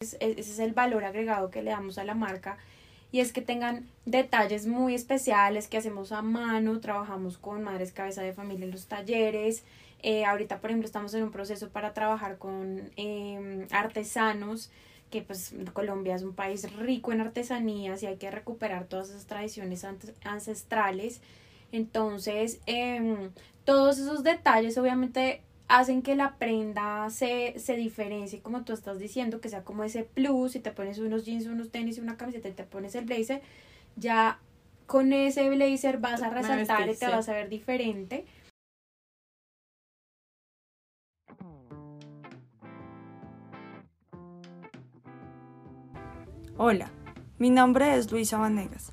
ese 0.00 0.40
es 0.40 0.58
el 0.58 0.72
valor 0.72 1.04
agregado 1.04 1.50
que 1.50 1.62
le 1.62 1.72
damos 1.72 1.98
a 1.98 2.04
la 2.04 2.14
marca 2.14 2.56
y 3.12 3.20
es 3.20 3.34
que 3.34 3.42
tengan 3.42 3.86
detalles 4.06 4.66
muy 4.66 4.94
especiales 4.94 5.68
que 5.68 5.76
hacemos 5.76 6.10
a 6.10 6.22
mano, 6.22 6.80
trabajamos 6.80 7.36
con 7.36 7.62
madres 7.62 7.92
cabeza 7.92 8.22
de 8.22 8.32
familia 8.32 8.64
en 8.64 8.70
los 8.70 8.86
talleres, 8.86 9.62
eh, 10.02 10.24
ahorita 10.24 10.60
por 10.60 10.70
ejemplo 10.70 10.86
estamos 10.86 11.12
en 11.12 11.24
un 11.24 11.30
proceso 11.30 11.68
para 11.68 11.92
trabajar 11.92 12.38
con 12.38 12.90
eh, 12.96 13.66
artesanos, 13.72 14.70
que 15.10 15.20
pues 15.20 15.52
Colombia 15.74 16.14
es 16.14 16.22
un 16.22 16.34
país 16.34 16.72
rico 16.76 17.12
en 17.12 17.20
artesanías 17.20 18.02
y 18.02 18.06
hay 18.06 18.16
que 18.16 18.30
recuperar 18.30 18.86
todas 18.86 19.10
esas 19.10 19.26
tradiciones 19.26 19.84
ancestrales. 20.22 21.20
Entonces, 21.72 22.60
eh, 22.66 23.28
todos 23.64 23.98
esos 23.98 24.22
detalles 24.22 24.78
obviamente 24.78 25.42
hacen 25.70 26.02
que 26.02 26.16
la 26.16 26.34
prenda 26.36 27.08
se, 27.10 27.54
se 27.58 27.76
diferencie, 27.76 28.40
como 28.40 28.64
tú 28.64 28.72
estás 28.72 28.98
diciendo, 28.98 29.40
que 29.40 29.48
sea 29.48 29.62
como 29.62 29.84
ese 29.84 30.02
plus, 30.02 30.52
si 30.52 30.60
te 30.60 30.72
pones 30.72 30.98
unos 30.98 31.24
jeans, 31.24 31.46
unos 31.46 31.70
tenis 31.70 31.96
y 31.96 32.00
una 32.00 32.16
camiseta 32.16 32.48
y 32.48 32.52
te 32.52 32.64
pones 32.64 32.96
el 32.96 33.04
blazer, 33.04 33.40
ya 33.94 34.40
con 34.86 35.12
ese 35.12 35.48
blazer 35.48 35.98
vas 35.98 36.22
a 36.22 36.30
resaltar 36.30 36.88
y 36.88 36.96
te 36.96 37.06
vas 37.06 37.28
a 37.28 37.34
ver 37.34 37.48
diferente. 37.48 38.26
Hola, 46.56 46.90
mi 47.38 47.48
nombre 47.48 47.96
es 47.96 48.10
Luisa 48.10 48.38
Vanegas 48.38 48.92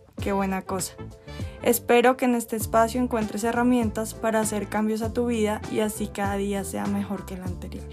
qué 0.21 0.31
buena 0.31 0.63
cosa. 0.63 0.95
Espero 1.63 2.17
que 2.17 2.25
en 2.25 2.35
este 2.35 2.55
espacio 2.55 2.99
encuentres 2.99 3.43
herramientas 3.43 4.13
para 4.15 4.39
hacer 4.39 4.67
cambios 4.67 5.01
a 5.01 5.13
tu 5.13 5.27
vida 5.27 5.61
y 5.71 5.81
así 5.81 6.07
cada 6.07 6.35
día 6.35 6.63
sea 6.63 6.85
mejor 6.85 7.25
que 7.25 7.35
el 7.35 7.43
anterior. 7.43 7.83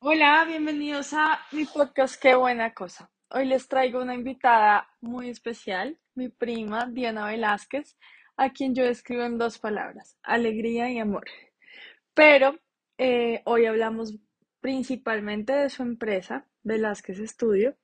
Hola, 0.00 0.44
bienvenidos 0.46 1.12
a 1.12 1.40
mi 1.52 1.64
podcast 1.64 2.20
Qué 2.20 2.34
buena 2.34 2.72
cosa. 2.72 3.10
Hoy 3.30 3.44
les 3.44 3.68
traigo 3.68 4.00
una 4.00 4.14
invitada 4.14 4.88
muy 5.00 5.28
especial, 5.28 5.98
mi 6.14 6.28
prima 6.28 6.86
Diana 6.86 7.26
Velázquez, 7.26 7.98
a 8.36 8.50
quien 8.50 8.74
yo 8.74 8.84
escribo 8.84 9.24
en 9.24 9.36
dos 9.36 9.58
palabras, 9.58 10.16
alegría 10.22 10.90
y 10.90 10.98
amor. 10.98 11.24
Pero 12.14 12.56
eh, 12.98 13.42
hoy 13.44 13.66
hablamos 13.66 14.18
principalmente 14.60 15.52
de 15.52 15.70
su 15.70 15.82
empresa, 15.82 16.46
Velázquez 16.64 17.20
Estudio. 17.20 17.76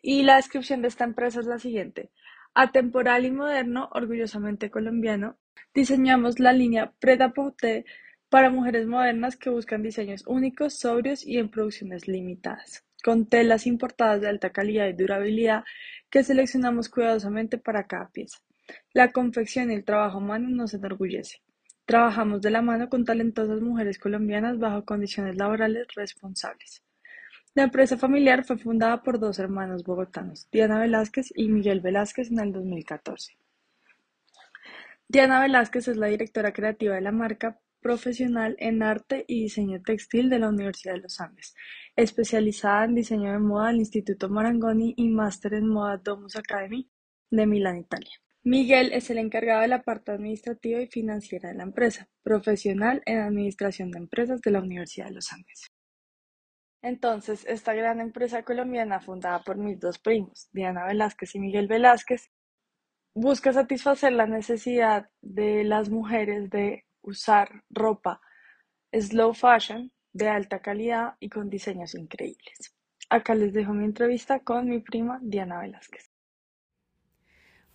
Y 0.00 0.22
la 0.22 0.36
descripción 0.36 0.82
de 0.82 0.88
esta 0.88 1.04
empresa 1.04 1.40
es 1.40 1.46
la 1.46 1.58
siguiente. 1.58 2.10
Atemporal 2.54 3.24
y 3.24 3.30
moderno, 3.30 3.88
orgullosamente 3.92 4.70
colombiano, 4.70 5.36
diseñamos 5.74 6.40
la 6.40 6.52
línea 6.52 6.92
Preta 6.98 7.32
para 8.28 8.50
mujeres 8.50 8.86
modernas 8.86 9.36
que 9.36 9.50
buscan 9.50 9.82
diseños 9.82 10.24
únicos, 10.26 10.78
sobrios 10.78 11.24
y 11.24 11.38
en 11.38 11.50
producciones 11.50 12.08
limitadas, 12.08 12.84
con 13.04 13.26
telas 13.26 13.66
importadas 13.66 14.22
de 14.22 14.28
alta 14.28 14.50
calidad 14.50 14.88
y 14.88 14.94
durabilidad 14.94 15.64
que 16.10 16.24
seleccionamos 16.24 16.88
cuidadosamente 16.88 17.58
para 17.58 17.86
cada 17.86 18.10
pieza. 18.10 18.38
La 18.92 19.12
confección 19.12 19.70
y 19.70 19.74
el 19.74 19.84
trabajo 19.84 20.18
humano 20.18 20.48
nos 20.48 20.72
enorgullece. 20.74 21.42
Trabajamos 21.84 22.40
de 22.40 22.50
la 22.50 22.62
mano 22.62 22.88
con 22.88 23.04
talentosas 23.04 23.60
mujeres 23.60 23.98
colombianas 23.98 24.58
bajo 24.58 24.84
condiciones 24.84 25.36
laborales 25.36 25.86
responsables. 25.94 26.82
La 27.54 27.64
empresa 27.64 27.98
familiar 27.98 28.44
fue 28.44 28.56
fundada 28.56 29.02
por 29.02 29.18
dos 29.18 29.38
hermanos 29.38 29.84
bogotanos, 29.84 30.48
Diana 30.50 30.80
Velázquez 30.80 31.32
y 31.34 31.48
Miguel 31.48 31.80
Velázquez, 31.80 32.30
en 32.30 32.40
el 32.40 32.52
2014. 32.52 33.36
Diana 35.08 35.40
Velázquez 35.40 35.88
es 35.88 35.96
la 35.98 36.06
directora 36.06 36.52
creativa 36.52 36.94
de 36.94 37.02
la 37.02 37.12
marca 37.12 37.60
profesional 37.82 38.56
en 38.58 38.82
arte 38.82 39.26
y 39.28 39.42
diseño 39.42 39.82
textil 39.82 40.30
de 40.30 40.38
la 40.38 40.48
Universidad 40.48 40.94
de 40.94 41.00
los 41.00 41.20
Andes, 41.20 41.54
especializada 41.96 42.84
en 42.86 42.94
diseño 42.94 43.32
de 43.32 43.38
moda 43.38 43.68
del 43.68 43.80
Instituto 43.80 44.30
Marangoni 44.30 44.94
y 44.96 45.08
máster 45.08 45.52
en 45.54 45.66
moda 45.66 45.98
Domus 45.98 46.36
Academy 46.36 46.88
de 47.30 47.46
Milán, 47.46 47.78
Italia. 47.78 48.22
Miguel 48.44 48.92
es 48.92 49.08
el 49.08 49.18
encargado 49.18 49.60
de 49.60 49.68
la 49.68 49.82
parte 49.82 50.10
administrativa 50.10 50.80
y 50.80 50.88
financiera 50.88 51.50
de 51.50 51.54
la 51.54 51.62
empresa, 51.62 52.08
profesional 52.24 53.00
en 53.06 53.20
administración 53.20 53.92
de 53.92 53.98
empresas 53.98 54.40
de 54.40 54.50
la 54.50 54.60
Universidad 54.60 55.06
de 55.06 55.12
los 55.12 55.32
Andes. 55.32 55.70
Entonces, 56.82 57.46
esta 57.46 57.72
gran 57.72 58.00
empresa 58.00 58.42
colombiana 58.42 58.98
fundada 58.98 59.42
por 59.44 59.56
mis 59.58 59.78
dos 59.78 60.00
primos, 60.00 60.48
Diana 60.52 60.86
Velázquez 60.86 61.36
y 61.36 61.38
Miguel 61.38 61.68
Velázquez, 61.68 62.32
busca 63.14 63.52
satisfacer 63.52 64.12
la 64.12 64.26
necesidad 64.26 65.08
de 65.20 65.62
las 65.62 65.90
mujeres 65.90 66.50
de 66.50 66.84
usar 67.02 67.62
ropa 67.70 68.20
slow 68.92 69.34
fashion 69.34 69.92
de 70.12 70.28
alta 70.28 70.60
calidad 70.60 71.14
y 71.20 71.28
con 71.28 71.48
diseños 71.48 71.94
increíbles. 71.94 72.74
Acá 73.08 73.36
les 73.36 73.52
dejo 73.52 73.72
mi 73.72 73.84
entrevista 73.84 74.40
con 74.40 74.68
mi 74.68 74.80
prima 74.80 75.20
Diana 75.22 75.60
Velázquez. 75.60 76.11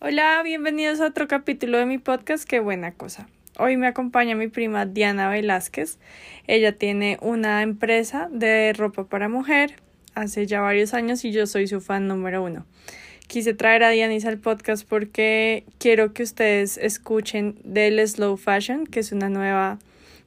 Hola, 0.00 0.40
bienvenidos 0.44 1.00
a 1.00 1.06
otro 1.06 1.26
capítulo 1.26 1.76
de 1.76 1.84
mi 1.84 1.98
podcast, 1.98 2.48
qué 2.48 2.60
buena 2.60 2.92
cosa. 2.92 3.28
Hoy 3.58 3.76
me 3.76 3.88
acompaña 3.88 4.36
mi 4.36 4.46
prima 4.46 4.86
Diana 4.86 5.28
Velázquez. 5.28 5.98
Ella 6.46 6.70
tiene 6.70 7.18
una 7.20 7.62
empresa 7.62 8.28
de 8.30 8.72
ropa 8.74 9.08
para 9.08 9.28
mujer 9.28 9.74
hace 10.14 10.46
ya 10.46 10.60
varios 10.60 10.94
años 10.94 11.24
y 11.24 11.32
yo 11.32 11.48
soy 11.48 11.66
su 11.66 11.80
fan 11.80 12.06
número 12.06 12.44
uno. 12.44 12.64
Quise 13.26 13.54
traer 13.54 13.82
a 13.82 13.90
Dianis 13.90 14.24
al 14.24 14.38
podcast 14.38 14.88
porque 14.88 15.64
quiero 15.78 16.12
que 16.12 16.22
ustedes 16.22 16.78
escuchen 16.78 17.56
del 17.64 17.98
slow 18.06 18.36
fashion, 18.36 18.86
que 18.86 19.00
es 19.00 19.10
una 19.10 19.28
nueva 19.28 19.80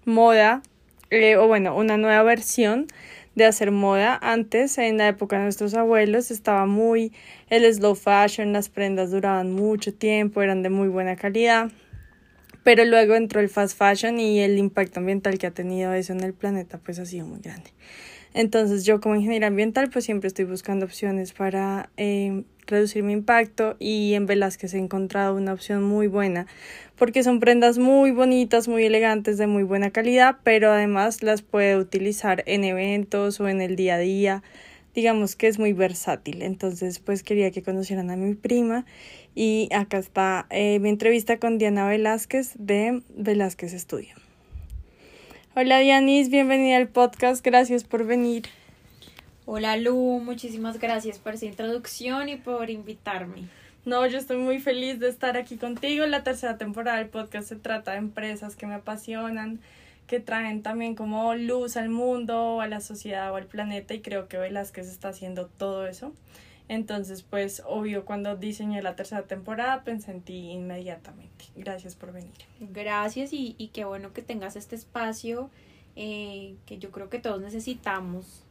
moda, 0.04 0.64
eh, 1.12 1.38
o 1.38 1.48
bueno, 1.48 1.78
una 1.78 1.96
nueva 1.96 2.24
versión 2.24 2.88
de 3.36 3.46
hacer 3.46 3.72
moda. 3.72 4.18
Antes, 4.22 4.78
en 4.78 4.98
la 4.98 5.08
época 5.08 5.38
de 5.38 5.44
nuestros 5.44 5.74
abuelos, 5.74 6.32
estaba 6.32 6.66
muy 6.66 7.14
el 7.50 7.72
slow 7.74 7.96
fashion, 7.96 8.54
las 8.54 8.70
prendas 8.70 9.12
duraban 9.12 9.52
mucho 9.52 9.94
tiempo, 9.94 10.42
eran 10.42 10.64
de 10.64 10.70
muy 10.70 10.88
buena 10.88 11.16
calidad. 11.16 11.72
Pero 12.64 12.86
luego 12.86 13.16
entró 13.16 13.40
el 13.40 13.50
fast 13.50 13.78
fashion 13.78 14.20
y 14.20 14.40
el 14.40 14.58
impacto 14.58 15.00
ambiental 15.00 15.38
que 15.40 15.48
ha 15.48 15.52
tenido 15.52 15.94
eso 15.94 16.14
en 16.14 16.22
el 16.22 16.34
planeta 16.34 16.78
pues 16.78 17.00
ha 17.00 17.06
sido 17.06 17.26
muy 17.26 17.40
grande. 17.40 17.72
Entonces 18.34 18.86
yo 18.86 19.02
como 19.02 19.16
ingeniera 19.16 19.48
ambiental 19.48 19.90
pues 19.90 20.06
siempre 20.06 20.28
estoy 20.28 20.46
buscando 20.46 20.86
opciones 20.86 21.34
para 21.34 21.90
eh, 21.98 22.44
reducir 22.68 23.04
mi 23.04 23.14
impacto 23.14 23.76
y 23.80 24.14
en 24.14 24.28
Velázquez 24.28 24.74
he 24.74 24.78
encontrado 24.78 25.36
una 25.36 25.54
opción 25.54 25.84
muy 25.84 26.08
buena 26.08 26.46
porque 27.02 27.24
son 27.24 27.40
prendas 27.40 27.80
muy 27.80 28.12
bonitas, 28.12 28.68
muy 28.68 28.84
elegantes, 28.84 29.40
de 29.40 29.48
muy 29.48 29.64
buena 29.64 29.90
calidad, 29.90 30.38
pero 30.44 30.72
además 30.72 31.24
las 31.24 31.42
puede 31.42 31.76
utilizar 31.76 32.44
en 32.46 32.64
eventos 32.64 33.40
o 33.40 33.48
en 33.48 33.60
el 33.60 33.76
día 33.76 33.96
a 33.96 33.98
día. 33.98 34.44
Digamos 34.94 35.36
que 35.36 35.48
es 35.48 35.58
muy 35.58 35.74
versátil. 35.74 36.44
Entonces, 36.44 37.00
pues 37.00 37.24
quería 37.24 37.50
que 37.50 37.64
conocieran 37.64 38.12
a 38.12 38.18
mi 38.18 38.36
prima. 38.36 38.86
Y 39.34 39.68
acá 39.74 39.98
está 39.98 40.46
eh, 40.52 40.78
mi 40.78 40.90
entrevista 40.90 41.40
con 41.40 41.58
Diana 41.58 41.88
Velázquez 41.88 42.52
de 42.60 43.02
Velázquez 43.16 43.74
Estudio. 43.74 44.14
Hola 45.56 45.80
Dianis, 45.80 46.30
bienvenida 46.30 46.78
al 46.78 46.88
podcast. 46.88 47.44
Gracias 47.44 47.84
por 47.84 48.06
venir. 48.06 48.44
Hola 49.48 49.76
Lu, 49.76 50.20
muchísimas 50.20 50.80
gracias 50.80 51.18
por 51.18 51.34
esa 51.34 51.48
introducción 51.48 52.30
y 52.30 52.36
por 52.36 52.70
invitarme. 52.70 53.50
No, 53.84 54.06
yo 54.06 54.20
estoy 54.20 54.38
muy 54.38 54.60
feliz 54.60 55.00
de 55.00 55.10
estar 55.10 55.38
aquí 55.38 55.58
contigo. 55.58 56.06
La 56.06 56.24
tercera 56.24 56.58
temporada 56.58 57.00
del 57.00 57.10
podcast 57.10 57.50
se 57.50 57.56
trata 57.56 57.92
de 57.92 57.98
empresas 57.98 58.56
que 58.56 58.68
me 58.68 58.76
apasionan, 58.76 59.60
que 60.06 60.20
traen 60.20 60.62
también 60.62 60.94
como 60.94 61.34
luz 61.34 61.78
al 61.78 61.90
mundo, 61.90 62.62
a 62.62 62.68
la 62.68 62.80
sociedad 62.80 63.32
o 63.32 63.38
al 63.38 63.48
planeta 63.48 63.96
y 63.96 64.02
creo 64.02 64.28
que 64.28 64.38
Velázquez 64.38 64.88
está 64.88 65.10
haciendo 65.10 65.48
todo 65.48 65.88
eso. 65.88 66.14
Entonces, 66.68 67.24
pues, 67.24 67.64
obvio, 67.66 68.06
cuando 68.06 68.38
diseñé 68.38 68.82
la 68.84 68.96
tercera 68.96 69.24
temporada 69.24 69.84
pensé 69.84 70.12
en 70.12 70.22
ti 70.22 70.52
inmediatamente. 70.52 71.46
Gracias 71.56 71.96
por 71.96 72.14
venir. 72.14 72.32
Gracias 72.60 73.34
y, 73.34 73.56
y 73.58 73.70
qué 73.70 73.84
bueno 73.84 74.14
que 74.14 74.22
tengas 74.22 74.56
este 74.56 74.76
espacio 74.76 75.50
eh, 75.96 76.56
que 76.66 76.78
yo 76.78 76.92
creo 76.92 77.10
que 77.10 77.20
todos 77.20 77.42
necesitamos 77.42 78.46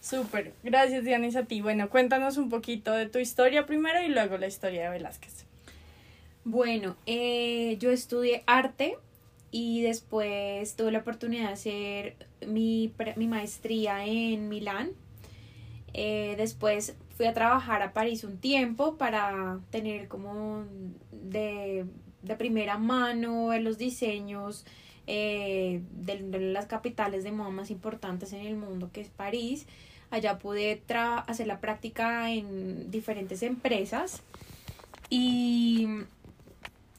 Súper, 0.00 0.54
gracias 0.62 1.04
Dianis 1.04 1.36
a 1.36 1.44
ti. 1.44 1.60
Bueno, 1.60 1.90
cuéntanos 1.90 2.38
un 2.38 2.48
poquito 2.48 2.92
de 2.92 3.06
tu 3.06 3.18
historia 3.18 3.66
primero 3.66 4.02
y 4.02 4.08
luego 4.08 4.38
la 4.38 4.46
historia 4.46 4.84
de 4.84 4.90
Velázquez. 4.90 5.44
Bueno, 6.44 6.96
eh, 7.04 7.76
yo 7.78 7.90
estudié 7.90 8.42
arte 8.46 8.96
y 9.50 9.82
después 9.82 10.74
tuve 10.74 10.92
la 10.92 11.00
oportunidad 11.00 11.48
de 11.48 11.52
hacer 11.52 12.16
mi, 12.46 12.92
mi 13.16 13.28
maestría 13.28 14.06
en 14.06 14.48
Milán. 14.48 14.92
Eh, 15.92 16.34
después 16.38 16.96
fui 17.16 17.26
a 17.26 17.34
trabajar 17.34 17.82
a 17.82 17.92
París 17.92 18.24
un 18.24 18.38
tiempo 18.38 18.96
para 18.96 19.60
tener 19.70 20.08
como 20.08 20.64
de, 21.12 21.84
de 22.22 22.36
primera 22.36 22.78
mano 22.78 23.56
los 23.58 23.76
diseños 23.76 24.64
eh, 25.06 25.82
de, 25.92 26.20
las 26.38 26.66
capitales 26.66 27.24
de 27.24 27.32
moda 27.32 27.50
más 27.50 27.70
importantes 27.70 28.32
en 28.32 28.46
el 28.46 28.56
mundo, 28.56 28.90
que 28.92 29.00
es 29.00 29.08
París. 29.08 29.66
Allá 30.10 30.38
pude 30.38 30.82
hacer 31.26 31.46
la 31.46 31.60
práctica 31.60 32.30
en 32.30 32.90
diferentes 32.90 33.42
empresas 33.42 34.22
y 35.08 35.88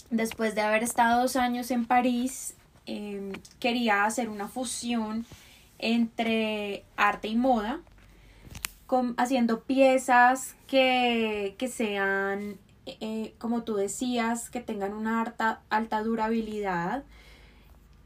después 0.09 0.55
de 0.55 0.61
haber 0.61 0.83
estado 0.83 1.21
dos 1.21 1.35
años 1.35 1.71
en 1.71 1.85
París, 1.85 2.55
em, 2.85 3.31
quería 3.59 4.05
hacer 4.05 4.29
una 4.29 4.47
fusión 4.47 5.25
entre 5.79 6.83
arte 6.95 7.27
y 7.27 7.35
moda, 7.35 7.79
haciendo 9.17 9.61
piezas 9.61 10.55
que, 10.67 11.55
sean, 11.73 12.57
eh, 12.85 13.33
como 13.39 13.63
tú 13.63 13.75
decías, 13.75 14.49
que 14.49 14.59
tengan 14.59 14.93
una 14.93 15.21
alta, 15.21 15.61
alta 15.69 16.03
durabilidad, 16.03 17.03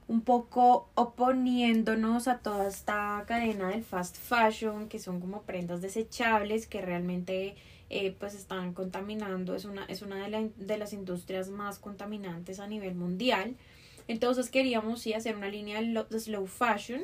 un 0.07 0.21
poco 0.21 0.89
oponiéndonos 0.95 2.27
a 2.27 2.39
toda 2.39 2.67
esta 2.67 3.23
cadena 3.27 3.69
del 3.69 3.83
fast 3.83 4.17
fashion, 4.17 4.87
que 4.87 4.99
son 4.99 5.19
como 5.19 5.41
prendas 5.41 5.81
desechables 5.81 6.67
que 6.67 6.81
realmente 6.81 7.55
eh, 7.89 8.15
pues 8.19 8.35
están 8.35 8.73
contaminando, 8.73 9.55
es 9.55 9.65
una, 9.65 9.85
es 9.85 10.01
una 10.01 10.27
de, 10.27 10.51
de, 10.55 10.77
las 10.77 10.93
industrias 10.93 11.49
más 11.49 11.79
contaminantes 11.79 12.59
a 12.59 12.67
nivel 12.67 12.95
mundial. 12.95 13.55
Entonces 14.07 14.49
queríamos 14.49 15.01
sí 15.01 15.13
hacer 15.13 15.35
una 15.35 15.49
línea 15.49 15.81
de 15.81 16.19
slow 16.19 16.45
fashion, 16.45 17.01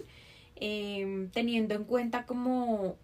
em, 0.55 1.29
teniendo 1.29 1.73
en 1.75 1.83
cuenta 1.85 2.25
como 2.25 2.97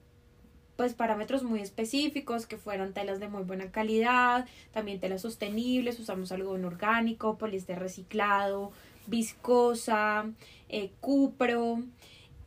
pues 0.76 0.94
parámetros 0.94 1.42
muy 1.42 1.60
específicos 1.60 2.46
que 2.46 2.58
fueran 2.58 2.94
telas 2.94 3.20
de 3.20 3.28
muy 3.28 3.44
buena 3.44 3.72
calidad, 3.72 4.46
también 4.72 5.00
telas 5.00 5.24
sostenibles, 5.24 6.00
usamos 6.00 6.32
algodón 6.32 6.66
orgánico, 6.66 7.40
poliéster 7.40 7.80
reciclado, 7.80 8.72
viscosa, 9.08 10.30
eh, 10.70 10.92
cupro. 11.00 11.84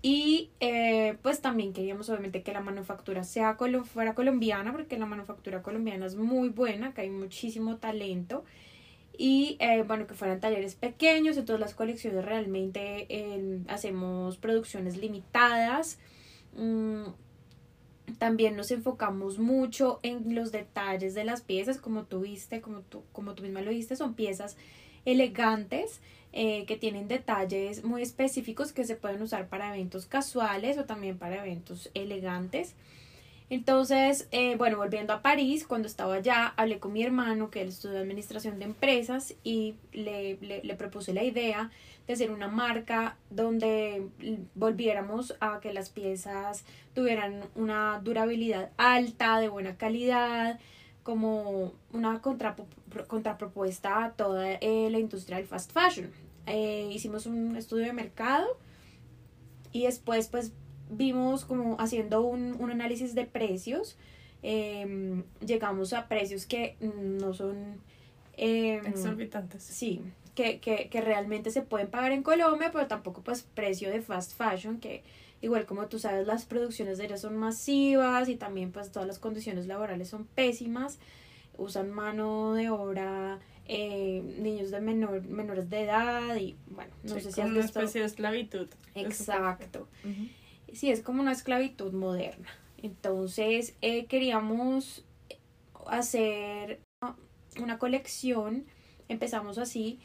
Y 0.02 0.50
eh, 0.60 1.18
pues 1.22 1.40
también 1.42 1.74
queríamos 1.74 2.08
obviamente 2.08 2.42
que 2.42 2.52
la 2.52 2.60
manufactura 2.60 3.22
sea 3.22 3.58
fuera 3.84 4.14
colombiana 4.14 4.72
porque 4.72 4.98
la 4.98 5.04
manufactura 5.04 5.62
colombiana 5.62 6.06
es 6.06 6.16
muy 6.16 6.48
buena, 6.48 6.94
que 6.94 7.02
hay 7.02 7.10
muchísimo 7.10 7.76
talento. 7.76 8.44
Y 9.18 9.58
eh, 9.60 9.84
bueno 9.86 10.06
que 10.06 10.14
fueran 10.14 10.40
talleres 10.40 10.74
pequeños, 10.74 11.36
en 11.36 11.44
todas 11.44 11.60
las 11.60 11.74
colecciones 11.74 12.24
realmente 12.24 13.62
hacemos 13.68 14.38
producciones 14.38 14.96
limitadas. 14.96 15.98
Mm, 16.56 17.08
también 18.18 18.56
nos 18.56 18.70
enfocamos 18.70 19.38
mucho 19.38 20.00
en 20.02 20.34
los 20.34 20.52
detalles 20.52 21.14
de 21.14 21.24
las 21.24 21.42
piezas, 21.42 21.78
como 21.78 22.04
tú 22.04 22.20
viste, 22.20 22.60
como 22.60 22.80
tú, 22.80 23.04
como 23.12 23.34
tú 23.34 23.42
misma 23.42 23.60
lo 23.60 23.70
viste, 23.70 23.96
son 23.96 24.14
piezas 24.14 24.56
elegantes 25.04 26.00
eh, 26.32 26.64
que 26.66 26.76
tienen 26.76 27.08
detalles 27.08 27.84
muy 27.84 28.02
específicos 28.02 28.72
que 28.72 28.84
se 28.84 28.96
pueden 28.96 29.20
usar 29.22 29.48
para 29.48 29.74
eventos 29.74 30.06
casuales 30.06 30.78
o 30.78 30.84
también 30.84 31.18
para 31.18 31.44
eventos 31.44 31.90
elegantes. 31.94 32.74
Entonces, 33.50 34.28
eh, 34.30 34.54
bueno, 34.54 34.76
volviendo 34.76 35.12
a 35.12 35.22
París, 35.22 35.66
cuando 35.66 35.88
estaba 35.88 36.14
allá, 36.14 36.54
hablé 36.56 36.78
con 36.78 36.92
mi 36.92 37.02
hermano, 37.02 37.50
que 37.50 37.62
él 37.62 37.68
estudió 37.70 37.98
administración 37.98 38.60
de 38.60 38.66
empresas, 38.66 39.34
y 39.42 39.74
le, 39.92 40.36
le, 40.40 40.62
le, 40.62 40.74
propuse 40.76 41.12
la 41.12 41.24
idea 41.24 41.72
de 42.06 42.12
hacer 42.12 42.30
una 42.30 42.46
marca 42.46 43.16
donde 43.28 44.06
volviéramos 44.54 45.34
a 45.40 45.58
que 45.58 45.72
las 45.72 45.90
piezas 45.90 46.64
tuvieran 46.94 47.42
una 47.56 48.00
durabilidad 48.04 48.70
alta, 48.76 49.40
de 49.40 49.48
buena 49.48 49.76
calidad, 49.76 50.60
como 51.02 51.72
una 51.92 52.20
contrapropuesta 53.06 54.04
a 54.04 54.12
toda 54.12 54.52
eh, 54.54 54.88
la 54.90 54.98
industria 54.98 55.38
del 55.38 55.46
fast 55.46 55.72
fashion. 55.72 56.10
Eh, 56.46 56.90
hicimos 56.92 57.26
un 57.26 57.56
estudio 57.56 57.86
de 57.86 57.92
mercado 57.92 58.58
y 59.72 59.84
después 59.84 60.28
pues 60.28 60.52
vimos 60.90 61.44
como 61.44 61.76
haciendo 61.78 62.22
un, 62.22 62.56
un 62.58 62.70
análisis 62.70 63.14
de 63.14 63.24
precios, 63.24 63.96
em, 64.42 65.22
llegamos 65.44 65.92
a 65.92 66.08
precios 66.08 66.46
que 66.46 66.76
no 66.80 67.32
son... 67.34 67.80
Em, 68.36 68.84
Exorbitantes. 68.86 69.62
Sí, 69.62 70.02
que, 70.34 70.60
que, 70.60 70.88
que 70.88 71.00
realmente 71.00 71.50
se 71.50 71.62
pueden 71.62 71.88
pagar 71.88 72.12
en 72.12 72.22
Colombia, 72.22 72.70
pero 72.72 72.86
tampoco 72.86 73.22
pues 73.22 73.42
precio 73.42 73.90
de 73.90 74.00
fast 74.00 74.36
fashion, 74.36 74.80
que 74.80 75.02
igual 75.42 75.66
como 75.66 75.86
tú 75.86 75.98
sabes 75.98 76.26
las 76.26 76.44
producciones 76.44 76.98
de 76.98 77.06
ellas 77.06 77.20
son 77.20 77.36
masivas 77.36 78.28
y 78.28 78.36
también 78.36 78.72
pues 78.72 78.90
todas 78.90 79.06
las 79.06 79.18
condiciones 79.18 79.66
laborales 79.66 80.08
son 80.08 80.24
pésimas, 80.26 80.98
usan 81.60 81.90
mano 81.90 82.54
de 82.54 82.70
obra 82.70 83.38
eh, 83.66 84.22
niños 84.38 84.70
de 84.70 84.80
menor, 84.80 85.22
menores 85.26 85.70
de 85.70 85.82
edad 85.82 86.34
y 86.36 86.56
bueno, 86.66 86.92
no 87.04 87.14
sé 87.14 87.20
si 87.32 87.40
es 87.40 87.46
una 87.46 87.60
especie 87.60 88.00
de 88.00 88.06
esclavitud. 88.06 88.68
Exacto. 88.94 89.86
Sí, 90.72 90.90
es 90.90 91.02
como 91.02 91.20
una 91.20 91.32
esclavitud 91.32 91.92
moderna. 91.92 92.48
Entonces 92.82 93.76
eh, 93.80 94.06
queríamos 94.06 95.04
hacer 95.86 96.80
una 97.60 97.78
colección, 97.78 98.64
empezamos 99.08 99.58
así, 99.58 100.00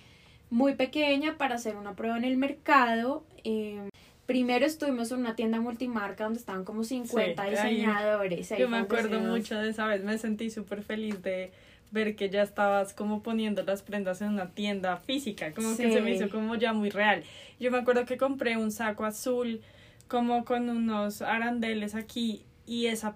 muy 0.49 0.75
pequeña 0.75 1.37
para 1.37 1.55
hacer 1.55 1.75
una 1.75 1.95
prueba 1.95 2.17
en 2.17 2.25
el 2.25 2.37
mercado. 2.37 3.25
Em, 3.43 3.89
primero 4.25 4.65
estuvimos 4.65 5.11
en 5.11 5.19
una 5.19 5.35
tienda 5.35 5.59
multimarca 5.61 6.23
donde 6.23 6.39
estaban 6.39 6.63
como 6.63 6.83
50 6.83 7.43
diseñadores. 7.45 8.49
yo 8.57 8.67
me 8.69 8.77
acuerdo 8.77 9.19
mucho 9.19 9.57
de 9.59 9.69
esa 9.69 9.85
vez, 9.87 10.03
me 10.03 10.17
sentí 10.17 10.49
súper 10.49 10.81
feliz 10.83 11.21
de 11.21 11.51
ver 11.91 12.15
que 12.15 12.29
ya 12.29 12.41
estabas 12.41 12.93
como 12.93 13.21
poniendo 13.21 13.63
las 13.63 13.81
prendas 13.81 14.21
en 14.21 14.29
una 14.29 14.49
tienda 14.49 14.97
física, 14.97 15.53
como 15.53 15.77
que 15.77 15.91
se 15.91 16.01
me 16.01 16.11
hizo 16.11 16.29
como 16.29 16.55
ya 16.55 16.73
muy 16.73 16.89
real. 16.89 17.23
Yo 17.59 17.71
me 17.71 17.77
acuerdo 17.77 18.05
que 18.05 18.17
compré 18.17 18.57
un 18.57 18.71
saco 18.71 19.05
azul 19.05 19.61
como 20.07 20.45
con 20.45 20.69
unos 20.69 21.21
arandeles 21.21 21.95
aquí 21.95 22.43
y 22.65 22.87
esa 22.87 23.15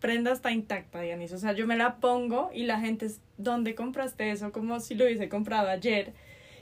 prenda 0.00 0.32
está 0.32 0.52
intacta, 0.52 1.00
Dianis. 1.00 1.32
O 1.32 1.38
sea, 1.38 1.52
yo 1.52 1.66
me 1.66 1.76
la 1.76 1.96
pongo 1.96 2.50
y 2.54 2.64
la 2.64 2.80
gente 2.80 3.06
es, 3.06 3.20
¿dónde 3.36 3.74
compraste 3.74 4.30
eso? 4.30 4.52
Como 4.52 4.80
si 4.80 4.94
lo 4.94 5.04
hubiese 5.04 5.28
comprado 5.28 5.68
ayer. 5.68 6.12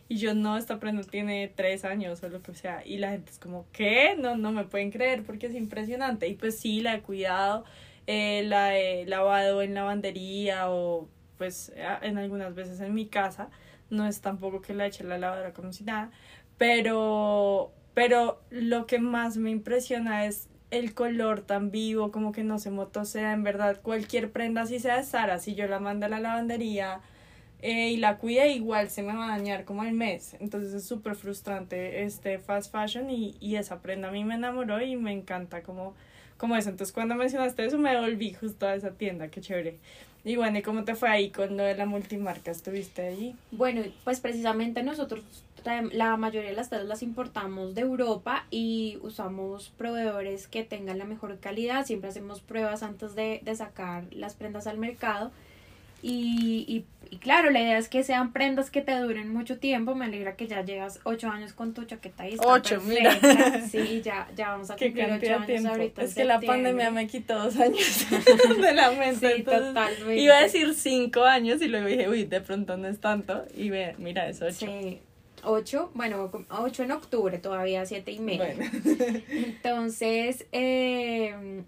Y 0.09 0.19
yo, 0.19 0.35
no, 0.35 0.57
esta 0.57 0.79
prenda 0.79 1.03
tiene 1.03 1.53
tres 1.55 1.85
años 1.85 2.23
o 2.23 2.29
lo 2.29 2.43
que 2.43 2.55
sea. 2.55 2.87
Y 2.87 2.99
la 2.99 3.11
gente 3.11 3.33
es 3.33 3.39
como, 3.39 3.67
¿qué? 3.73 4.17
No, 4.19 4.37
no 4.37 4.53
me 4.53 4.65
pueden 4.65 4.91
creer 4.91 5.25
porque 5.25 5.47
es 5.47 5.55
impresionante. 5.55 6.29
Y 6.29 6.35
pues 6.35 6.59
sí, 6.59 6.81
la 6.81 6.95
he 6.95 7.03
cuidado, 7.03 7.65
eh, 8.07 8.45
la 8.47 8.79
he 8.79 9.05
lavado 9.07 9.63
en 9.63 9.75
lavandería 9.75 10.71
o 10.71 11.09
pues 11.37 11.73
en 12.03 12.19
algunas 12.19 12.55
veces 12.55 12.81
en 12.81 12.95
mi 12.95 13.07
casa, 13.07 13.51
no 13.91 14.07
es 14.07 14.21
tampoco 14.21 14.63
que 14.63 14.75
la 14.75 14.87
eche 14.87 15.05
la 15.05 15.19
lavadora 15.19 15.53
como 15.53 15.73
si 15.73 15.85
nada, 15.85 16.11
pero, 16.59 17.73
pero 17.95 18.41
lo 18.51 18.87
que 18.87 18.99
más 18.99 19.37
me 19.37 19.51
impresiona 19.51 20.27
es 20.27 20.49
el 20.71 20.95
color 20.95 21.43
tan 21.43 21.71
vivo, 21.71 22.11
como 22.11 22.33
que 22.33 22.43
no 22.43 22.59
se 22.59 22.71
motosea, 22.71 23.33
en 23.33 23.45
verdad, 23.45 23.81
cualquier 23.83 24.33
prenda, 24.33 24.67
si 24.67 24.81
sea 24.81 24.97
de 24.97 25.05
Sara, 25.05 25.39
si 25.39 25.55
yo 25.55 25.67
la 25.69 25.79
mando 25.79 26.07
a 26.07 26.09
la 26.09 26.21
lavandería 26.21 27.01
eh, 27.63 27.91
y 27.91 27.97
la 27.97 28.19
cuide, 28.19 28.53
igual 28.53 28.91
se 28.91 29.03
me 29.03 29.15
va 29.15 29.27
a 29.27 29.39
dañar 29.39 29.65
como 29.65 29.83
al 29.83 29.93
mes, 29.93 30.37
entonces 30.41 30.73
es 30.73 30.85
súper 30.85 31.15
frustrante 31.15 32.03
este 32.03 32.39
fast 32.39 32.73
fashion 32.73 33.11
y, 33.11 33.35
y 33.41 33.57
esa 33.57 33.81
prenda 33.81 34.09
a 34.09 34.13
mí 34.13 34.25
me 34.25 34.35
enamoró 34.35 34.81
y 34.81 34.97
me 34.97 35.13
encanta 35.13 35.63
como, 35.63 35.95
como 36.37 36.57
eso, 36.57 36.71
entonces 36.71 36.93
cuando 36.93 37.15
mencionaste 37.15 37.65
eso 37.65 37.79
me 37.79 37.99
volví 37.99 38.33
justo 38.35 38.67
a 38.67 38.75
esa 38.75 38.91
tienda, 38.91 39.29
qué 39.29 39.41
chévere. 39.41 39.79
Y 40.25 40.35
bueno, 40.35 40.59
¿y 40.59 40.63
cómo 40.63 40.83
te 40.83 40.97
fue 40.97 41.09
ahí 41.09 41.31
con 41.31 41.57
de 41.57 41.77
la 41.77 41.87
multimarca? 41.87 42.51
¿Estuviste 42.51 43.07
allí? 43.07 43.37
Bueno, 43.53 43.83
pues 44.03 44.19
precisamente 44.19 44.83
nosotros 44.83 45.23
la 45.93 46.17
mayoría 46.17 46.51
de 46.51 46.57
las 46.57 46.69
telas 46.69 46.87
las 46.87 47.03
importamos 47.03 47.75
de 47.75 47.83
Europa 47.83 48.45
y 48.51 48.99
usamos 49.03 49.71
proveedores 49.77 50.47
que 50.47 50.65
tengan 50.65 50.99
la 50.99 51.05
mejor 51.05 51.39
calidad. 51.39 51.87
Siempre 51.87 52.11
hacemos 52.11 52.41
pruebas 52.41 52.83
antes 52.83 53.15
de, 53.15 53.41
de 53.45 53.57
sacar 53.57 54.05
las 54.13 54.35
prendas 54.35 54.67
al 54.67 54.79
mercado 54.79 55.31
y, 56.03 56.85
y, 57.11 57.17
claro, 57.19 57.51
la 57.51 57.61
idea 57.61 57.79
es 57.79 57.89
que 57.89 58.05
sean 58.05 58.33
prendas 58.33 58.71
que 58.71 58.83
te 58.83 58.97
duren 58.99 59.33
mucho 59.33 59.59
tiempo. 59.59 59.95
Me 59.95 60.05
alegra 60.05 60.37
que 60.37 60.47
ya 60.47 60.63
llevas 60.65 61.01
ocho 61.05 61.29
años 61.29 61.53
con 61.53 61.75
tu 61.75 61.85
chaqueta 61.85 62.29
y 62.29 62.35
está 62.35 62.47
Ocho, 62.47 62.81
mira. 62.83 63.19
Sí, 63.69 64.03
ya, 64.03 64.29
ya 64.37 64.51
vamos 64.51 64.71
a 64.71 64.77
cumplir 64.77 65.11
ocho 65.11 65.35
años 65.35 65.65
ahorita. 65.65 66.03
Es 66.03 66.15
que 66.15 66.25
la 66.25 66.41
pandemia 66.41 66.91
me 66.91 67.07
quitó 67.07 67.43
dos 67.43 67.57
años 67.57 68.07
de 68.61 68.75
la 68.75 68.93
mente. 68.93 69.37
Sí, 69.37 69.43
totalmente. 69.43 70.17
Iba 70.17 70.37
a 70.37 70.43
decir 70.43 70.75
cinco 70.75 71.25
años 71.25 71.61
y 71.63 71.69
luego 71.69 71.87
dije, 71.87 72.09
uy, 72.09 72.25
de 72.25 72.41
pronto 72.41 72.77
no 72.77 72.89
es 72.89 73.01
tanto. 73.01 73.45
Y 73.55 73.71
ve, 73.71 73.95
mira, 73.99 74.29
es 74.29 74.43
ocho. 74.43 74.67
Sí. 74.67 75.01
Ocho, 75.49 75.91
bueno, 75.95 76.31
ocho 76.51 76.83
en 76.83 76.91
octubre, 76.91 77.39
todavía 77.39 77.87
siete 77.87 78.11
y 78.11 78.19
medio. 78.19 78.45
Bueno. 78.45 78.65
Entonces, 79.29 80.47
eh, 80.51 81.63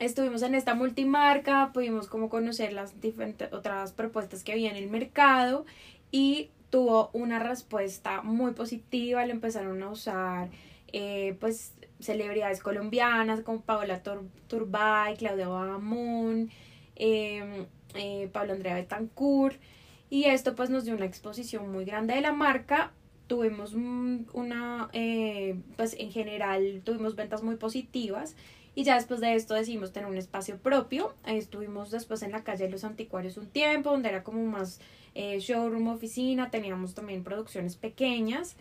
estuvimos 0.00 0.42
en 0.42 0.54
esta 0.54 0.74
multimarca, 0.74 1.70
pudimos 1.72 2.08
como 2.08 2.28
conocer 2.28 2.72
las 2.72 3.00
diferentes 3.00 3.52
otras 3.52 3.92
propuestas 3.92 4.42
que 4.42 4.52
había 4.52 4.70
en 4.70 4.76
el 4.76 4.90
mercado 4.90 5.66
y 6.10 6.50
tuvo 6.70 7.10
una 7.12 7.38
respuesta 7.38 8.22
muy 8.22 8.52
positiva, 8.52 9.24
lo 9.26 9.32
empezaron 9.32 9.82
a 9.82 9.90
usar 9.90 10.48
eh, 10.92 11.36
pues 11.38 11.74
celebridades 12.00 12.60
colombianas 12.60 13.42
como 13.42 13.60
Paola 13.60 14.02
Turbay, 14.48 15.16
Claudia 15.16 15.48
Bahamón, 15.48 16.50
em, 16.96 17.66
eh, 17.94 18.28
Pablo 18.32 18.54
Andrea 18.54 18.74
Betancourt 18.74 19.60
y 20.08 20.24
esto 20.24 20.56
pues 20.56 20.70
nos 20.70 20.86
dio 20.86 20.94
una 20.94 21.04
exposición 21.04 21.70
muy 21.70 21.84
grande 21.84 22.14
de 22.14 22.22
la 22.22 22.32
marca. 22.32 22.92
Tuvimos 23.26 23.74
una 23.74 24.88
eh, 24.92 25.56
pues 25.76 25.94
en 25.98 26.10
general 26.10 26.80
tuvimos 26.84 27.14
ventas 27.14 27.42
muy 27.42 27.56
positivas 27.56 28.34
y 28.80 28.82
ya 28.82 28.94
después 28.94 29.20
de 29.20 29.34
esto 29.34 29.52
decidimos 29.52 29.92
tener 29.92 30.08
un 30.08 30.16
espacio 30.16 30.56
propio. 30.56 31.14
Estuvimos 31.26 31.90
después 31.90 32.22
en 32.22 32.32
la 32.32 32.44
calle 32.44 32.64
de 32.64 32.70
los 32.70 32.82
anticuarios 32.82 33.36
un 33.36 33.46
tiempo, 33.46 33.90
donde 33.90 34.08
era 34.08 34.24
como 34.24 34.42
más 34.46 34.80
eh, 35.14 35.38
showroom, 35.38 35.88
oficina, 35.88 36.50
teníamos 36.50 36.94
también 36.94 37.22
producciones 37.22 37.76
pequeñas. 37.76 38.56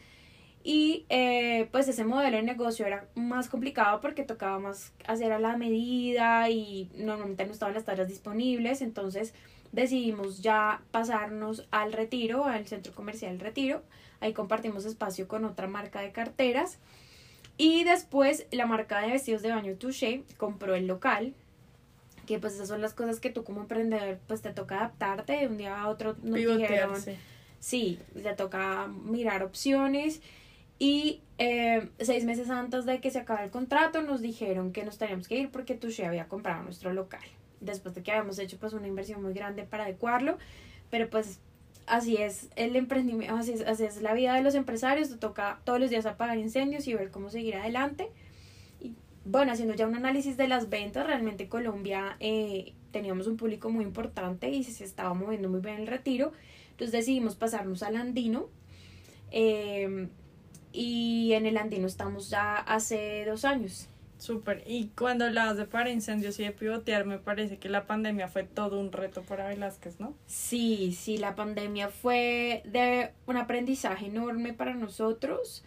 Y 0.62 1.06
eh, 1.08 1.70
pues 1.72 1.88
ese 1.88 2.04
modelo 2.04 2.36
de 2.36 2.44
negocio 2.44 2.86
era 2.86 3.08
más 3.16 3.48
complicado 3.48 4.02
porque 4.02 4.24
tocaba 4.24 4.60
más 4.60 4.92
hacer 5.08 5.32
a 5.32 5.40
la 5.40 5.56
medida 5.56 6.50
y 6.50 6.92
normalmente 6.98 7.46
no 7.46 7.54
estaban 7.54 7.74
las 7.74 7.86
tallas 7.86 8.10
disponibles. 8.10 8.82
Entonces 8.82 9.34
decidimos 9.72 10.42
ya 10.42 10.82
pasarnos 10.92 11.66
al 11.72 11.94
retiro, 11.94 12.44
al 12.44 12.68
centro 12.68 12.94
comercial 12.94 13.40
Retiro. 13.40 13.84
Ahí 14.20 14.34
compartimos 14.34 14.84
espacio 14.84 15.30
con 15.30 15.46
otra 15.46 15.70
marca 15.70 16.02
de 16.02 16.12
carteras. 16.12 16.78
Y 17.60 17.84
después 17.84 18.48
la 18.52 18.66
marca 18.66 19.02
de 19.02 19.12
vestidos 19.12 19.42
de 19.42 19.50
baño 19.50 19.76
Touché 19.76 20.24
compró 20.38 20.76
el 20.76 20.88
local, 20.88 21.34
que 22.26 22.40
pues 22.40 22.54
esas 22.54 22.70
son 22.70 22.82
las 22.82 22.94
cosas 22.94 23.20
que 23.20 23.32
tú 23.32 23.44
como 23.44 23.60
emprendedor 23.60 24.18
pues 24.28 24.42
te 24.42 24.52
toca 24.52 24.78
adaptarte 24.78 25.34
de 25.34 25.48
un 25.48 25.58
día 25.58 25.78
a 25.78 25.90
otro. 25.90 26.16
Nos 26.24 26.36
dijeron, 26.36 26.94
sí, 27.60 28.00
te 28.14 28.34
toca 28.34 28.88
mirar 28.88 29.44
opciones. 29.44 30.22
Y 30.80 31.20
eh, 31.38 31.90
seis 32.00 32.24
meses 32.24 32.50
antes 32.50 32.86
de 32.86 33.02
que 33.02 33.12
se 33.12 33.20
acabe 33.20 33.44
el 33.44 33.52
contrato 33.52 34.02
nos 34.04 34.22
dijeron 34.22 34.72
que 34.72 34.86
nos 34.86 34.98
teníamos 34.98 35.28
que 35.28 35.38
ir 35.38 35.52
porque 35.52 35.76
Touché 35.76 36.06
había 36.06 36.30
comprado 36.30 36.64
nuestro 36.64 36.94
local. 36.94 37.26
Después 37.60 37.94
de 37.94 38.04
que 38.04 38.14
habíamos 38.14 38.40
hecho 38.40 38.58
pues 38.58 38.72
una 38.72 38.88
inversión 38.88 39.22
muy 39.22 39.34
grande 39.34 39.64
para 39.64 39.84
adecuarlo, 39.84 40.38
pero 40.90 41.10
pues 41.10 41.42
así 41.90 42.18
es 42.18 42.50
el 42.56 42.76
emprendimiento, 42.76 43.36
así 43.36 43.56
así 43.66 43.84
es 43.84 44.02
la 44.02 44.14
vida 44.14 44.36
de 44.36 44.42
los 44.42 44.56
empresarios, 44.56 45.10
te 45.10 45.18
toca 45.18 45.60
todos 45.64 45.80
los 45.80 45.90
días 45.90 46.06
apagar 46.06 46.38
incendios 46.38 46.88
y 46.88 46.94
ver 46.94 47.12
cómo 47.12 47.30
seguir 47.30 47.56
adelante. 47.56 48.10
Y 48.80 48.94
bueno, 49.26 49.52
haciendo 49.52 49.74
ya 49.76 49.88
un 49.88 49.96
análisis 49.96 50.38
de 50.38 50.48
las 50.48 50.70
ventas, 50.70 51.06
realmente 51.06 51.50
Colombia 51.50 52.16
eh, 52.20 52.74
teníamos 52.92 53.28
un 53.28 53.38
público 53.38 53.70
muy 53.70 53.84
importante 53.84 54.50
y 54.50 54.64
se 54.64 54.84
estaba 54.84 55.14
moviendo 55.14 55.50
muy 55.50 55.60
bien 55.60 55.78
el 55.78 55.88
retiro, 55.88 56.32
entonces 56.72 56.94
decidimos 56.94 57.36
pasarnos 57.36 57.84
al 57.84 57.98
andino. 57.98 58.48
Em, 59.32 60.10
y 60.72 61.34
en 61.34 61.46
el 61.46 61.58
andino 61.58 61.88
estamos 61.88 62.30
ya 62.30 62.56
hace 62.56 63.26
dos 63.26 63.44
años. 63.44 63.89
Súper. 64.20 64.64
Y 64.68 64.90
cuando 64.98 65.26
hablabas 65.26 65.56
de 65.56 65.66
para 65.66 65.90
incendios 65.90 66.38
y 66.40 66.44
de 66.44 66.52
pivotear, 66.52 67.06
me 67.06 67.18
parece 67.18 67.58
que 67.58 67.70
la 67.70 67.88
pandemia 67.88 68.28
fue 68.28 68.44
todo 68.44 68.78
un 68.78 68.92
reto 68.92 69.24
para 69.24 69.48
Velázquez, 69.48 70.00
¿no? 70.00 70.14
Sí, 70.28 70.92
sí, 70.92 71.18
la 71.18 71.36
pandemia 71.36 71.90
fue 71.90 72.62
de 72.66 73.14
un 73.26 73.38
aprendizaje 73.38 74.08
enorme 74.08 74.54
para 74.54 74.76
nosotros. 74.76 75.64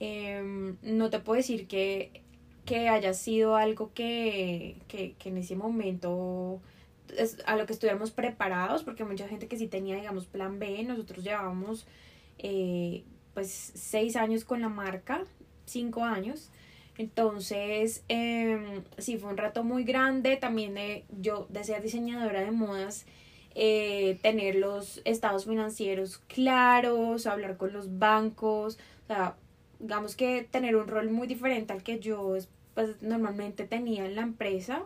Em, 0.00 0.76
no 0.82 1.10
te 1.10 1.20
puedo 1.20 1.36
decir 1.36 1.68
que, 1.68 2.22
que 2.64 2.88
haya 2.88 3.14
sido 3.14 3.54
algo 3.54 3.92
que, 3.94 4.76
que, 4.88 5.14
que 5.14 5.28
en 5.28 5.38
ese 5.38 5.54
momento 5.54 6.60
es 7.16 7.38
a 7.46 7.56
lo 7.56 7.66
que 7.66 7.72
estuviéramos 7.72 8.10
preparados, 8.10 8.82
porque 8.82 9.04
mucha 9.04 9.28
gente 9.28 9.46
que 9.46 9.56
sí 9.56 9.68
tenía, 9.68 9.94
digamos, 9.94 10.26
plan 10.26 10.58
B, 10.58 10.82
nosotros 10.82 11.22
llevábamos 11.22 11.86
eh, 12.38 13.04
pues 13.34 13.50
seis 13.74 14.16
años 14.16 14.44
con 14.44 14.60
la 14.60 14.68
marca, 14.68 15.24
cinco 15.66 16.04
años. 16.04 16.50
Entonces, 16.98 18.04
eh, 18.08 18.82
sí, 18.98 19.18
fue 19.18 19.30
un 19.30 19.36
rato 19.36 19.64
muy 19.64 19.84
grande. 19.84 20.36
También 20.36 20.74
de, 20.74 21.04
yo, 21.20 21.46
de 21.48 21.64
ser 21.64 21.82
diseñadora 21.82 22.40
de 22.40 22.50
modas, 22.50 23.06
eh, 23.54 24.18
tener 24.22 24.56
los 24.56 25.00
estados 25.04 25.46
financieros 25.46 26.18
claros, 26.28 27.26
hablar 27.26 27.56
con 27.56 27.72
los 27.72 27.98
bancos, 27.98 28.78
o 29.04 29.06
sea, 29.08 29.36
digamos 29.78 30.16
que 30.16 30.46
tener 30.50 30.76
un 30.76 30.86
rol 30.88 31.10
muy 31.10 31.26
diferente 31.26 31.72
al 31.72 31.82
que 31.82 31.98
yo 31.98 32.36
pues, 32.74 33.02
normalmente 33.02 33.66
tenía 33.66 34.06
en 34.06 34.16
la 34.16 34.22
empresa. 34.22 34.84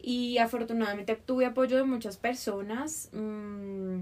Y 0.00 0.38
afortunadamente 0.38 1.16
tuve 1.16 1.46
apoyo 1.46 1.76
de 1.76 1.84
muchas 1.84 2.16
personas. 2.16 3.10
Mm, 3.12 4.00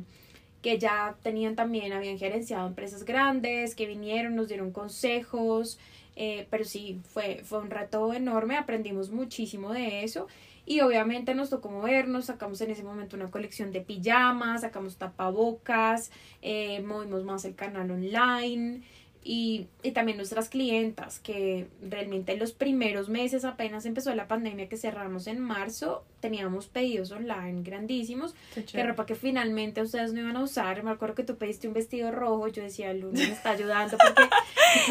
que 0.62 0.78
ya 0.78 1.16
tenían 1.22 1.54
también, 1.54 1.92
habían 1.92 2.18
gerenciado 2.18 2.66
empresas 2.66 3.04
grandes, 3.04 3.76
que 3.76 3.86
vinieron, 3.86 4.34
nos 4.34 4.48
dieron 4.48 4.72
consejos, 4.72 5.78
eh, 6.16 6.46
pero 6.50 6.64
sí, 6.64 7.00
fue, 7.04 7.42
fue 7.44 7.60
un 7.60 7.70
reto 7.70 8.12
enorme, 8.12 8.56
aprendimos 8.56 9.10
muchísimo 9.10 9.72
de 9.72 10.02
eso. 10.02 10.26
Y 10.68 10.80
obviamente 10.80 11.34
nos 11.36 11.50
tocó 11.50 11.70
movernos, 11.70 12.24
sacamos 12.24 12.60
en 12.60 12.72
ese 12.72 12.82
momento 12.82 13.14
una 13.14 13.30
colección 13.30 13.70
de 13.70 13.82
pijamas, 13.82 14.62
sacamos 14.62 14.96
tapabocas, 14.96 16.10
eh, 16.42 16.82
movimos 16.82 17.22
más 17.22 17.44
el 17.44 17.54
canal 17.54 17.88
online, 17.88 18.82
y, 19.28 19.66
y, 19.82 19.90
también 19.90 20.18
nuestras 20.18 20.48
clientas, 20.48 21.18
que 21.18 21.66
realmente 21.82 22.32
en 22.32 22.38
los 22.38 22.52
primeros 22.52 23.08
meses, 23.08 23.44
apenas 23.44 23.84
empezó 23.84 24.14
la 24.14 24.28
pandemia 24.28 24.68
que 24.68 24.76
cerramos 24.76 25.26
en 25.26 25.40
marzo, 25.40 26.04
teníamos 26.20 26.68
pedidos 26.68 27.10
online 27.10 27.62
grandísimos, 27.64 28.36
que 28.54 28.82
ropa 28.84 29.04
que 29.04 29.16
finalmente 29.16 29.82
ustedes 29.82 30.12
no 30.12 30.20
iban 30.20 30.36
a 30.36 30.44
usar. 30.44 30.84
Me 30.84 30.92
acuerdo 30.92 31.16
que 31.16 31.24
tú 31.24 31.36
pediste 31.36 31.66
un 31.66 31.74
vestido 31.74 32.12
rojo, 32.12 32.46
yo 32.46 32.62
decía, 32.62 32.92
Luna 32.92 33.18
me 33.18 33.32
está 33.32 33.50
ayudando 33.50 33.98
porque... 33.98 34.28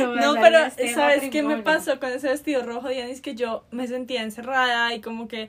no, 0.22 0.34
pero 0.34 0.66
este 0.66 0.94
¿sabes 0.94 1.30
qué 1.30 1.42
me 1.42 1.64
pasó 1.64 1.98
con 2.02 2.10
ese 2.10 2.28
vestido 2.28 2.62
rojo, 2.66 2.90
Diana? 2.90 3.10
Es 3.10 3.22
que 3.22 3.36
yo 3.36 3.64
me 3.72 3.88
sentía 3.88 4.22
encerrada 4.22 4.94
y 4.94 5.00
como 5.00 5.30
que 5.30 5.48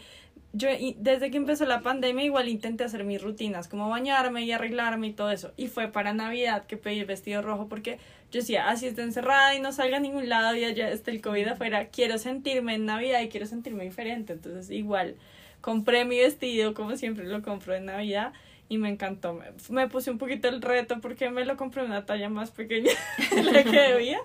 yo 0.57 0.69
desde 0.97 1.31
que 1.31 1.37
empezó 1.37 1.66
la 1.66 1.81
pandemia 1.81 2.25
igual 2.25 2.49
intenté 2.49 2.85
hacer 2.85 3.05
mis 3.05 3.21
rutinas, 3.21 3.69
como 3.69 3.90
bañarme 3.90 4.43
y 4.45 4.52
arreglarme 4.52 5.09
y 5.09 5.12
todo 5.12 5.31
eso. 5.31 5.52
Y 5.57 5.66
fue 5.66 5.88
para 5.88 6.14
Navidad 6.14 6.66
que 6.66 6.76
pedí 6.76 7.00
el 7.00 7.07
vestido 7.07 7.43
rojo 7.43 7.69
porque 7.69 7.99
yo 8.37 8.43
decía, 8.43 8.69
así 8.69 8.87
está 8.87 9.02
encerrada 9.02 9.55
y 9.55 9.61
no 9.61 9.73
salga 9.73 9.97
a 9.97 10.00
ningún 10.00 10.28
lado 10.28 10.55
y 10.55 10.64
allá 10.64 10.90
está 10.90 11.11
el 11.11 11.23
COVID 11.23 11.49
afuera, 11.49 11.88
quiero 11.88 12.19
sentirme 12.19 12.75
en 12.75 12.85
Navidad 12.85 13.23
y 13.23 13.28
quiero 13.28 13.47
sentirme 13.47 13.85
diferente. 13.85 14.35
Entonces 14.35 14.71
igual 14.71 15.16
compré 15.62 16.05
mi 16.05 16.19
vestido 16.19 16.75
como 16.75 16.97
siempre 16.97 17.25
lo 17.25 17.40
compro 17.40 17.75
en 17.75 17.87
Navidad 17.87 18.35
y 18.69 18.76
me 18.76 18.90
encantó. 18.90 19.40
Me, 19.71 19.88
puse 19.88 20.11
un 20.11 20.19
poquito 20.19 20.49
el 20.49 20.61
reto 20.61 21.00
porque 21.00 21.31
me 21.31 21.47
lo 21.47 21.57
compré 21.57 21.83
una 21.83 22.05
talla 22.05 22.28
más 22.28 22.50
pequeña 22.50 22.93
de 23.35 23.43
la 23.43 23.64
que 23.64 23.71
debía, 23.71 24.19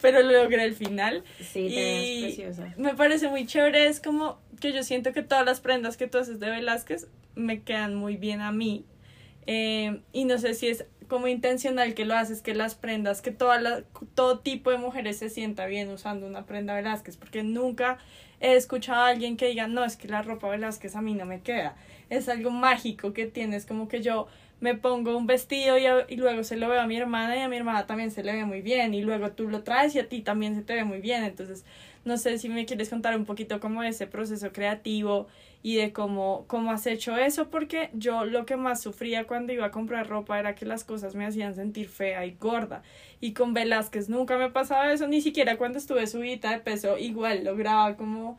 pero 0.00 0.22
lo 0.22 0.32
logré 0.32 0.62
al 0.62 0.74
final. 0.74 1.22
Sí, 1.38 1.66
y 1.70 2.22
preciosa. 2.22 2.72
Me 2.78 2.94
parece 2.94 3.28
muy 3.28 3.44
chévere, 3.44 3.86
es 3.86 4.00
como 4.00 4.40
que 4.60 4.72
yo 4.72 4.82
siento 4.82 5.12
que 5.12 5.20
todas 5.20 5.44
las 5.44 5.60
prendas 5.60 5.98
que 5.98 6.06
tú 6.06 6.16
haces 6.16 6.40
de 6.40 6.48
Velázquez 6.48 7.06
me 7.34 7.60
quedan 7.60 7.94
muy 7.94 8.16
bien 8.16 8.40
a 8.40 8.50
mí. 8.50 8.86
Eh, 9.46 10.00
y 10.14 10.24
no 10.24 10.38
sé 10.38 10.54
si 10.54 10.68
es 10.68 10.86
como 11.08 11.26
intencional 11.26 11.94
que 11.94 12.04
lo 12.04 12.14
haces, 12.14 12.42
que 12.42 12.54
las 12.54 12.74
prendas, 12.74 13.22
que 13.22 13.30
toda 13.30 13.60
la, 13.60 13.82
todo 14.14 14.40
tipo 14.40 14.70
de 14.70 14.78
mujeres 14.78 15.18
se 15.18 15.30
sienta 15.30 15.66
bien 15.66 15.90
usando 15.90 16.26
una 16.26 16.46
prenda 16.46 16.74
Velázquez, 16.74 17.16
porque 17.16 17.42
nunca 17.42 17.98
he 18.40 18.54
escuchado 18.54 19.02
a 19.02 19.08
alguien 19.08 19.36
que 19.36 19.48
diga, 19.48 19.66
no, 19.66 19.84
es 19.84 19.96
que 19.96 20.08
la 20.08 20.22
ropa 20.22 20.48
Velázquez 20.48 20.94
a 20.94 21.02
mí 21.02 21.14
no 21.14 21.24
me 21.24 21.40
queda. 21.40 21.76
Es 22.10 22.28
algo 22.28 22.50
mágico 22.50 23.12
que 23.12 23.26
tienes, 23.26 23.66
como 23.66 23.88
que 23.88 24.02
yo 24.02 24.28
me 24.60 24.74
pongo 24.74 25.16
un 25.16 25.26
vestido 25.26 25.78
y, 25.78 25.84
y, 26.08 26.16
luego 26.16 26.42
se 26.42 26.56
lo 26.56 26.68
veo 26.68 26.80
a 26.80 26.86
mi 26.86 26.96
hermana 26.96 27.36
y 27.36 27.40
a 27.40 27.48
mi 27.48 27.56
hermana 27.56 27.86
también 27.86 28.10
se 28.10 28.24
le 28.24 28.32
ve 28.32 28.44
muy 28.44 28.60
bien 28.60 28.92
y 28.92 29.02
luego 29.02 29.30
tú 29.30 29.48
lo 29.48 29.62
traes 29.62 29.94
y 29.94 30.00
a 30.00 30.08
ti 30.08 30.20
también 30.20 30.56
se 30.56 30.62
te 30.62 30.74
ve 30.74 30.84
muy 30.84 31.00
bien. 31.00 31.24
Entonces, 31.24 31.64
no 32.04 32.16
sé 32.16 32.38
si 32.38 32.48
me 32.48 32.66
quieres 32.66 32.88
contar 32.88 33.16
un 33.16 33.24
poquito 33.24 33.60
cómo 33.60 33.82
ese 33.82 34.06
proceso 34.06 34.52
creativo 34.52 35.28
y 35.62 35.76
de 35.76 35.92
cómo, 35.92 36.44
cómo 36.46 36.70
has 36.70 36.86
hecho 36.86 37.16
eso, 37.16 37.50
porque 37.50 37.90
yo 37.92 38.24
lo 38.24 38.46
que 38.46 38.56
más 38.56 38.80
sufría 38.80 39.26
cuando 39.26 39.52
iba 39.52 39.66
a 39.66 39.70
comprar 39.70 40.08
ropa 40.08 40.38
era 40.38 40.54
que 40.54 40.66
las 40.66 40.84
cosas 40.84 41.14
me 41.14 41.26
hacían 41.26 41.54
sentir 41.54 41.88
fea 41.88 42.24
y 42.26 42.36
gorda. 42.38 42.82
Y 43.20 43.32
con 43.32 43.54
Velázquez 43.54 44.08
nunca 44.08 44.38
me 44.38 44.50
pasaba 44.50 44.92
eso, 44.92 45.08
ni 45.08 45.20
siquiera 45.20 45.56
cuando 45.56 45.78
estuve 45.78 46.06
subida 46.06 46.50
de 46.50 46.58
peso, 46.60 46.96
igual 46.98 47.44
lograba 47.44 47.96
como 47.96 48.38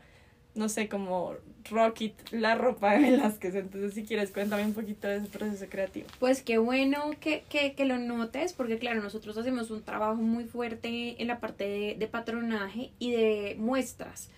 no 0.54 0.68
sé, 0.68 0.88
como 0.88 1.34
Rocket, 1.70 2.14
la 2.32 2.54
ropa 2.54 2.92
de 2.92 3.10
Velázquez. 3.10 3.54
Entonces, 3.54 3.94
si 3.94 4.04
quieres, 4.04 4.30
cuéntame 4.30 4.64
un 4.64 4.74
poquito 4.74 5.08
de 5.08 5.16
ese 5.16 5.26
proceso 5.26 5.66
creativo. 5.68 6.08
Pues 6.18 6.42
qué 6.42 6.58
bueno 6.58 7.10
que, 7.20 7.44
que, 7.48 7.74
que 7.74 7.84
lo 7.84 7.98
notes, 7.98 8.52
porque 8.52 8.78
claro, 8.78 9.02
nosotros 9.02 9.36
hacemos 9.36 9.70
un 9.70 9.82
trabajo 9.82 10.16
muy 10.16 10.44
fuerte 10.44 11.20
en 11.20 11.28
la 11.28 11.40
parte 11.40 11.64
de, 11.64 11.96
de 11.98 12.06
patronaje 12.08 12.90
y 12.98 13.12
de 13.12 13.56
muestras. 13.58 14.30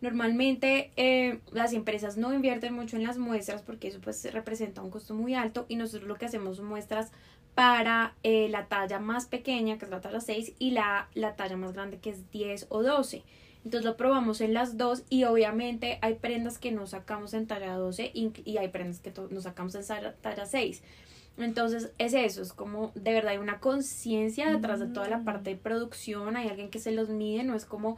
Normalmente 0.00 0.92
eh, 0.96 1.40
las 1.52 1.72
empresas 1.72 2.16
no 2.16 2.32
invierten 2.32 2.72
mucho 2.72 2.96
en 2.96 3.02
las 3.02 3.18
muestras 3.18 3.62
porque 3.62 3.88
eso 3.88 4.00
pues 4.00 4.32
representa 4.32 4.82
un 4.82 4.90
costo 4.90 5.14
muy 5.14 5.34
alto 5.34 5.66
y 5.68 5.76
nosotros 5.76 6.08
lo 6.08 6.16
que 6.16 6.26
hacemos 6.26 6.58
son 6.58 6.66
muestras 6.66 7.10
para 7.54 8.14
eh, 8.22 8.48
la 8.48 8.66
talla 8.66 9.00
más 9.00 9.26
pequeña, 9.26 9.78
que 9.78 9.86
es 9.86 9.90
la 9.90 10.00
talla 10.00 10.20
6, 10.20 10.52
y 10.60 10.70
la, 10.70 11.08
la 11.14 11.34
talla 11.34 11.56
más 11.56 11.72
grande, 11.72 11.98
que 11.98 12.10
es 12.10 12.30
10 12.30 12.66
o 12.68 12.84
12. 12.84 13.24
Entonces 13.64 13.84
lo 13.84 13.96
probamos 13.96 14.40
en 14.40 14.54
las 14.54 14.78
dos 14.78 15.02
y 15.10 15.24
obviamente 15.24 15.98
hay 16.00 16.14
prendas 16.14 16.58
que 16.58 16.70
no 16.70 16.86
sacamos 16.86 17.34
en 17.34 17.46
talla 17.46 17.74
12 17.74 18.12
y, 18.14 18.56
hay 18.56 18.68
prendas 18.68 19.00
que 19.00 19.12
nos 19.30 19.42
sacamos 19.42 19.74
en 19.74 19.82
talla 20.20 20.46
6. 20.46 20.82
Entonces 21.36 21.92
es 21.98 22.14
eso, 22.14 22.42
es 22.42 22.52
como 22.52 22.92
de 22.94 23.12
verdad 23.12 23.32
hay 23.32 23.38
una 23.38 23.60
conciencia 23.60 24.50
detrás 24.50 24.80
de 24.80 24.86
toda 24.86 25.08
la 25.08 25.18
Mm. 25.18 25.24
parte 25.24 25.50
de 25.50 25.56
producción, 25.56 26.36
hay 26.36 26.48
alguien 26.48 26.70
que 26.70 26.78
se 26.78 26.92
los 26.92 27.08
mide, 27.08 27.42
no 27.42 27.54
es 27.54 27.64
como... 27.64 27.96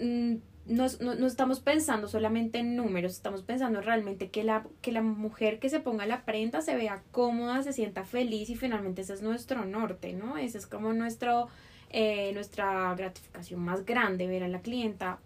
mm, 0.00 0.36
no, 0.68 0.84
es- 0.84 1.00
no, 1.00 1.14
no 1.14 1.26
estamos 1.26 1.60
pensando 1.60 2.08
solamente 2.08 2.58
en 2.58 2.76
números, 2.76 3.12
estamos 3.12 3.42
pensando 3.42 3.80
realmente 3.80 4.30
que 4.30 4.44
la, 4.44 4.66
que 4.82 4.92
la 4.92 5.02
mujer 5.02 5.58
que 5.58 5.68
se 5.70 5.80
ponga 5.80 6.06
la 6.06 6.24
prenda 6.24 6.60
se 6.60 6.76
vea 6.76 7.02
cómoda, 7.10 7.62
se 7.62 7.72
sienta 7.72 8.04
feliz 8.04 8.50
y 8.50 8.56
finalmente 8.56 9.02
ese 9.02 9.14
es 9.14 9.22
nuestro 9.22 9.64
norte, 9.64 10.12
¿no? 10.12 10.36
Ese 10.36 10.58
es 10.58 10.66
como 10.66 10.92
nuestro, 10.92 11.48
eh, 11.90 12.32
nuestra 12.34 12.94
gratificación 12.94 13.60
más 13.64 13.84
grande, 13.84 14.26
ver 14.26 14.44
a 14.44 14.48
la 14.48 14.60
clienta 14.60 15.20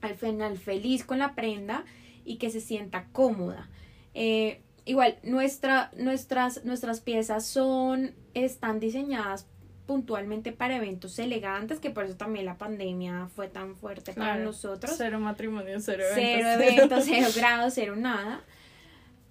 al 0.00 0.14
final 0.16 0.56
feliz 0.58 1.04
con 1.04 1.18
la 1.18 1.34
prenda 1.34 1.84
y 2.24 2.36
que 2.38 2.50
se 2.50 2.60
sienta 2.60 3.06
cómoda. 3.12 3.68
Eh, 4.14 4.62
igual, 4.86 5.18
nuestra, 5.22 5.90
nuestras, 5.96 6.64
nuestras 6.64 7.00
piezas 7.00 7.46
son, 7.46 8.14
están 8.34 8.80
diseñadas 8.80 9.46
puntualmente 9.90 10.52
para 10.52 10.76
eventos 10.76 11.18
elegantes, 11.18 11.80
que 11.80 11.90
por 11.90 12.04
eso 12.04 12.14
también 12.14 12.46
la 12.46 12.56
pandemia 12.58 13.26
fue 13.34 13.48
tan 13.48 13.74
fuerte 13.74 14.12
para 14.12 14.36
nosotros. 14.36 14.94
Cero 14.96 15.18
matrimonio, 15.18 15.80
cero, 15.80 16.04
Cero 16.14 16.46
eventos. 16.48 16.68
eventos, 16.76 17.04
cero 17.08 17.26
grados, 17.34 17.74
cero 17.74 17.96
nada. 17.96 18.40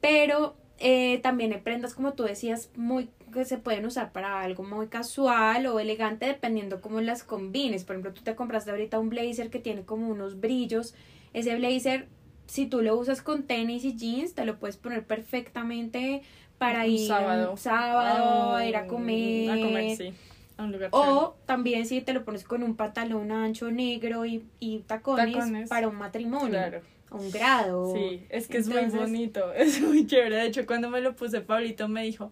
Pero 0.02 0.58
eh, 0.78 1.20
también 1.24 1.54
hay 1.54 1.62
prendas, 1.62 1.94
como 1.94 2.12
tú 2.12 2.24
decías, 2.24 2.72
muy 2.76 3.08
que 3.32 3.46
se 3.46 3.58
pueden 3.58 3.86
usar 3.86 4.12
para 4.12 4.42
algo 4.42 4.64
muy 4.64 4.88
casual 4.88 5.66
o 5.68 5.80
elegante 5.80 6.26
dependiendo 6.26 6.82
cómo 6.82 7.00
las 7.00 7.24
combines. 7.24 7.86
Por 7.86 7.96
ejemplo, 7.96 8.12
tú 8.12 8.22
te 8.22 8.36
compraste 8.36 8.72
ahorita 8.72 9.00
un 9.00 9.08
blazer 9.08 9.50
que 9.50 9.60
tiene 9.60 9.84
como 9.84 10.10
unos 10.10 10.42
brillos. 10.42 10.94
Ese 11.32 11.56
blazer, 11.56 12.10
si 12.48 12.66
tú 12.66 12.82
lo 12.82 12.98
usas 12.98 13.22
con 13.22 13.44
tenis 13.44 13.86
y 13.86 13.96
jeans, 13.96 14.34
te 14.34 14.44
lo 14.44 14.60
puedes 14.60 14.76
poner 14.76 15.06
perfectamente 15.06 16.22
para 16.58 16.82
Un 16.84 16.90
ir 16.92 17.08
sábado. 17.08 17.52
un 17.52 17.58
sábado, 17.58 18.62
ir 18.62 18.76
a 18.76 18.88
comer. 18.88 19.52
A 19.52 19.56
comer, 19.56 19.96
sí. 19.96 20.14
A 20.60 20.64
un 20.66 20.72
lugar 20.74 20.92
chévere. 20.92 21.10
O 21.12 21.36
también 21.46 21.86
si 21.86 22.02
te 22.02 22.14
lo 22.14 22.24
pones 22.26 22.44
con 22.44 22.64
un 22.64 22.76
pantalón 22.76 23.32
ancho 23.32 23.72
negro 23.72 24.26
y, 24.26 24.46
y 24.60 24.80
tacones, 24.80 25.34
Tacones. 25.34 25.70
para 25.70 25.88
un 25.88 25.96
matrimonio, 25.96 26.50
Claro. 26.50 26.82
o 27.12 27.18
un 27.18 27.32
grado. 27.32 27.94
Sí, 27.96 28.26
es 28.30 28.48
que 28.48 28.58
es 28.60 28.68
muy 28.68 28.86
bonito, 28.86 29.52
es 29.56 29.82
muy 29.82 30.06
chévere. 30.06 30.36
De 30.36 30.46
hecho, 30.48 30.66
cuando 30.66 30.90
me 30.90 31.02
lo 31.02 31.16
puse, 31.16 31.42
Pablito 31.42 31.88
me 31.88 32.04
dijo, 32.04 32.32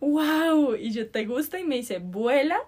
wow, 0.00 0.74
y 0.76 0.92
yo, 0.92 1.10
¿te 1.10 1.24
gusta? 1.26 1.58
Y 1.58 1.64
me 1.64 1.76
dice, 1.76 1.98
vuela. 1.98 2.58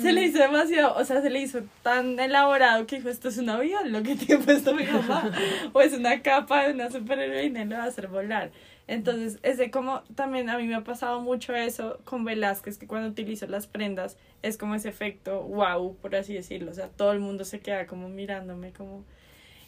Se 0.00 0.12
le 0.12 0.22
hizo 0.24 0.38
demasiado, 0.38 0.94
o 0.96 1.04
sea, 1.04 1.20
se 1.20 1.30
le 1.30 1.40
hizo 1.40 1.60
tan 1.82 2.18
elaborado 2.18 2.86
que 2.86 2.96
dijo, 2.96 3.08
esto 3.08 3.28
es 3.28 3.38
un 3.38 3.50
avión, 3.50 3.90
lo 3.92 4.02
que 4.02 4.14
tiene 4.14 4.42
puesto 4.44 4.74
mi 4.74 4.84
mamá. 4.84 5.30
o 5.72 5.80
es 5.80 5.92
una 5.92 6.22
capa 6.22 6.66
de 6.68 6.74
una 6.74 6.90
superheroína 6.90 7.62
y 7.62 7.64
lo 7.66 7.76
va 7.76 7.84
a 7.84 7.86
hacer 7.88 8.08
volar. 8.08 8.50
Entonces, 8.88 9.38
ese 9.42 9.70
como 9.70 10.00
también 10.14 10.48
a 10.48 10.56
mí 10.56 10.66
me 10.66 10.74
ha 10.74 10.82
pasado 10.82 11.20
mucho 11.20 11.54
eso 11.54 12.00
con 12.04 12.24
Velázquez, 12.24 12.78
que 12.78 12.86
cuando 12.86 13.10
utilizo 13.10 13.46
las 13.46 13.66
prendas 13.66 14.16
es 14.42 14.56
como 14.56 14.74
ese 14.74 14.88
efecto 14.88 15.42
wow, 15.42 15.94
por 15.96 16.16
así 16.16 16.32
decirlo. 16.32 16.70
O 16.70 16.74
sea, 16.74 16.88
todo 16.88 17.12
el 17.12 17.20
mundo 17.20 17.44
se 17.44 17.60
queda 17.60 17.86
como 17.86 18.08
mirándome, 18.08 18.72
como... 18.72 19.04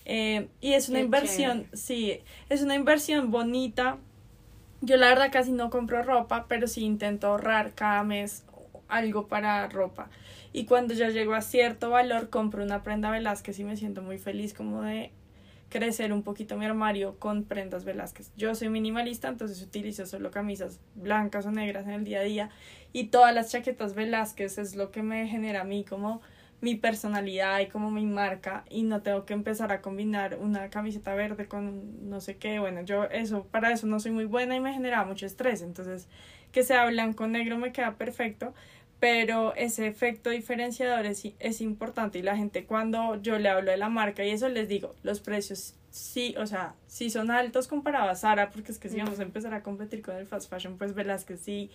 Eh, 0.06 0.48
y 0.62 0.72
es 0.72 0.88
una 0.88 1.00
Qué 1.00 1.04
inversión, 1.04 1.66
sí, 1.74 2.22
es 2.48 2.62
una 2.62 2.74
inversión 2.74 3.30
bonita. 3.30 3.98
Yo 4.80 4.96
la 4.96 5.08
verdad 5.08 5.30
casi 5.30 5.52
no 5.52 5.68
compro 5.68 6.02
ropa, 6.02 6.46
pero 6.48 6.66
sí 6.66 6.82
intento 6.82 7.26
ahorrar 7.26 7.74
cada 7.74 8.02
mes 8.02 8.44
algo 8.88 9.28
para 9.28 9.68
ropa. 9.68 10.08
Y 10.54 10.64
cuando 10.64 10.94
ya 10.94 11.10
llego 11.10 11.34
a 11.34 11.42
cierto 11.42 11.90
valor, 11.90 12.30
compro 12.30 12.64
una 12.64 12.82
prenda 12.82 13.10
Velázquez 13.10 13.58
y 13.58 13.64
me 13.64 13.76
siento 13.76 14.00
muy 14.00 14.16
feliz 14.16 14.54
como 14.54 14.80
de 14.80 15.12
crecer 15.70 16.12
un 16.12 16.22
poquito 16.22 16.58
mi 16.58 16.66
armario 16.66 17.18
con 17.18 17.44
prendas 17.44 17.84
Velázquez. 17.84 18.32
Yo 18.36 18.54
soy 18.54 18.68
minimalista, 18.68 19.28
entonces 19.28 19.62
utilizo 19.62 20.04
solo 20.04 20.30
camisas 20.30 20.80
blancas 20.94 21.46
o 21.46 21.50
negras 21.50 21.86
en 21.86 21.92
el 21.92 22.04
día 22.04 22.20
a 22.20 22.24
día 22.24 22.50
y 22.92 23.04
todas 23.04 23.34
las 23.34 23.50
chaquetas 23.50 23.94
Velázquez 23.94 24.58
es 24.58 24.74
lo 24.74 24.90
que 24.90 25.02
me 25.02 25.26
genera 25.28 25.62
a 25.62 25.64
mí 25.64 25.84
como 25.84 26.20
mi 26.60 26.74
personalidad 26.74 27.60
y 27.60 27.68
como 27.68 27.90
mi 27.90 28.04
marca 28.04 28.64
y 28.68 28.82
no 28.82 29.00
tengo 29.00 29.24
que 29.24 29.32
empezar 29.32 29.72
a 29.72 29.80
combinar 29.80 30.36
una 30.38 30.68
camiseta 30.68 31.14
verde 31.14 31.46
con 31.46 32.10
no 32.10 32.20
sé 32.20 32.36
qué, 32.36 32.58
bueno, 32.58 32.82
yo 32.82 33.04
eso 33.04 33.46
para 33.50 33.72
eso 33.72 33.86
no 33.86 33.98
soy 33.98 34.10
muy 34.10 34.26
buena 34.26 34.56
y 34.56 34.60
me 34.60 34.74
genera 34.74 35.04
mucho 35.04 35.24
estrés, 35.24 35.62
entonces 35.62 36.08
que 36.52 36.62
sea 36.62 36.84
blanco 36.86 37.26
negro 37.28 37.56
me 37.56 37.72
queda 37.72 37.94
perfecto, 37.94 38.54
pero 39.00 39.54
ese 39.56 39.86
efecto 39.86 40.30
diferenciador 40.30 41.06
es, 41.06 41.26
es 41.38 41.60
importante 41.62 42.18
y 42.18 42.22
la 42.22 42.36
gente 42.36 42.66
cuando 42.66 43.20
yo 43.22 43.38
le 43.38 43.48
hablo 43.48 43.70
de 43.70 43.78
la 43.78 43.88
marca 43.88 44.24
y 44.24 44.30
eso 44.30 44.48
les 44.48 44.68
digo, 44.68 44.94
los 45.02 45.20
precios 45.20 45.74
sí, 45.90 46.34
o 46.38 46.46
sea, 46.46 46.74
sí 46.86 47.10
son 47.10 47.30
altos 47.30 47.66
comparado 47.66 48.10
a 48.10 48.14
Sara, 48.14 48.50
porque 48.50 48.72
es 48.72 48.78
que 48.78 48.88
si 48.88 48.98
vamos 48.98 49.18
a 49.18 49.22
empezar 49.22 49.54
a 49.54 49.62
competir 49.62 50.02
con 50.02 50.16
el 50.16 50.26
fast 50.26 50.50
fashion, 50.50 50.76
pues 50.78 50.94
Velázquez 50.94 51.40
sí 51.40 51.70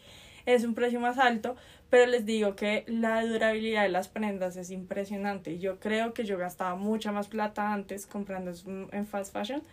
es 0.46 0.64
un 0.64 0.76
precio 0.76 1.00
más 1.00 1.18
alto, 1.18 1.56
pero 1.90 2.06
les 2.06 2.26
digo 2.26 2.56
que 2.56 2.84
la 2.88 3.26
durabilidad 3.26 3.82
de 3.82 3.90
las 3.90 4.08
prendas 4.08 4.56
es 4.58 4.70
impresionante. 4.70 5.58
Yo 5.58 5.80
creo 5.80 6.14
que 6.14 6.24
yo 6.24 6.38
gastaba 6.38 6.76
mucha 6.76 7.12
más 7.12 7.28
plata 7.28 7.74
antes 7.74 8.06
comprando 8.06 8.52
en 8.92 9.08
fast 9.08 9.34
fashion 9.34 9.64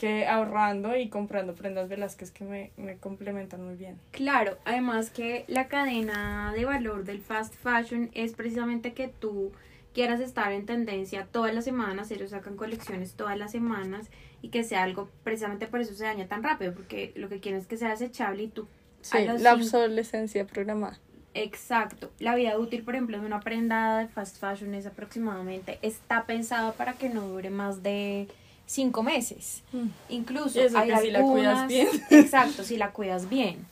que 0.00 0.26
ahorrando 0.26 0.96
y 0.96 1.10
comprando 1.10 1.54
prendas 1.54 1.90
Velázquez 1.90 2.30
que 2.30 2.42
me, 2.42 2.70
me 2.78 2.96
complementan 2.96 3.62
muy 3.62 3.76
bien. 3.76 3.98
Claro, 4.12 4.56
además 4.64 5.10
que 5.10 5.44
la 5.46 5.68
cadena 5.68 6.54
de 6.56 6.64
valor 6.64 7.04
del 7.04 7.20
fast 7.20 7.54
fashion 7.56 8.08
es 8.14 8.32
precisamente 8.32 8.94
que 8.94 9.08
tú 9.08 9.52
quieras 9.92 10.20
estar 10.20 10.52
en 10.52 10.64
tendencia 10.64 11.28
todas 11.30 11.54
las 11.54 11.66
semanas, 11.66 12.10
ellos 12.10 12.30
sacan 12.30 12.56
colecciones 12.56 13.12
todas 13.12 13.36
las 13.36 13.52
semanas 13.52 14.08
y 14.40 14.48
que 14.48 14.64
sea 14.64 14.84
algo, 14.84 15.10
precisamente 15.22 15.66
por 15.66 15.82
eso 15.82 15.92
se 15.92 16.04
daña 16.04 16.26
tan 16.28 16.42
rápido, 16.42 16.72
porque 16.72 17.12
lo 17.14 17.28
que 17.28 17.40
quieren 17.40 17.60
es 17.60 17.66
que 17.66 17.76
sea 17.76 17.90
desechable 17.90 18.44
y 18.44 18.48
tú... 18.48 18.66
Sí, 19.02 19.18
la 19.38 19.52
obsolescencia 19.52 20.46
programada. 20.46 20.98
Exacto. 21.34 22.10
La 22.18 22.34
vida 22.34 22.58
útil, 22.58 22.84
por 22.84 22.94
ejemplo, 22.94 23.20
de 23.20 23.26
una 23.26 23.40
prenda 23.40 23.98
de 23.98 24.08
fast 24.08 24.38
fashion 24.38 24.74
es 24.74 24.86
aproximadamente, 24.86 25.78
está 25.82 26.24
pensado 26.24 26.72
para 26.72 26.94
que 26.94 27.10
no 27.10 27.28
dure 27.28 27.50
más 27.50 27.82
de 27.82 28.28
cinco 28.70 29.02
meses. 29.02 29.62
Incluso 30.08 30.60
Y 30.60 30.64
eso 30.66 30.78
hay 30.78 30.90
que 30.90 31.00
si 31.00 31.10
la 31.10 31.22
cuidas 31.22 31.58
algunas- 31.58 31.68
bien. 31.68 31.88
Exacto, 32.10 32.62
si 32.62 32.76
la 32.76 32.92
cuidas 32.92 33.28
bien. 33.28 33.66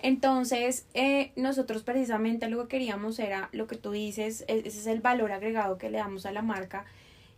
Entonces, 0.00 0.86
eh, 0.94 1.32
nosotros 1.34 1.82
precisamente 1.82 2.48
lo 2.48 2.62
que 2.62 2.68
queríamos 2.76 3.18
era 3.18 3.48
lo 3.52 3.66
que 3.66 3.76
tú 3.76 3.90
dices, 3.90 4.44
e- 4.46 4.58
ese 4.64 4.78
es 4.80 4.86
el 4.86 5.00
valor 5.00 5.32
agregado 5.32 5.76
que 5.78 5.90
le 5.90 5.98
damos 5.98 6.24
a 6.24 6.30
la 6.32 6.42
marca 6.42 6.84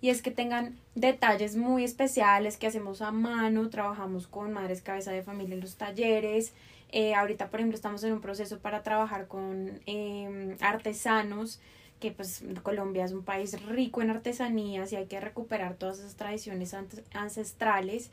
y 0.03 0.11
es 0.11 0.20
que 0.20 0.31
tengan 0.31 0.77
detalles 0.94 1.57
muy 1.57 1.85
especiales 1.85 2.59
que 2.59 2.66
hacemos 2.66 3.01
a 3.01 3.12
mano, 3.12 3.70
trabajamos 3.70 4.27
con 4.27 4.53
madres 4.53 4.83
cabeza 4.83 5.11
de 5.11 5.23
familia 5.23 5.55
en 5.55 5.61
los 5.61 5.77
talleres, 5.77 6.53
eh, 6.92 7.14
ahorita 7.14 7.49
por 7.49 7.61
ejemplo 7.61 7.77
estamos 7.77 8.05
en 8.05 8.12
un 8.12 8.20
proceso 8.20 8.59
para 8.59 8.83
trabajar 8.83 9.27
con 9.27 9.81
eh, 9.87 10.57
artesanos, 10.61 11.61
que 12.00 12.10
pues 12.10 12.42
Colombia 12.62 13.04
es 13.04 13.12
un 13.12 13.22
país 13.22 13.60
rico 13.66 14.02
en 14.02 14.10
artesanías 14.10 14.92
y 14.92 14.96
hay 14.96 15.06
que 15.06 15.20
recuperar 15.20 15.74
todas 15.74 16.00
esas 16.00 16.16
tradiciones 16.16 16.74
ancestrales. 17.12 18.10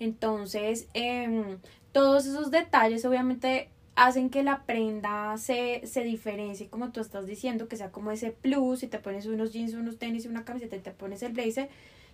Entonces, 0.00 0.88
em, 0.94 1.58
todos 1.92 2.26
esos 2.26 2.50
detalles 2.50 3.04
obviamente 3.04 3.70
hacen 3.96 4.30
que 4.30 4.42
la 4.42 4.62
prenda 4.62 5.36
se, 5.38 5.82
se 5.86 6.04
diferencie, 6.04 6.68
como 6.68 6.90
tú 6.90 7.00
estás 7.00 7.26
diciendo, 7.26 7.68
que 7.68 7.76
sea 7.76 7.90
como 7.90 8.12
ese 8.12 8.30
plus, 8.30 8.80
si 8.80 8.86
te 8.86 8.98
pones 8.98 9.26
unos 9.26 9.52
jeans, 9.52 9.74
unos 9.74 9.98
tenis 9.98 10.26
una 10.26 10.44
camiseta 10.44 10.76
y 10.76 10.80
te 10.80 10.92
pones 10.92 11.22
el 11.22 11.32
blazer, 11.32 11.68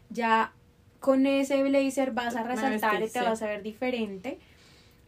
ya 0.08 0.52
con 1.00 1.26
ese 1.26 1.62
blazer 1.62 2.12
vas 2.12 2.36
a 2.36 2.42
resaltar 2.42 3.02
y 3.02 3.08
te 3.10 3.18
sí. 3.18 3.24
vas 3.24 3.42
a 3.42 3.46
ver 3.46 3.62
diferente. 3.62 4.38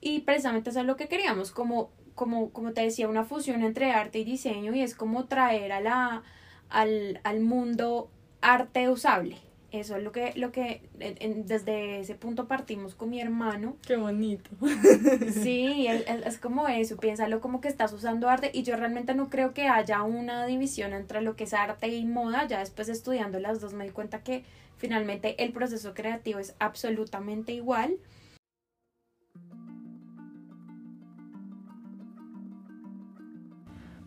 Y 0.03 0.21
precisamente 0.21 0.71
eso 0.71 0.81
es 0.81 0.87
lo 0.87 0.97
que 0.97 1.09
queríamos, 1.09 1.51
como, 1.51 1.91
como, 2.17 2.51
como 2.51 2.73
te 2.73 2.81
decía, 2.81 3.09
una 3.09 3.23
fusión 3.25 3.63
entre 3.63 3.93
arte 3.93 4.19
y 4.19 4.25
diseño 4.25 4.75
y 4.75 4.83
es 4.83 4.97
como 4.97 5.27
traer 5.27 5.71
a 5.71 5.81
la, 5.81 6.25
al, 6.71 7.21
al 7.23 7.41
mundo 7.41 8.11
arte 8.41 8.89
usable. 8.89 9.37
Eso 9.73 9.97
es 9.97 10.03
lo 10.03 10.11
que, 10.13 10.33
lo 10.37 10.53
que 10.53 10.81
en- 11.01 11.45
desde 11.47 12.01
ese 12.01 12.15
punto 12.15 12.47
partimos 12.47 12.95
con 12.95 13.11
mi 13.11 13.21
hermano. 13.21 13.77
Qué 13.87 13.97
bonito. 13.97 14.51
Sí, 15.43 15.87
es- 15.89 16.05
es 16.27 16.39
como 16.39 16.67
eso, 16.69 16.97
piénsalo 16.97 17.41
como 17.41 17.61
que 17.61 17.69
estás 17.69 17.93
usando 17.93 18.29
arte 18.29 18.51
y 18.55 18.63
yo 18.63 18.77
realmente 18.77 19.15
no 19.15 19.29
creo 19.29 19.53
que 19.55 19.69
haya 19.69 20.03
una 20.03 20.47
división 20.47 20.93
entre 20.93 21.21
lo 21.21 21.37
que 21.37 21.45
es 21.45 21.53
arte 21.55 21.89
y 21.89 22.05
moda, 22.05 22.47
ya 22.47 22.61
después 22.61 22.89
estudiando 22.89 23.39
las 23.41 23.61
dos 23.61 23.73
me 23.75 23.85
di 23.85 23.91
cuenta 23.91 24.23
que 24.23 24.45
finalmente 24.79 25.43
el 25.43 25.53
proceso 25.53 25.95
creativo 25.95 26.39
es 26.39 26.55
absolutamente 26.59 27.53
igual. 27.53 27.97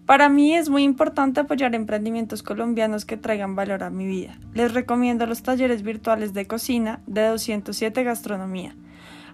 Para 0.10 0.28
mí 0.28 0.56
es 0.56 0.70
muy 0.70 0.82
importante 0.82 1.40
apoyar 1.40 1.76
emprendimientos 1.76 2.42
colombianos 2.42 3.06
que 3.06 3.16
traigan 3.16 3.56
valor 3.56 3.84
a 3.84 3.92
mi 3.92 4.08
vida. 4.08 4.40
Les 4.56 4.74
recomiendo 4.74 5.28
los 5.28 5.44
talleres 5.44 5.84
virtuales 5.84 6.34
de 6.34 6.48
cocina 6.48 7.00
de 7.06 7.28
207 7.28 8.04
Gastronomía. 8.04 8.76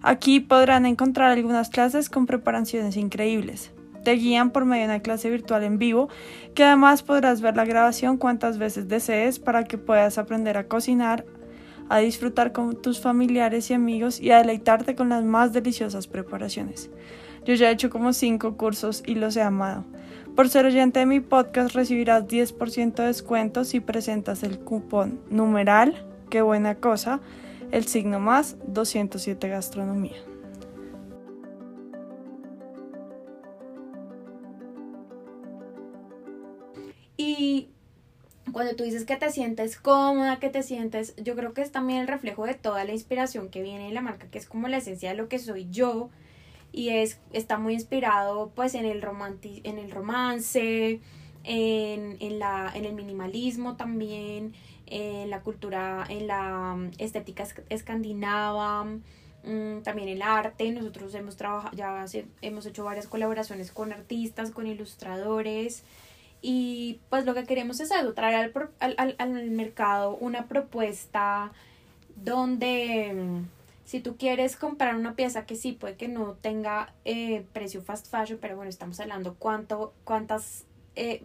Aquí 0.01 0.41
podrán 0.41 0.85
encontrar 0.85 1.31
algunas 1.31 1.69
clases 1.69 2.09
con 2.09 2.25
preparaciones 2.25 2.97
increíbles. 2.97 3.71
Te 4.03 4.11
guían 4.17 4.51
por 4.51 4.65
medio 4.65 4.81
de 4.81 4.95
una 4.95 4.99
clase 4.99 5.29
virtual 5.29 5.63
en 5.63 5.77
vivo, 5.77 6.09
que 6.55 6.65
además 6.65 7.03
podrás 7.03 7.39
ver 7.39 7.55
la 7.55 7.63
grabación 7.63 8.17
cuantas 8.17 8.57
veces 8.57 8.89
desees 8.89 9.39
para 9.39 9.63
que 9.63 9.77
puedas 9.77 10.17
aprender 10.17 10.57
a 10.57 10.67
cocinar, 10.67 11.23
a 11.88 11.99
disfrutar 11.99 12.51
con 12.51 12.81
tus 12.81 12.99
familiares 12.99 13.71
y 13.71 13.75
amigos 13.75 14.19
y 14.19 14.31
a 14.31 14.39
deleitarte 14.39 14.93
con 14.93 15.07
las 15.07 15.23
más 15.23 15.53
deliciosas 15.53 16.07
preparaciones. 16.07 16.89
Yo 17.45 17.53
ya 17.53 17.69
he 17.69 17.73
hecho 17.73 17.89
como 17.89 18.11
cinco 18.11 18.57
cursos 18.57 19.03
y 19.05 19.15
los 19.15 19.38
he 19.38 19.41
amado. 19.41 19.85
Por 20.36 20.50
ser 20.50 20.65
oyente 20.65 21.00
de 21.00 21.06
mi 21.06 21.21
podcast 21.21 21.74
recibirás 21.74 22.28
10% 22.28 22.95
de 22.95 23.06
descuento 23.06 23.63
si 23.63 23.80
presentas 23.80 24.43
el 24.43 24.60
cupón 24.60 25.21
numeral, 25.30 26.06
qué 26.30 26.41
buena 26.41 26.76
cosa, 26.76 27.21
el 27.71 27.86
signo 27.86 28.19
más 28.19 28.58
207 28.67 29.48
gastronomía. 29.48 30.17
Y 37.15 37.69
cuando 38.52 38.76
tú 38.76 38.84
dices 38.84 39.06
que 39.06 39.15
te 39.15 39.32
sientes 39.32 39.80
cómoda, 39.80 40.39
que 40.39 40.50
te 40.50 40.63
sientes, 40.63 41.15
yo 41.15 41.38
creo 41.38 41.54
que 41.54 41.62
es 41.62 41.71
también 41.71 42.02
el 42.02 42.08
reflejo 42.10 42.45
de 42.45 42.56
toda 42.56 42.84
la 42.84 42.91
inspiración 42.91 43.48
que 43.48 43.62
viene 43.62 43.86
de 43.86 43.93
la 43.93 44.02
marca, 44.02 44.28
que 44.28 44.39
es 44.39 44.48
como 44.48 44.67
la 44.67 44.78
esencia 44.78 45.12
de 45.12 45.15
lo 45.15 45.30
que 45.30 45.39
soy 45.39 45.69
yo 45.69 46.10
y 46.75 46.89
es, 46.89 47.19
está 47.31 47.57
muy 47.57 47.73
inspirado 47.73 48.51
pues 48.53 48.75
en 48.75 48.85
el, 48.85 49.01
romanti 49.01 49.61
en 49.63 49.79
el 49.79 49.91
romance, 49.91 50.99
en, 51.45 52.17
en, 52.19 52.39
la, 52.39 52.69
en 52.75 52.83
el 52.83 52.93
minimalismo 52.93 53.77
también, 53.77 54.53
en 54.85 55.29
la 55.29 55.39
cultura, 55.39 56.03
en 56.09 56.27
la 56.27 56.75
mm, 56.75 56.91
estética 56.97 57.47
escandinava, 57.69 58.83
mm, 58.83 59.83
también 59.83 60.09
el 60.09 60.21
arte. 60.21 60.69
Nosotros 60.73 61.15
hemos 61.15 61.38
trabajado, 61.38 61.77
ya 61.77 62.05
hemos 62.41 62.65
hecho 62.65 62.83
varias 62.83 63.07
colaboraciones 63.07 63.71
con 63.71 63.93
artistas, 63.93 64.51
con 64.51 64.67
ilustradores. 64.67 65.83
Y 66.41 66.99
pues 67.09 67.25
lo 67.25 67.33
que 67.33 67.45
queremos 67.45 67.79
es 67.79 67.89
eso, 67.89 68.13
traer 68.13 68.51
al, 68.79 68.95
al, 68.97 69.15
al 69.17 69.49
mercado 69.49 70.17
una 70.17 70.47
propuesta 70.47 71.53
donde 72.17 73.45
si 73.86 74.00
tú 74.00 74.17
quieres 74.17 74.56
comprar 74.56 74.95
una 74.95 75.15
pieza 75.15 75.45
que 75.45 75.56
sí 75.56 75.71
puede 75.71 75.95
que 75.95 76.08
no 76.08 76.34
tenga 76.41 76.93
eh, 77.06 77.45
precio 77.54 77.82
fast 77.82 78.10
fashion, 78.10 78.39
pero 78.41 78.56
bueno, 78.56 78.69
estamos 78.69 79.00
hablando 79.00 79.36
cuánto, 79.36 79.93
cuántas, 80.04 80.65
eh, 80.95 81.24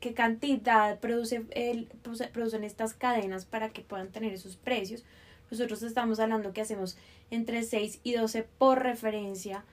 qué 0.00 0.12
cantidad 0.12 0.98
produce 0.98 1.44
el, 1.52 1.86
producen 2.32 2.64
estas 2.64 2.92
cadenas 2.92 3.44
para 3.44 3.70
que 3.70 3.82
puedan 3.82 4.08
tener 4.08 4.32
esos 4.32 4.56
precios. 4.56 5.04
Nosotros 5.50 5.82
estamos 5.84 6.18
hablando 6.18 6.52
que 6.52 6.60
hacemos 6.60 6.98
entre 7.30 7.62
6 7.62 8.00
y 8.02 8.14
12 8.14 8.42
por 8.58 8.82
referencia 8.82 9.64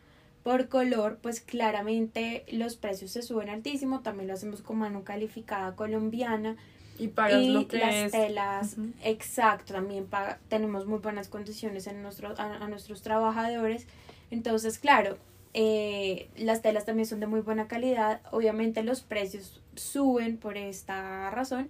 por 0.44 0.68
color, 0.68 1.18
pues 1.22 1.40
claramente 1.40 2.46
los 2.52 2.76
precios 2.76 3.12
se 3.12 3.22
suben 3.22 3.50
altísimo. 3.50 4.02
También 4.02 4.28
lo 4.28 4.34
hacemos 4.34 4.62
con 4.62 4.78
mano 4.78 5.04
calificada 5.04 5.76
colombiana. 5.76 6.58
Y 7.00 7.08
para 7.08 7.40
lo 7.40 7.68
que 7.68 7.78
las 7.78 8.12
telas, 8.12 8.76
exacto, 9.04 9.74
también 9.74 10.08
tenemos 10.48 10.86
muy 10.86 11.00
buenas 11.00 11.28
condiciones 11.28 11.88
en 11.88 12.04
nuestro, 12.04 12.34
a, 12.38 12.68
nuestros 12.68 13.02
trabajadores. 13.02 13.88
Entonces, 14.30 14.78
claro, 14.78 15.18
eh, 15.54 16.30
las 16.38 16.62
telas 16.62 16.86
también 16.86 17.08
son 17.08 17.20
de 17.20 17.28
muy 17.28 17.42
buena 17.42 17.68
calidad. 17.68 18.22
Obviamente 18.32 18.84
los 18.84 19.02
precios 19.02 19.62
suben 19.76 20.38
por 20.38 20.58
esta 20.58 21.30
razón. 21.32 21.70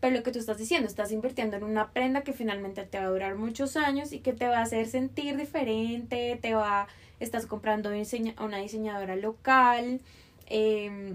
Pero 0.00 0.16
lo 0.16 0.22
que 0.24 0.32
tú 0.32 0.38
estás 0.40 0.58
diciendo, 0.58 0.88
estás 0.88 1.12
invirtiendo 1.12 1.56
en 1.56 1.62
una 1.62 1.90
prenda 1.92 2.22
que 2.22 2.32
finalmente 2.32 2.82
te 2.84 2.98
va 2.98 3.04
a 3.04 3.08
durar 3.08 3.36
muchos 3.36 3.76
años 3.76 4.12
y 4.12 4.18
que 4.18 4.32
te 4.32 4.48
va 4.48 4.58
a 4.58 4.62
hacer 4.62 4.88
sentir 4.88 5.36
diferente, 5.36 6.38
te 6.42 6.54
va, 6.54 6.88
estás 7.20 7.46
comprando 7.46 7.90
una 7.90 8.58
diseñadora 8.58 9.14
local. 9.14 10.00
Eh, 10.48 11.14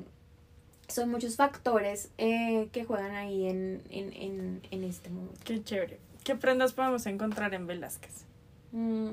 son 0.88 1.10
muchos 1.10 1.36
factores 1.36 2.10
eh, 2.17 2.69
que 2.71 2.86
juegan 2.86 3.12
ahí 3.12 3.47
en, 3.47 3.82
en, 3.89 4.13
en, 4.13 4.62
en, 4.71 4.84
este 4.84 5.10
mundo. 5.10 5.34
Qué 5.43 5.63
chévere. 5.63 6.00
¿Qué 6.23 6.36
prendas 6.36 6.73
podemos 6.73 7.06
encontrar 7.06 7.54
en 7.54 7.67
Velázquez? 7.67 8.26
Mm. 8.71 9.12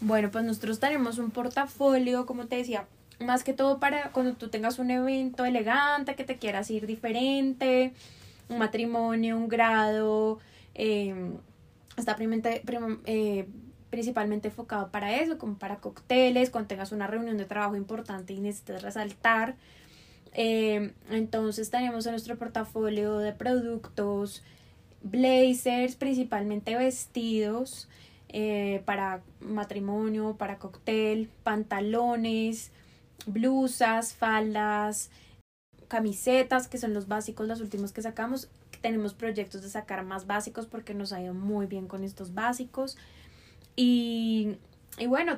Bueno, 0.00 0.30
pues 0.30 0.44
nosotros 0.44 0.78
tenemos 0.78 1.18
un 1.18 1.30
portafolio, 1.30 2.24
como 2.24 2.46
te 2.46 2.56
decía, 2.56 2.86
más 3.18 3.42
que 3.42 3.52
todo 3.52 3.80
para 3.80 4.12
cuando 4.12 4.34
tú 4.34 4.48
tengas 4.48 4.78
un 4.78 4.90
evento 4.90 5.44
elegante, 5.44 6.14
que 6.14 6.24
te 6.24 6.36
quieras 6.36 6.70
ir 6.70 6.86
diferente, 6.86 7.92
un 8.48 8.58
matrimonio, 8.58 9.36
un 9.36 9.48
grado, 9.48 10.38
eh, 10.74 11.32
está 11.96 12.16
eh, 12.20 13.48
principalmente 13.90 14.48
enfocado 14.48 14.90
para 14.90 15.16
eso, 15.16 15.38
como 15.38 15.58
para 15.58 15.76
cócteles, 15.76 16.50
cuando 16.50 16.68
tengas 16.68 16.92
una 16.92 17.06
reunión 17.06 17.36
de 17.38 17.44
trabajo 17.44 17.76
importante 17.76 18.32
y 18.32 18.40
necesites 18.40 18.82
resaltar. 18.82 19.56
Eh, 20.32 20.92
entonces 21.10 21.70
tenemos 21.70 22.06
en 22.06 22.12
nuestro 22.12 22.36
portafolio 22.36 23.18
de 23.18 23.32
productos 23.32 24.42
blazers, 25.02 25.96
principalmente 25.96 26.76
vestidos 26.76 27.88
eh, 28.28 28.82
para 28.84 29.22
matrimonio, 29.40 30.36
para 30.36 30.58
cóctel, 30.58 31.30
pantalones, 31.42 32.72
blusas, 33.26 34.14
faldas, 34.14 35.10
camisetas, 35.88 36.68
que 36.68 36.78
son 36.78 36.92
los 36.92 37.08
básicos, 37.08 37.48
los 37.48 37.60
últimos 37.60 37.92
que 37.92 38.02
sacamos. 38.02 38.50
Tenemos 38.82 39.14
proyectos 39.14 39.62
de 39.62 39.70
sacar 39.70 40.04
más 40.04 40.26
básicos 40.26 40.66
porque 40.66 40.94
nos 40.94 41.12
ha 41.12 41.22
ido 41.22 41.34
muy 41.34 41.66
bien 41.66 41.88
con 41.88 42.04
estos 42.04 42.34
básicos. 42.34 42.96
Y, 43.80 44.56
y 44.98 45.06
bueno, 45.06 45.36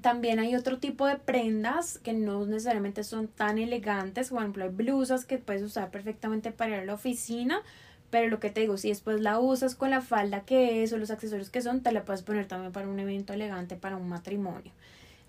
también 0.00 0.40
hay 0.40 0.56
otro 0.56 0.78
tipo 0.78 1.06
de 1.06 1.14
prendas 1.14 1.98
que 1.98 2.12
no 2.12 2.44
necesariamente 2.44 3.04
son 3.04 3.28
tan 3.28 3.58
elegantes. 3.58 4.30
Por 4.30 4.40
ejemplo, 4.40 4.64
hay 4.64 4.70
blusas 4.70 5.24
que 5.24 5.38
puedes 5.38 5.62
usar 5.62 5.92
perfectamente 5.92 6.50
para 6.50 6.72
ir 6.72 6.80
a 6.80 6.84
la 6.84 6.94
oficina. 6.94 7.62
Pero 8.10 8.28
lo 8.28 8.40
que 8.40 8.50
te 8.50 8.62
digo, 8.62 8.76
si 8.76 8.88
después 8.88 9.20
la 9.20 9.38
usas 9.38 9.76
con 9.76 9.90
la 9.90 10.00
falda 10.00 10.40
que 10.40 10.82
es 10.82 10.92
o 10.92 10.98
los 10.98 11.12
accesorios 11.12 11.48
que 11.48 11.62
son, 11.62 11.80
te 11.80 11.92
la 11.92 12.04
puedes 12.04 12.22
poner 12.22 12.48
también 12.48 12.72
para 12.72 12.88
un 12.88 12.98
evento 12.98 13.32
elegante, 13.34 13.76
para 13.76 13.96
un 13.96 14.08
matrimonio. 14.08 14.72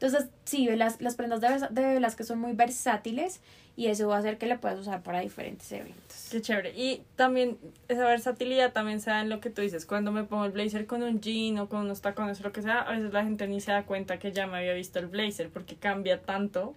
Entonces, 0.02 0.30
sí, 0.46 0.66
las, 0.76 1.00
las 1.00 1.16
prendas 1.16 1.42
de, 1.42 1.82
de 1.82 2.08
que 2.18 2.24
son 2.24 2.40
muy 2.40 2.54
versátiles 2.54 3.40
y 3.78 3.88
eso 3.88 4.08
va 4.08 4.16
a 4.16 4.20
hacer 4.20 4.40
que 4.40 4.48
la 4.48 4.60
puedas 4.60 4.80
usar 4.80 5.04
para 5.04 5.20
diferentes 5.20 5.72
eventos. 5.72 6.28
Qué 6.32 6.42
chévere. 6.42 6.74
Y 6.76 7.04
también 7.16 7.60
esa 7.88 8.06
versatilidad 8.06 8.74
también 8.74 9.00
se 9.00 9.12
da 9.12 9.22
en 9.22 9.30
lo 9.30 9.40
que 9.40 9.52
tú 9.52 9.62
dices. 9.62 9.86
Cuando 9.86 10.12
me 10.12 10.24
pongo 10.24 10.46
el 10.46 10.52
blazer 10.54 10.88
con 10.88 11.04
un 11.04 11.22
jean 11.22 11.60
o 11.60 11.70
con 11.70 11.82
unos 11.82 12.02
tacones 12.02 12.40
o 12.40 12.44
lo 12.44 12.52
que 12.52 12.64
sea, 12.64 12.80
a 12.80 12.94
veces 12.94 13.14
la 13.14 13.24
gente 13.24 13.48
ni 13.48 13.62
se 13.62 13.72
da 13.74 13.84
cuenta 13.84 14.18
que 14.18 14.32
ya 14.32 14.48
me 14.48 14.58
había 14.58 14.74
visto 14.74 14.98
el 14.98 15.06
blazer 15.06 15.50
porque 15.50 15.76
cambia 15.76 16.20
tanto 16.20 16.74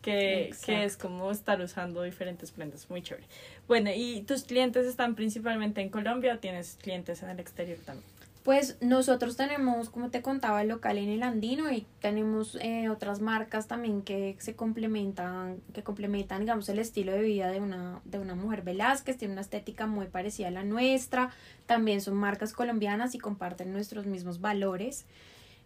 que, 0.00 0.54
que 0.64 0.84
es 0.84 0.96
como 0.96 1.28
estar 1.32 1.60
usando 1.60 2.02
diferentes 2.02 2.52
prendas. 2.52 2.88
Muy 2.88 3.02
chévere. 3.02 3.26
Bueno, 3.66 3.90
¿y 3.92 4.22
tus 4.22 4.44
clientes 4.44 4.86
están 4.86 5.16
principalmente 5.16 5.80
en 5.80 5.88
Colombia 5.88 6.34
o 6.34 6.38
tienes 6.38 6.78
clientes 6.80 7.20
en 7.24 7.30
el 7.30 7.40
exterior 7.40 7.78
también? 7.84 8.19
Pues 8.42 8.78
nosotros 8.80 9.36
tenemos, 9.36 9.90
como 9.90 10.10
te 10.10 10.22
contaba, 10.22 10.62
el 10.62 10.68
local 10.68 10.96
en 10.96 11.10
el 11.10 11.22
Andino 11.22 11.70
y 11.70 11.86
tenemos 12.00 12.56
eh, 12.62 12.88
otras 12.88 13.20
marcas 13.20 13.66
también 13.66 14.00
que 14.00 14.34
se 14.38 14.56
complementan, 14.56 15.60
que 15.74 15.82
complementan, 15.82 16.40
digamos, 16.40 16.66
el 16.70 16.78
estilo 16.78 17.12
de 17.12 17.20
vida 17.20 17.50
de 17.50 17.60
una, 17.60 18.00
de 18.06 18.18
una 18.18 18.34
mujer 18.34 18.62
Velázquez, 18.62 19.18
tiene 19.18 19.32
una 19.32 19.42
estética 19.42 19.86
muy 19.86 20.06
parecida 20.06 20.48
a 20.48 20.52
la 20.52 20.64
nuestra, 20.64 21.30
también 21.66 22.00
son 22.00 22.14
marcas 22.14 22.54
colombianas 22.54 23.14
y 23.14 23.18
comparten 23.18 23.72
nuestros 23.72 24.06
mismos 24.06 24.40
valores. 24.40 25.04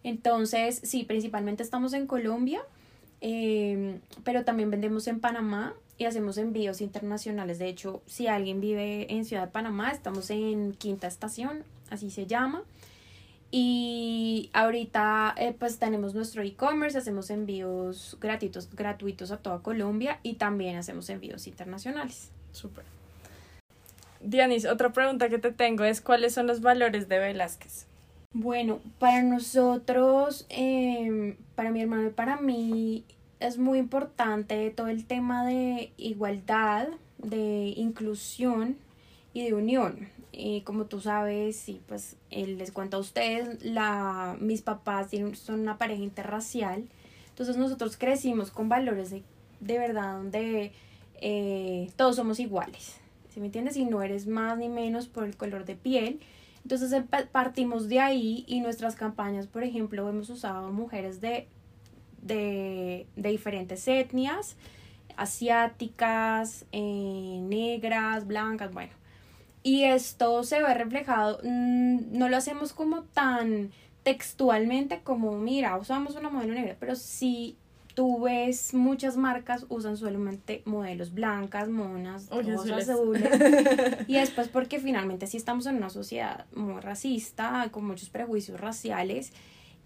Entonces, 0.03 0.81
sí, 0.83 1.05
principalmente 1.05 1.63
estamos 1.63 1.93
en 1.93 2.09
Colombia, 2.09 2.61
em, 3.21 4.01
pero 4.25 4.45
también 4.45 4.73
vendemos 4.73 5.07
en 5.07 5.21
Panamá 5.21 5.75
y 5.97 6.07
hacemos 6.07 6.39
envíos 6.39 6.81
internacionales. 6.81 7.61
De 7.61 7.69
hecho, 7.69 8.03
si 8.07 8.27
alguien 8.27 8.61
vive 8.61 9.13
en 9.13 9.25
Ciudad 9.25 9.47
de 9.47 9.53
Panamá, 9.53 9.93
estamos 9.93 10.29
en 10.31 10.73
Quinta 10.73 11.07
Estación, 11.07 11.63
así 11.95 12.11
se 12.11 12.27
llama. 12.27 12.63
Y 13.51 14.51
ahorita 14.53 15.35
eh, 15.39 15.55
pues 15.57 15.79
tenemos 15.79 16.15
nuestro 16.15 16.43
e-commerce, 16.43 16.99
hacemos 16.99 17.31
envíos 17.31 18.17
gratuitos, 18.21 18.69
gratuitos 18.75 19.31
a 19.31 19.37
toda 19.37 19.61
Colombia 19.61 20.19
y 20.23 20.35
también 20.35 20.77
hacemos 20.77 21.09
envíos 21.09 21.47
internacionales. 21.47 22.31
Súper. 22.53 22.85
Dianis, 24.21 24.65
otra 24.65 24.93
pregunta 24.93 25.29
que 25.29 25.39
te 25.39 25.53
tengo 25.53 25.85
es 25.85 26.01
¿cuáles 26.01 26.35
son 26.35 26.47
los 26.47 26.63
valores 26.63 27.09
de 27.09 27.19
Velázquez? 27.19 27.87
Bueno, 28.33 28.81
para 28.99 29.23
nosotros, 29.23 30.47
em, 30.49 31.37
para 31.55 31.71
mi 31.71 31.83
hermano 31.83 32.09
y 32.09 32.11
para 32.11 32.41
mí 32.41 33.05
es 33.39 33.59
muy 33.59 33.79
importante 33.79 34.71
todo 34.71 34.89
el 34.89 35.07
tema 35.07 35.47
de 35.47 35.93
igualdad, 35.97 36.89
de 37.19 37.73
inclusión 37.77 38.77
y 39.33 39.45
de 39.45 39.55
unión. 39.55 40.09
Y 40.37 40.63
como 40.63 40.87
tú 40.87 41.01
sabes, 41.01 41.69
y 41.69 41.81
pues 41.87 42.17
les 42.31 42.73
cuento 42.73 42.97
a 42.97 43.01
ustedes, 43.01 43.65
la, 43.65 44.37
mis 44.41 44.63
papás 44.63 45.11
son 45.35 45.61
una 45.61 45.79
pareja 45.79 46.03
interracial. 46.03 46.85
Entonces 47.29 47.57
nosotros 47.57 47.97
crecimos 47.97 48.51
con 48.51 48.69
valores 48.69 49.11
de, 49.11 49.23
de 49.61 49.79
verdad 49.79 50.17
donde 50.17 50.73
eh, 51.21 51.91
todos 51.95 52.17
somos 52.17 52.41
iguales. 52.41 52.97
¿Sí 53.33 53.39
me 53.39 53.47
entiendes? 53.47 53.77
Y 53.77 53.85
no 53.85 54.03
eres 54.03 54.27
más 54.27 54.59
ni 54.59 54.69
menos 54.69 55.07
por 55.07 55.25
el 55.25 55.37
color 55.37 55.65
de 55.65 55.77
piel. 55.77 56.19
Entonces 56.63 57.01
partimos 57.31 57.89
de 57.89 58.01
ahí 58.01 58.45
y 58.49 58.61
nuestras 58.61 58.97
campañas, 58.97 59.47
por 59.47 59.63
ejemplo, 59.63 60.09
hemos 60.09 60.31
usado 60.31 60.73
mujeres 60.73 61.21
de, 61.21 61.47
de, 62.23 63.07
de 63.15 63.29
diferentes 63.29 63.87
etnias, 63.87 64.57
asiáticas, 65.17 66.65
eh, 66.73 67.39
negras, 67.43 68.27
blancas, 68.27 68.73
bueno 68.73 69.04
y 69.65 69.85
esto 69.85 70.45
se 70.45 70.63
ve 70.63 70.75
reflejado, 70.75 71.41
mm, 71.43 72.17
no 72.17 72.29
lo 72.29 72.37
hacemos 72.37 72.73
como 72.73 73.03
tan 73.03 73.73
textualmente 74.05 75.01
como, 75.03 75.39
mira, 75.39 75.77
usamos 75.79 76.15
una 76.15 76.29
modelo 76.29 76.53
negra, 76.53 76.77
pero 76.79 76.95
si 76.95 77.57
tú 77.95 78.21
ves 78.21 78.75
muchas 78.75 79.17
marcas 79.17 79.65
usan 79.71 79.97
solamente 79.97 80.63
modelos 80.67 81.15
blancas, 81.15 81.71
monas, 81.71 82.29
azules. 82.31 82.89
y 84.07 84.15
después 84.15 84.49
porque 84.49 84.81
finalmente 84.81 85.27
sí 85.27 85.39
estamos 85.39 85.65
en 85.67 85.77
una 85.77 85.89
sociedad 85.89 86.45
muy 86.55 86.81
racista, 86.81 87.69
con 87.71 87.87
muchos 87.87 88.11
prejuicios 88.11 88.61
raciales. 88.61 89.33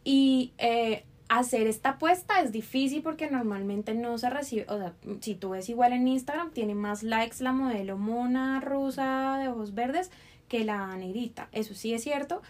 Y 0.02 0.52
eh, 0.58 1.04
hacer 1.28 1.66
esta 1.66 1.90
apuesta 1.90 2.40
es 2.40 2.52
difícil 2.52 3.02
porque 3.02 3.30
normalmente 3.30 3.94
no 3.94 4.16
se 4.18 4.30
recibe, 4.30 4.66
o 4.68 4.78
sea, 4.78 4.94
si 5.20 5.34
tú 5.34 5.50
ves 5.50 5.68
igual 5.68 5.92
en 5.92 6.08
Instagram, 6.08 6.50
tiene 6.50 6.74
más 6.74 7.02
likes 7.02 7.42
la 7.42 7.52
modelo 7.52 7.98
mona 7.98 8.60
rusa 8.60 9.38
de 9.38 9.48
ojos 9.48 9.74
verdes 9.74 10.10
que 10.48 10.64
la 10.64 10.96
negrita. 10.96 11.48
Eso 11.52 11.74
sí 11.74 11.92
es 11.92 12.02
cierto, 12.02 12.42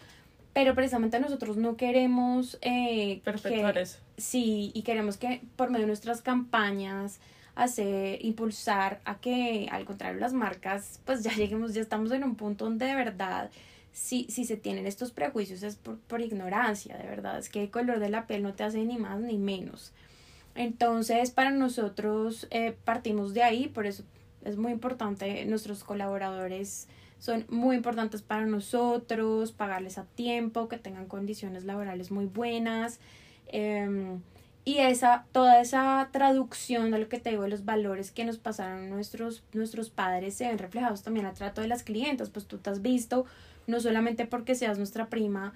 pero 0.53 0.75
precisamente 0.75 1.19
nosotros 1.21 1.57
no 1.57 1.77
queremos 1.77 2.59
eh, 2.63 3.21
perpetuar 3.25 3.79
eso. 3.79 3.99
Sí, 4.17 4.71
y 4.75 4.83
queremos 4.83 5.17
que 5.17 5.43
por 5.57 5.71
medio 5.71 5.83
de 5.83 5.89
nuestras 5.89 6.23
campañas 6.23 7.21
hacer, 7.57 8.25
impulsar 8.25 9.01
a 9.05 9.17
que 9.17 9.69
al 9.71 9.85
contrario 9.85 10.21
las 10.21 10.33
marcas 10.33 11.01
pues 11.05 11.25
ya 11.25 11.33
lleguemos, 11.35 11.75
ya 11.75 11.83
estamos 11.83 12.13
en 12.13 12.23
un 12.23 12.37
punto 12.37 12.65
donde 12.65 12.87
de 12.87 12.95
verdad 12.95 13.51
si, 13.93 14.25
si 14.31 14.45
se 14.45 14.57
tienen 14.57 14.87
estos 14.87 15.13
prejuicios 15.13 15.63
es 15.63 15.77
por, 15.77 15.99
por 15.99 16.21
ignorancia, 16.21 16.97
de 16.97 17.07
verdad, 17.07 17.39
es 17.39 17.49
que 17.49 17.63
el 17.63 17.71
color 17.71 17.99
de 17.99 18.11
la 18.11 18.27
piel 18.27 18.43
no 18.43 18.55
te 18.55 18.65
hace 18.65 18.85
ni 18.85 18.99
más 18.99 19.21
ni 19.21 19.39
menos. 19.39 19.93
Entonces, 20.55 21.31
para 21.31 21.51
nosotros 21.51 22.47
eh, 22.51 22.77
partimos 22.85 23.35
de 23.35 23.43
ahí, 23.43 23.69
por 23.69 23.87
eso 23.87 24.03
es 24.45 24.57
muy 24.57 24.73
importante 24.73 25.45
nuestros 25.47 25.85
colaboradores 25.85 26.89
son 27.19 27.47
muy 27.49 27.77
importantes 27.77 28.23
para 28.23 28.47
nosotros, 28.47 29.53
pagarles 29.53 29.99
a 29.99 30.05
tiempo, 30.05 30.69
que 30.69 30.79
tengan 30.79 31.07
condiciones 31.07 31.65
laborales 31.65 32.11
muy 32.11 32.27
buenas. 32.27 33.01
Em, 33.49 34.21
y 34.65 34.79
esa, 34.79 35.27
toda 35.33 35.61
esa 35.61 36.09
traducción 36.13 36.91
de 36.91 36.99
lo 36.99 37.09
que 37.09 37.19
te 37.19 37.31
digo, 37.31 37.43
de 37.43 37.49
los 37.49 37.65
valores 37.65 38.13
que 38.13 38.25
nos 38.25 38.39
pasaron 38.39 38.91
nuestros, 38.91 39.43
nuestros 39.53 39.91
padres 39.91 40.35
se 40.35 40.47
ven 40.47 40.59
reflejados 40.59 41.03
también 41.03 41.27
al 41.27 41.35
trato 41.35 41.61
de 41.61 41.69
las 41.69 41.83
clientas. 41.83 42.31
Pues 42.31 42.47
tú 42.47 42.59
te 42.59 42.71
has 42.71 42.83
visto, 42.83 43.25
no 43.69 43.79
solamente 43.79 44.25
porque 44.25 44.57
seas 44.57 44.79
nuestra 44.79 45.09
prima, 45.09 45.53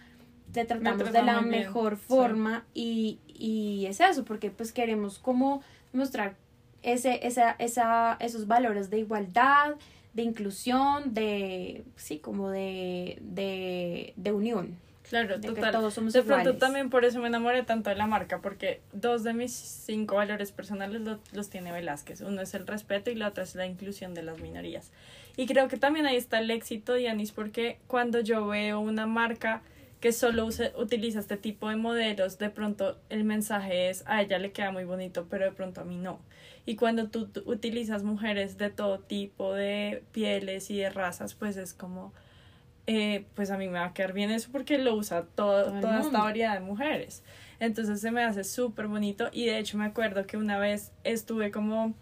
te 0.52 0.64
tratamos 0.64 1.12
de 1.12 1.22
la 1.22 1.40
mejor 1.40 1.96
forma 1.96 2.64
y, 2.74 3.18
y 3.26 3.86
es 3.86 4.00
eso, 4.00 4.24
porque 4.24 4.50
pues 4.50 4.70
queremos 4.70 5.18
como 5.18 5.62
mostrar 5.92 6.36
ese, 6.82 7.26
esa, 7.26 7.52
esa, 7.52 8.16
esos 8.20 8.46
valores 8.46 8.90
de 8.90 8.98
igualdad, 8.98 9.76
de 10.12 10.22
inclusión, 10.22 11.14
de, 11.14 11.84
sí, 11.96 12.18
como 12.18 12.50
de, 12.50 13.18
de, 13.22 14.12
de 14.16 14.32
unión. 14.32 14.76
Claro, 15.08 15.38
de 15.38 15.48
total. 15.48 15.72
todos 15.72 15.94
somos 15.94 16.12
de 16.12 16.22
pronto 16.22 16.56
también 16.56 16.88
por 16.88 17.04
eso 17.04 17.18
me 17.20 17.28
enamoré 17.28 17.62
tanto 17.62 17.90
de 17.90 17.96
la 17.96 18.06
marca, 18.06 18.40
porque 18.40 18.80
dos 18.92 19.22
de 19.24 19.32
mis 19.32 19.52
cinco 19.52 20.16
valores 20.16 20.52
personales 20.52 21.00
los 21.32 21.50
tiene 21.50 21.72
Velázquez. 21.72 22.20
Uno 22.20 22.42
es 22.42 22.52
el 22.54 22.66
respeto 22.66 23.10
y 23.10 23.14
la 23.14 23.28
otra 23.28 23.44
es 23.44 23.54
la 23.54 23.66
inclusión 23.66 24.14
de 24.14 24.22
las 24.22 24.38
minorías. 24.40 24.90
Y 25.36 25.46
creo 25.46 25.68
que 25.68 25.76
también 25.76 26.06
ahí 26.06 26.16
está 26.16 26.40
el 26.40 26.50
éxito, 26.50 26.94
Dianis, 26.94 27.32
porque 27.32 27.78
cuando 27.86 28.20
yo 28.20 28.46
veo 28.46 28.80
una 28.80 29.06
marca 29.06 29.62
que 30.00 30.12
solo 30.12 30.48
utiliza 30.76 31.20
este 31.20 31.36
tipo 31.36 31.68
de 31.68 31.76
modelos, 31.76 32.36
de 32.38 32.50
pronto 32.50 32.98
el 33.08 33.22
mensaje 33.22 33.88
es 33.88 34.02
a 34.06 34.20
ella 34.20 34.38
le 34.38 34.50
queda 34.50 34.72
muy 34.72 34.84
bonito, 34.84 35.28
pero 35.30 35.44
de 35.44 35.52
pronto 35.52 35.80
a 35.80 35.84
mí 35.84 35.96
no. 35.96 36.18
Y 36.66 36.74
cuando 36.74 37.08
tú, 37.08 37.28
utilizas 37.46 38.02
mujeres 38.02 38.58
de 38.58 38.70
todo 38.70 38.98
tipo 38.98 39.54
de 39.54 40.02
pieles 40.10 40.70
y 40.70 40.78
de 40.78 40.90
razas, 40.90 41.34
pues 41.34 41.56
es 41.56 41.72
como, 41.72 42.12
eh, 42.88 43.26
pues 43.34 43.52
a 43.52 43.56
mí 43.56 43.68
me 43.68 43.78
va 43.78 43.86
a 43.86 43.94
quedar 43.94 44.12
bien 44.12 44.32
eso 44.32 44.48
porque 44.50 44.76
lo 44.76 44.94
usa 44.96 45.24
todo, 45.36 45.80
toda 45.80 46.00
esta 46.00 46.18
variedad 46.18 46.54
de 46.54 46.60
mujeres. 46.60 47.22
Entonces 47.60 48.00
se 48.00 48.10
me 48.10 48.24
hace 48.24 48.42
súper 48.42 48.88
bonito 48.88 49.28
y 49.32 49.46
de 49.46 49.58
hecho 49.58 49.78
me 49.78 49.84
acuerdo 49.84 50.26
que 50.26 50.36
una 50.36 50.58
vez 50.58 50.90
estuve 51.04 51.52
como 51.52 51.94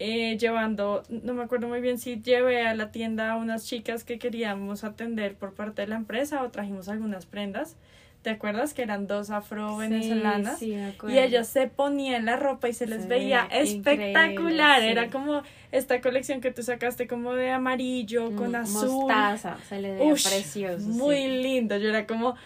eh, 0.00 0.36
llevando, 0.38 1.04
no 1.08 1.34
me 1.34 1.44
acuerdo 1.44 1.68
muy 1.68 1.80
bien 1.80 1.98
si 1.98 2.20
llevé 2.20 2.66
a 2.66 2.74
la 2.74 2.90
tienda 2.90 3.30
a 3.30 3.36
unas 3.36 3.66
chicas 3.66 4.02
que 4.02 4.18
queríamos 4.18 4.82
atender 4.82 5.36
por 5.36 5.52
parte 5.54 5.82
de 5.82 5.88
la 5.88 5.96
empresa 5.96 6.42
o 6.42 6.50
trajimos 6.50 6.88
algunas 6.88 7.26
prendas 7.26 7.76
¿Te 8.22 8.28
acuerdas 8.28 8.74
que 8.74 8.82
eran 8.82 9.06
dos 9.06 9.30
afro-venezolanas? 9.30 10.58
Sí, 10.58 10.76
y 11.08 11.18
ellos 11.18 11.46
se 11.46 11.68
ponían 11.68 12.26
la 12.26 12.36
ropa 12.36 12.68
y 12.68 12.74
se 12.74 12.86
les 12.86 13.08
veía 13.08 13.48
espectacular. 13.50 14.82
Era 14.82 15.08
como 15.08 15.42
esta 15.72 16.02
colección 16.02 16.42
que 16.42 16.50
tú 16.50 16.62
sacaste 16.62 17.06
como 17.06 17.32
de 17.32 17.50
amarillo 17.50 18.36
con 18.36 18.54
azul. 18.54 18.90
Mostaza, 18.90 19.56
se 19.66 19.80
le 19.80 19.92
veía 19.92 20.12
precioso. 20.12 20.86
Muy 20.86 21.28
lindo. 21.28 21.78
Yo 21.78 21.88
era 21.88 22.06
como, 22.06 22.36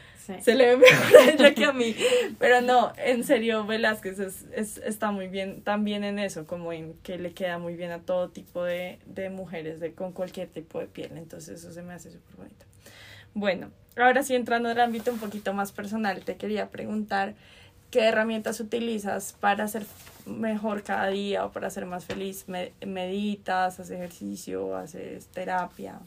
se 0.41 0.55
le 0.55 0.67
ve 0.67 0.77
mejor 0.77 1.17
a 1.17 1.31
ella 1.31 1.55
que 1.55 1.65
a 1.65 1.73
mí. 1.73 1.95
Pero 2.39 2.61
no, 2.61 2.93
en 2.97 3.25
serio, 3.25 3.67
Velázquez 3.67 4.19
es, 4.19 4.45
es, 4.53 4.79
está 4.79 5.11
muy 5.11 5.29
bien 5.29 5.63
también 5.63 6.05
en 6.05 6.19
eso, 6.19 6.47
como 6.47 6.73
en 6.73 6.95
que 7.03 7.19
le 7.19 7.33
queda 7.33 7.59
muy 7.59 7.77
bien 7.77 7.91
a 7.91 8.01
todo 8.01 8.31
tipo 8.31 8.65
de, 8.65 8.99
de 9.07 9.31
mujeres, 9.31 9.81
de 9.81 9.93
con 9.93 10.13
cualquier 10.13 10.49
tipo 10.49 10.81
de 10.81 10.87
piel. 10.87 11.17
Entonces 11.17 11.61
eso 11.61 11.73
se 11.73 11.83
me 11.83 11.95
hace 11.95 12.11
súper 12.11 12.37
bonito. 12.37 12.67
Bueno, 13.35 13.71
ahora 13.97 14.23
sí 14.23 14.35
entrando 14.35 14.71
en 14.71 14.77
el 14.77 14.83
ámbito 14.83 15.13
un 15.13 15.19
poquito 15.19 15.53
más 15.53 15.73
personal, 15.73 16.25
te 16.25 16.37
quería 16.37 16.71
preguntar 16.71 17.35
qué 17.91 18.05
herramientas 18.05 18.61
utilizas 18.61 19.35
para 19.39 19.69
ser 19.69 19.85
mejor 20.27 20.83
cada 20.83 21.09
día 21.09 21.45
o 21.45 21.53
para 21.53 21.71
ser 21.71 21.87
más 21.87 22.05
feliz. 22.05 22.47
¿Meditas, 22.85 23.81
haces 23.81 23.91
ejercicio, 23.91 24.77
haces 24.77 25.27
terapia? 25.29 26.01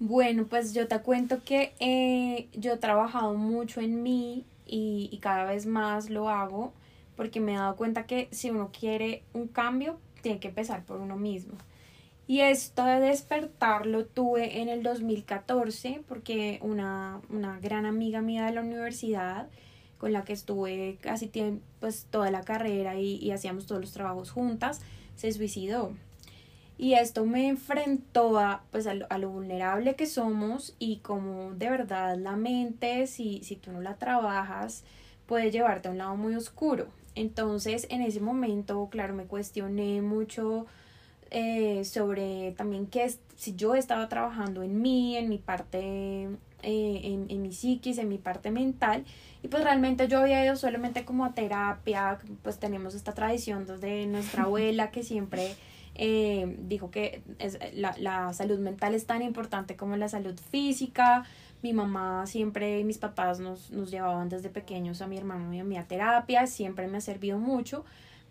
Bueno, 0.00 0.46
pues 0.46 0.74
yo 0.74 0.86
te 0.86 1.00
cuento 1.00 1.42
que 1.44 1.74
eh, 1.80 2.48
yo 2.54 2.74
he 2.74 2.76
trabajado 2.76 3.34
mucho 3.34 3.80
en 3.80 4.02
mí 4.02 4.44
y, 4.64 5.08
y 5.10 5.18
cada 5.18 5.44
vez 5.44 5.66
más 5.66 6.08
lo 6.08 6.28
hago 6.28 6.72
porque 7.16 7.40
me 7.40 7.54
he 7.54 7.56
dado 7.56 7.74
cuenta 7.74 8.06
que 8.06 8.28
si 8.30 8.50
uno 8.50 8.70
quiere 8.72 9.24
un 9.32 9.48
cambio, 9.48 9.98
tiene 10.22 10.38
que 10.38 10.48
empezar 10.48 10.84
por 10.84 11.00
uno 11.00 11.16
mismo. 11.16 11.54
Y 12.28 12.42
esto 12.42 12.84
de 12.84 13.00
despertar 13.00 13.86
lo 13.86 14.04
tuve 14.04 14.60
en 14.60 14.68
el 14.68 14.84
2014 14.84 16.02
porque 16.06 16.60
una, 16.62 17.20
una 17.30 17.58
gran 17.58 17.86
amiga 17.86 18.20
mía 18.20 18.44
de 18.46 18.52
la 18.52 18.60
universidad 18.60 19.48
con 19.98 20.12
la 20.12 20.24
que 20.24 20.32
estuve 20.32 20.98
casi 21.00 21.32
pues 21.80 22.06
toda 22.08 22.30
la 22.30 22.42
carrera 22.42 22.96
y, 23.00 23.16
y 23.16 23.32
hacíamos 23.32 23.66
todos 23.66 23.80
los 23.80 23.92
trabajos 23.92 24.30
juntas, 24.30 24.80
se 25.16 25.32
suicidó. 25.32 25.92
Y 26.78 26.94
esto 26.94 27.26
me 27.26 27.48
enfrentó 27.48 28.38
a, 28.38 28.62
pues, 28.70 28.86
a, 28.86 28.94
lo, 28.94 29.30
vulnerable 29.30 29.96
que 29.96 30.06
somos 30.06 30.76
y 30.78 30.98
como 30.98 31.52
de 31.54 31.68
verdad 31.68 32.16
la 32.16 32.36
mente, 32.36 33.08
si, 33.08 33.42
si 33.42 33.56
tú 33.56 33.72
no 33.72 33.80
la 33.80 33.96
trabajas, 33.96 34.84
puede 35.26 35.50
llevarte 35.50 35.88
a 35.88 35.90
un 35.90 35.98
lado 35.98 36.16
muy 36.16 36.36
oscuro. 36.36 36.86
Entonces, 37.16 37.88
en 37.90 38.02
ese 38.02 38.20
momento, 38.20 38.88
claro, 38.92 39.12
me 39.12 39.24
cuestioné 39.24 40.00
mucho 40.02 40.66
eh, 41.32 41.84
sobre 41.84 42.52
también 42.52 42.86
que 42.86 43.12
si 43.34 43.56
yo 43.56 43.74
estaba 43.74 44.08
trabajando 44.08 44.62
en 44.62 44.80
mí, 44.80 45.16
en 45.16 45.28
mi 45.28 45.38
parte, 45.38 46.28
eh, 46.62 47.00
en, 47.02 47.26
en 47.28 47.42
mi 47.42 47.52
psiquis, 47.52 47.98
en 47.98 48.08
mi 48.08 48.18
parte 48.18 48.52
mental, 48.52 49.04
y 49.42 49.48
pues 49.48 49.64
realmente 49.64 50.06
yo 50.06 50.20
había 50.20 50.44
ido 50.44 50.54
solamente 50.54 51.04
como 51.04 51.24
a 51.24 51.34
terapia, 51.34 52.20
pues 52.44 52.58
tenemos 52.60 52.94
esta 52.94 53.14
tradición 53.14 53.66
desde 53.66 54.06
nuestra 54.06 54.42
abuela 54.44 54.92
que 54.92 55.02
siempre 55.02 55.56
eh, 55.98 56.56
dijo 56.60 56.90
que 56.90 57.22
es, 57.38 57.58
la, 57.74 57.94
la 57.98 58.32
salud 58.32 58.58
mental 58.58 58.94
es 58.94 59.06
tan 59.06 59.22
importante 59.22 59.76
como 59.76 59.96
la 59.96 60.08
salud 60.08 60.38
física. 60.50 61.24
Mi 61.62 61.72
mamá 61.72 62.26
siempre, 62.26 62.84
mis 62.84 62.98
papás 62.98 63.40
nos, 63.40 63.70
nos 63.72 63.90
llevaban 63.90 64.28
desde 64.28 64.48
pequeños 64.48 65.02
a 65.02 65.08
mi 65.08 65.18
hermano 65.18 65.52
y 65.52 65.58
a 65.58 65.64
mí 65.64 65.76
a 65.76 65.88
terapia, 65.88 66.46
siempre 66.46 66.86
me 66.86 66.98
ha 66.98 67.00
servido 67.00 67.38
mucho 67.38 67.84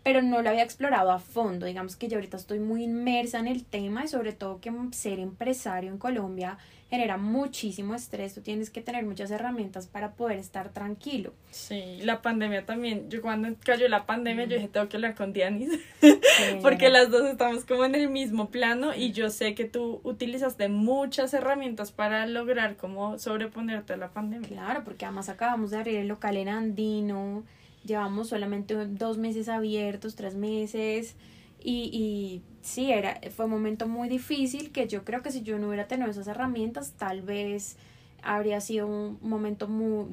pero 0.08 0.22
no 0.22 0.40
lo 0.40 0.48
había 0.48 0.62
explorado 0.62 1.10
a 1.10 1.18
fondo. 1.18 1.66
Digamos 1.66 1.96
que 1.96 2.08
yo 2.08 2.16
ahorita 2.16 2.38
estoy 2.38 2.60
muy 2.60 2.84
inmersa 2.84 3.40
en 3.40 3.46
el 3.46 3.66
tema 3.66 4.06
y 4.06 4.08
sobre 4.08 4.32
todo 4.32 4.58
que 4.58 4.72
ser 4.92 5.18
empresario 5.18 5.90
en 5.90 5.98
Colombia 5.98 6.56
genera 6.88 7.18
muchísimo 7.18 7.94
estrés, 7.94 8.34
tú 8.34 8.40
tienes 8.40 8.70
que 8.70 8.80
tener 8.80 9.04
muchas 9.04 9.30
herramientas 9.30 9.86
para 9.86 10.12
poder 10.12 10.38
estar 10.38 10.70
tranquilo. 10.70 11.34
Sí, 11.50 11.98
la 12.00 12.22
pandemia 12.22 12.64
también, 12.64 13.10
yo 13.10 13.20
cuando 13.20 13.54
cayó 13.62 13.86
la 13.88 14.06
pandemia 14.06 14.46
yo 14.46 14.54
dije 14.54 14.68
tengo 14.68 14.88
que 14.88 14.96
hablar 14.96 15.14
con 15.14 15.34
Dianis, 15.34 15.78
porque 16.62 16.88
las 16.88 17.10
dos 17.10 17.28
estamos 17.28 17.66
como 17.66 17.84
en 17.84 17.94
el 17.94 18.08
mismo 18.08 18.48
plano 18.48 18.94
y 18.94 19.12
yo 19.12 19.28
sé 19.28 19.54
que 19.54 19.66
tú 19.66 20.00
utilizaste 20.04 20.70
muchas 20.70 21.34
herramientas 21.34 21.92
para 21.92 22.24
lograr 22.26 22.76
como 22.76 23.18
sobreponerte 23.18 23.92
a 23.92 23.98
la 23.98 24.08
pandemia. 24.08 24.48
Claro, 24.48 24.84
porque 24.84 25.04
además 25.04 25.28
acabamos 25.28 25.70
de 25.70 25.76
abrir 25.76 25.96
el 25.96 26.08
local 26.08 26.38
en 26.38 26.48
Andino, 26.48 27.44
llevamos 27.84 28.28
solamente 28.28 28.74
dos 28.86 29.18
meses 29.18 29.48
abiertos, 29.48 30.14
tres 30.14 30.34
meses. 30.34 31.14
Y, 31.60 31.90
y 31.92 32.42
sí, 32.62 32.92
era, 32.92 33.20
fue 33.34 33.46
un 33.46 33.50
momento 33.50 33.88
muy 33.88 34.08
difícil 34.08 34.70
que 34.70 34.86
yo 34.86 35.04
creo 35.04 35.22
que 35.22 35.32
si 35.32 35.42
yo 35.42 35.58
no 35.58 35.68
hubiera 35.68 35.88
tenido 35.88 36.10
esas 36.10 36.28
herramientas, 36.28 36.92
tal 36.96 37.22
vez 37.22 37.76
habría 38.22 38.60
sido 38.60 38.86
un 38.86 39.18
momento 39.22 39.68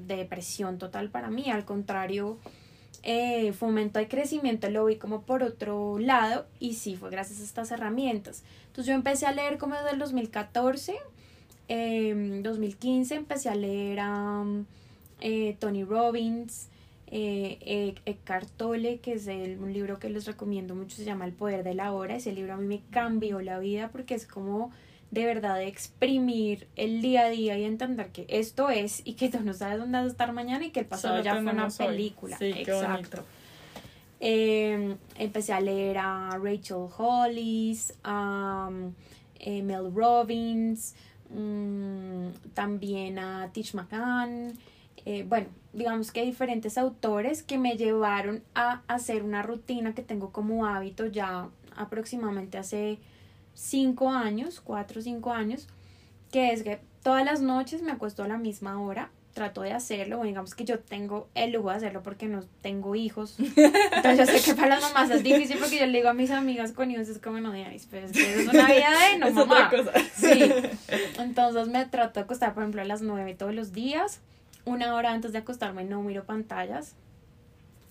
de 0.07 0.17
depresión 0.17 0.77
total 0.77 1.09
para 1.09 1.29
mí. 1.29 1.49
Al 1.49 1.65
contrario, 1.65 2.37
eh, 3.03 3.53
fue 3.53 3.67
un 3.67 3.75
momento 3.75 3.99
de 3.99 4.07
crecimiento, 4.07 4.69
lo 4.69 4.85
vi 4.85 4.95
como 4.95 5.21
por 5.21 5.43
otro 5.43 5.99
lado 5.99 6.47
y 6.59 6.73
sí, 6.73 6.95
fue 6.95 7.09
gracias 7.09 7.39
a 7.39 7.43
estas 7.43 7.71
herramientas. 7.71 8.43
Entonces 8.67 8.87
yo 8.87 8.93
empecé 8.93 9.25
a 9.27 9.31
leer 9.31 9.57
como 9.57 9.75
desde 9.75 9.91
el 9.91 9.99
2014, 9.99 10.95
eh, 11.67 12.39
2015 12.43 13.15
empecé 13.15 13.49
a 13.49 13.55
leer 13.55 13.99
a 14.01 14.43
eh, 15.21 15.55
Tony 15.59 15.83
Robbins, 15.83 16.69
eh, 17.07 17.95
Eckhart 18.05 18.49
Tolle, 18.57 18.99
que 18.99 19.13
es 19.13 19.27
el, 19.27 19.59
un 19.59 19.73
libro 19.73 19.99
que 19.99 20.09
les 20.09 20.25
recomiendo 20.25 20.75
mucho, 20.75 20.95
se 20.95 21.05
llama 21.05 21.25
El 21.25 21.33
Poder 21.33 21.63
de 21.63 21.75
la 21.75 21.93
Hora. 21.93 22.15
Ese 22.15 22.31
libro 22.31 22.53
a 22.53 22.57
mí 22.57 22.65
me 22.65 22.81
cambió 22.91 23.41
la 23.41 23.59
vida 23.59 23.89
porque 23.89 24.15
es 24.15 24.25
como 24.25 24.71
de 25.11 25.25
verdad 25.25 25.61
exprimir 25.61 26.67
el 26.75 27.01
día 27.01 27.25
a 27.25 27.29
día 27.29 27.57
y 27.57 27.63
entender 27.63 28.11
que 28.11 28.25
esto 28.27 28.69
es 28.69 29.01
y 29.05 29.13
que 29.13 29.29
tú 29.29 29.39
no 29.41 29.53
sabes 29.53 29.79
dónde 29.79 29.99
vas 29.99 30.07
a 30.07 30.09
estar 30.09 30.33
mañana 30.33 30.65
y 30.65 30.71
que 30.71 30.81
el 30.81 30.87
pasado 30.87 31.21
ya 31.21 31.33
fue 31.41 31.51
una 31.51 31.69
película. 31.69 32.37
Sí, 32.37 32.53
Exacto. 32.55 33.23
Eh, 34.19 34.95
empecé 35.17 35.53
a 35.53 35.59
leer 35.59 35.97
a 35.99 36.37
Rachel 36.41 36.87
Hollis, 36.97 37.93
a 38.03 38.69
eh, 39.39 39.61
Mel 39.61 39.93
Robbins, 39.93 40.95
mm, 41.29 42.29
también 42.53 43.19
a 43.19 43.49
Tish 43.51 43.75
McCann. 43.75 44.53
Eh, 45.05 45.23
bueno, 45.27 45.47
digamos 45.75 46.11
que 46.11 46.23
diferentes 46.23 46.77
autores 46.77 47.43
que 47.43 47.57
me 47.57 47.75
llevaron 47.75 48.41
a 48.55 48.81
hacer 48.87 49.23
una 49.23 49.41
rutina 49.41 49.93
que 49.93 50.01
tengo 50.01 50.31
como 50.31 50.65
hábito 50.65 51.05
ya 51.05 51.49
aproximadamente 51.75 52.57
hace 52.57 52.97
cinco 53.53 54.09
años, 54.09 54.61
cuatro 54.61 54.99
o 54.99 55.03
cinco 55.03 55.33
años, 55.33 55.67
que 56.31 56.53
es 56.53 56.63
que 56.63 56.79
todas 57.03 57.25
las 57.25 57.41
noches 57.41 57.81
me 57.81 57.91
acuesto 57.91 58.23
a 58.23 58.27
la 58.27 58.37
misma 58.37 58.81
hora, 58.81 59.09
trato 59.33 59.63
de 59.63 59.73
hacerlo, 59.73 60.23
digamos 60.23 60.55
que 60.55 60.63
yo 60.63 60.79
tengo 60.79 61.27
el 61.35 61.51
lujo 61.51 61.69
de 61.69 61.75
hacerlo 61.75 62.01
porque 62.01 62.27
no 62.27 62.41
tengo 62.61 62.95
hijos, 62.95 63.35
entonces 63.37 64.17
yo 64.17 64.25
sé 64.25 64.41
que 64.41 64.55
para 64.55 64.75
las 64.75 64.81
mamás 64.81 65.09
es 65.09 65.23
difícil 65.23 65.57
porque 65.57 65.77
yo 65.77 65.85
le 65.87 65.97
digo 65.97 66.07
a 66.07 66.13
mis 66.13 66.31
amigas 66.31 66.71
con 66.71 66.89
hijos, 66.89 67.09
es 67.09 67.19
como 67.19 67.41
no 67.41 67.51
digáis, 67.51 67.85
pero 67.91 68.05
es 68.05 68.13
que 68.13 68.41
es 68.41 68.47
una 68.47 68.65
vida 68.65 68.89
de 69.11 69.17
no, 69.19 69.31
mamá. 69.45 69.69
Sí, 70.15 70.53
entonces 71.19 71.67
me 71.67 71.85
trato 71.85 72.21
de 72.21 72.23
acostar, 72.23 72.53
por 72.53 72.63
ejemplo, 72.63 72.81
a 72.81 72.85
las 72.85 73.01
nueve 73.01 73.35
todos 73.35 73.53
los 73.53 73.73
días, 73.73 74.21
una 74.65 74.95
hora 74.95 75.11
antes 75.11 75.31
de 75.31 75.39
acostarme 75.39 75.85
no 75.85 76.01
miro 76.01 76.25
pantallas, 76.25 76.95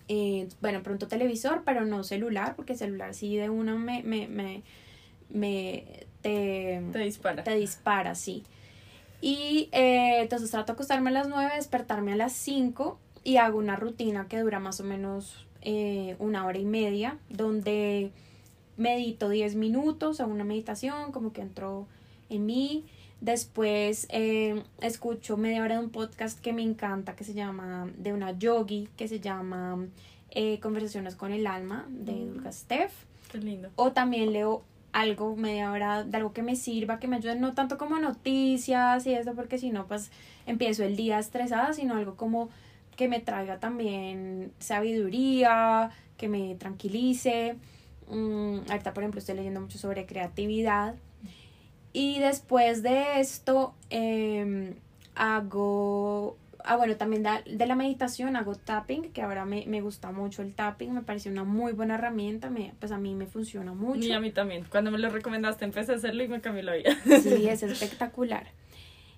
eh, 0.09 0.49
bueno, 0.61 0.83
pronto 0.83 1.09
televisor, 1.09 1.63
pero 1.65 1.85
no 1.85 2.05
celular, 2.05 2.57
porque 2.57 2.75
celular 2.77 3.15
sí 3.15 3.37
de 3.37 3.49
uno 3.49 3.79
me, 3.79 4.03
me, 4.03 4.29
me 4.29 4.63
me 5.35 6.07
te, 6.23 6.83
te 6.93 6.99
dispara. 7.01 7.45
Te 7.45 7.55
dispara, 7.57 8.15
sí. 8.15 8.45
Y 9.21 9.69
eh, 9.73 10.21
entonces 10.21 10.51
trato 10.51 10.67
de 10.67 10.73
acostarme 10.73 11.11
a 11.11 11.13
las 11.13 11.29
9, 11.29 11.53
despertarme 11.57 12.13
a 12.13 12.17
las 12.17 12.33
5 12.33 12.99
y 13.25 13.37
hago 13.37 13.59
una 13.59 13.77
rutina 13.77 14.27
que 14.29 14.39
dura 14.41 14.61
más 14.61 14.81
o 14.81 14.85
menos 14.85 15.47
eh, 15.63 16.17
una 16.19 16.47
hora 16.47 16.59
y 16.59 16.65
media, 16.65 17.19
donde 17.31 18.11
medito 18.77 19.29
10 19.29 19.55
minutos, 19.57 20.21
hago 20.21 20.33
una 20.33 20.45
meditación, 20.45 21.13
como 21.13 21.33
que 21.33 21.43
entro 21.43 21.87
en 22.31 22.47
mí. 22.47 22.85
Después 23.21 24.07
eh, 24.11 24.63
escucho 24.81 25.37
media 25.37 25.63
hora 25.63 25.79
de 25.79 25.85
un 25.85 25.91
podcast 25.91 26.39
que 26.41 26.53
me 26.53 26.63
encanta, 26.63 27.17
que 27.17 27.25
se 27.25 27.33
llama, 27.35 27.89
de 27.97 28.13
una 28.13 28.33
yogi, 28.33 28.89
que 28.97 29.09
se 29.09 29.21
llama 29.21 29.87
Conversaciones 30.61 31.15
con 31.17 31.33
el 31.33 31.47
Alma, 31.47 31.87
de 31.89 32.13
mm. 32.13 32.35
Dulga 32.35 32.53
Steph. 32.53 32.93
Qué 33.31 33.39
lindo. 33.39 33.71
O 33.77 33.93
también 33.93 34.33
leo 34.33 34.63
algo, 34.95 35.37
media 35.37 35.73
hora 35.73 36.05
de 36.05 36.17
algo 36.17 36.33
que 36.33 36.43
me 36.43 36.55
sirva, 36.55 37.01
que 37.01 37.09
me 37.09 37.17
ayude, 37.17 37.35
no 37.35 37.53
tanto 37.53 37.79
como 37.79 37.99
noticias 37.99 39.07
y 39.07 39.15
eso, 39.15 39.35
porque 39.35 39.59
si 39.59 39.71
no, 39.71 39.87
pues 39.87 40.11
empiezo 40.47 40.85
el 40.85 40.97
día 40.97 41.19
estresada, 41.19 41.73
sino 41.73 41.97
algo 41.97 42.15
como 42.15 42.49
que 42.97 43.09
me 43.09 43.21
traiga 43.21 43.59
también 43.59 44.53
sabiduría, 44.61 45.91
que 46.17 46.29
me 46.29 46.55
tranquilice. 46.55 47.57
Mm, 48.09 48.59
ahorita, 48.71 48.95
por 48.95 49.03
ejemplo, 49.03 49.19
estoy 49.19 49.35
leyendo 49.35 49.61
mucho 49.61 49.79
sobre 49.79 50.07
creatividad. 50.07 50.95
Y 51.95 52.19
después 52.19 52.83
de 52.83 53.21
esto, 53.21 53.75
em, 53.89 54.75
hago 55.15 56.37
Ah, 56.67 56.77
bueno, 56.77 56.97
también 56.97 57.23
de 57.23 57.67
la 57.67 57.75
meditación 57.75 58.37
hago 58.37 58.55
tapping, 58.55 59.13
que 59.13 59.21
ahora 59.21 59.45
me, 59.45 59.67
me, 59.67 59.83
gusta 59.83 60.13
mucho 60.13 60.41
el 60.41 60.55
tapping, 60.55 60.95
me 60.95 61.03
parece 61.03 61.29
una 61.29 61.45
muy 61.45 61.73
buena 61.73 61.97
herramienta, 61.97 62.49
me, 62.49 62.73
pues 62.81 62.91
a 62.91 62.97
mí 62.97 63.15
me 63.15 63.27
funciona 63.27 63.75
mucho. 63.75 64.01
Y 64.01 64.13
a 64.13 64.19
mí 64.19 64.31
también, 64.31 64.65
cuando 64.71 64.91
me 64.91 64.97
lo 64.97 65.11
recomendaste 65.11 65.67
empecé 65.67 65.93
a 65.93 65.97
hacerlo 65.97 66.25
y 66.25 66.29
me 66.29 66.41
cambió 66.41 66.63
la 66.63 66.75
vida. 66.75 66.97
Sí, 67.23 67.47
es 67.49 67.63
espectacular. 67.63 68.47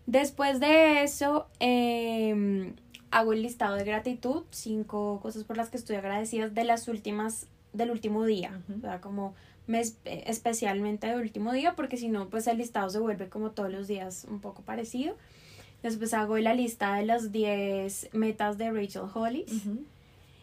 Después 0.07 0.59
de 0.59 1.05
eso, 1.05 1.47
eh, 1.61 2.73
hago 3.13 3.33
el 3.33 3.43
listado 3.43 3.77
de 3.77 3.85
gratitud, 3.85 4.43
cinco 4.51 5.21
cosas 5.23 5.45
por 5.45 5.57
las 5.57 5.71
que 5.71 5.77
estoy 5.77 5.97
agradecida 5.97 6.49
de 6.49 6.65
las 6.65 6.89
últimas, 6.89 7.47
del 7.73 7.93
último 7.93 8.25
día, 8.25 8.61
o 8.77 8.81
sea, 8.81 9.01
como 9.01 9.37
mes, 9.67 9.97
especialmente 10.05 11.07
del 11.07 11.21
último 11.21 11.53
día, 11.53 11.75
porque 11.75 11.97
si 11.97 12.09
no, 12.09 12.29
pues 12.29 12.47
el 12.47 12.59
listado 12.59 12.91
se 12.91 12.99
vuelve 12.99 13.29
como 13.29 13.51
todos 13.51 13.71
los 13.71 13.87
días 13.87 14.27
un 14.29 14.41
poco 14.41 14.63
parecido. 14.63 15.17
Después 15.83 16.15
hago 16.15 16.39
la 16.39 16.55
lista 16.55 16.95
de 16.97 17.07
las 17.07 17.33
10 17.33 18.11
metas 18.13 18.59
de 18.59 18.71
Rachel 18.71 19.03
Hollis. 19.13 19.63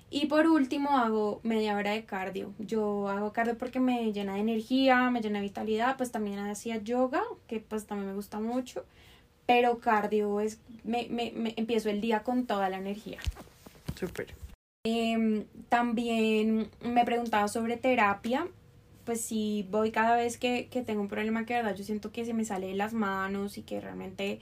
Y 0.10 0.28
por 0.28 0.48
último 0.48 0.98
hago 0.98 1.40
media 1.44 1.76
hora 1.76 1.92
de 1.92 2.06
cardio. 2.06 2.54
Yo 2.60 3.10
hago 3.10 3.34
cardio 3.34 3.58
porque 3.58 3.80
me 3.80 4.14
llena 4.14 4.36
de 4.36 4.42
energía, 4.42 5.10
me 5.10 5.22
llena 5.22 5.40
de 5.40 5.46
vitalidad. 5.46 5.98
Pues 5.98 6.12
también 6.12 6.40
hacía 6.40 6.78
yoga, 6.78 7.24
que 7.48 7.60
pues 7.60 7.88
también 7.88 8.10
me 8.10 8.16
gusta 8.16 8.40
mucho. 8.40 8.86
Pero 9.48 9.80
cardio 9.80 10.40
es, 10.40 10.60
me, 10.84 11.08
me, 11.10 11.32
me 11.36 11.54
empiezo 11.58 11.90
el 11.90 12.00
día 12.00 12.22
con 12.24 12.46
toda 12.46 12.70
la 12.70 12.78
energía. 12.78 13.18
Súper. 13.96 14.36
Em, 14.86 15.46
también 15.70 16.70
me 16.82 17.06
preguntaba 17.06 17.48
sobre 17.48 17.78
terapia. 17.78 18.48
Pues 19.06 19.22
si 19.22 19.68
voy 19.70 19.92
cada 19.92 20.16
vez 20.16 20.38
que, 20.38 20.68
que 20.68 20.82
tengo 20.82 21.02
un 21.02 21.10
problema 21.10 21.46
que 21.46 21.54
verdad 21.54 21.76
yo 21.76 21.84
siento 21.84 22.12
que 22.12 22.26
se 22.26 22.34
me 22.34 22.46
sale 22.46 22.68
de 22.68 22.76
las 22.76 22.94
manos 22.94 23.58
y 23.58 23.64
que 23.64 23.82
realmente 23.82 24.40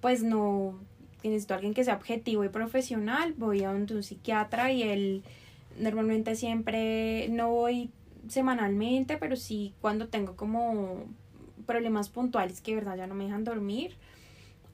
pues 0.00 0.22
no 0.22 0.78
necesito 1.24 1.54
a 1.54 1.56
alguien 1.56 1.74
que 1.74 1.84
sea 1.84 1.94
objetivo 1.94 2.44
y 2.44 2.48
profesional, 2.48 3.34
voy 3.36 3.64
a 3.64 3.70
un, 3.70 3.86
psiquiatra 4.02 4.72
y 4.72 4.82
él 4.82 5.22
normalmente 5.78 6.36
siempre 6.36 7.28
no 7.30 7.50
voy 7.50 7.90
semanalmente, 8.28 9.16
pero 9.16 9.36
sí 9.36 9.74
cuando 9.80 10.08
tengo 10.08 10.36
como 10.36 11.04
problemas 11.66 12.08
puntuales 12.08 12.60
que 12.60 12.72
de 12.72 12.76
verdad 12.76 12.96
ya 12.96 13.06
no 13.06 13.14
me 13.14 13.24
dejan 13.24 13.44
dormir. 13.44 13.94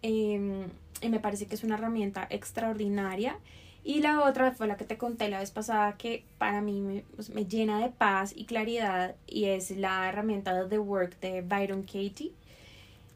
Em, 0.03 0.69
y 1.01 1.09
me 1.09 1.21
parece 1.21 1.47
que 1.47 1.55
es 1.55 1.65
una 1.65 1.77
herramienta 1.77 2.27
extraordinaria. 2.31 3.39
Y 3.85 4.01
la 4.01 4.23
otra 4.23 4.53
fue 4.53 4.69
la 4.69 4.77
que 4.77 4.85
te 4.85 4.97
conté 4.97 5.29
la 5.29 5.41
vez 5.41 5.51
pasada 5.51 5.97
que 5.97 6.25
para 6.39 6.61
mí 6.61 6.81
me, 6.81 7.05
me 7.35 7.47
llena 7.47 7.81
de 7.81 7.89
paz 7.91 8.33
y 8.37 8.45
claridad 8.45 9.17
y 9.27 9.47
es 9.47 9.73
la 9.73 10.09
herramienta 10.09 10.55
de 10.55 10.69
The 10.69 10.79
Work 10.79 11.19
de 11.21 11.43
Byron 11.43 11.83
Katie. 11.83 12.33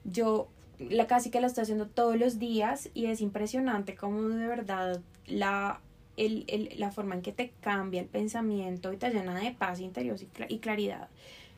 Yo 0.05 0.48
la 0.79 1.07
casi 1.07 1.31
que 1.31 1.40
la 1.40 1.46
estoy 1.46 1.62
haciendo 1.62 1.87
todos 1.87 2.16
los 2.16 2.38
días 2.38 2.90
y 2.94 3.07
es 3.07 3.20
impresionante 3.20 3.94
cómo 3.94 4.29
de 4.29 4.46
verdad 4.46 5.00
la, 5.26 5.81
el, 6.16 6.44
el, 6.48 6.70
la 6.79 6.90
forma 6.90 7.14
en 7.14 7.22
que 7.22 7.33
te 7.33 7.52
cambia 7.61 8.00
el 8.00 8.09
pensamiento 8.09 8.92
y 8.92 8.96
te 8.96 9.11
llena 9.11 9.38
de 9.38 9.52
paz 9.52 9.81
interior 9.81 10.18
y 10.48 10.59
claridad. 10.59 11.09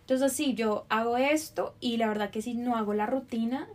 Entonces, 0.00 0.32
sí, 0.32 0.54
yo 0.54 0.86
hago 0.88 1.16
esto 1.18 1.74
y 1.80 1.98
la 1.98 2.08
verdad 2.08 2.30
que 2.30 2.42
si 2.42 2.54
no 2.54 2.76
hago 2.76 2.94
la 2.94 3.06
rutina, 3.06 3.68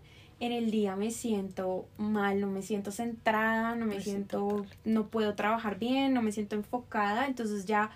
en 0.45 0.51
el 0.51 0.71
día 0.71 0.97
me 0.97 1.09
siento 1.09 1.85
mal, 1.97 2.41
no 2.41 2.47
me 2.47 2.61
siento 2.61 2.91
centrada, 2.91 3.75
no 3.75 3.85
me 3.85 4.01
siento, 4.01 4.65
no 4.83 5.07
puedo 5.07 5.35
trabajar 5.35 5.79
bien, 5.79 6.13
no 6.13 6.21
me 6.21 6.33
siento 6.33 6.57
enfocada, 6.57 7.27
entonces 7.27 7.65
ya 7.65 7.91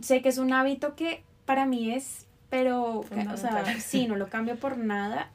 sé 0.00 0.22
que 0.22 0.30
es 0.30 0.38
un 0.38 0.54
hábito 0.54 0.94
que 0.94 1.22
para 1.44 1.66
mí 1.66 1.92
es, 1.92 2.26
pero, 2.48 3.00
o 3.00 3.36
sea, 3.36 3.78
sí, 3.78 4.06
no 4.06 4.16
lo 4.16 4.28
cambio 4.28 4.56
por 4.56 4.78
nada 4.78 5.30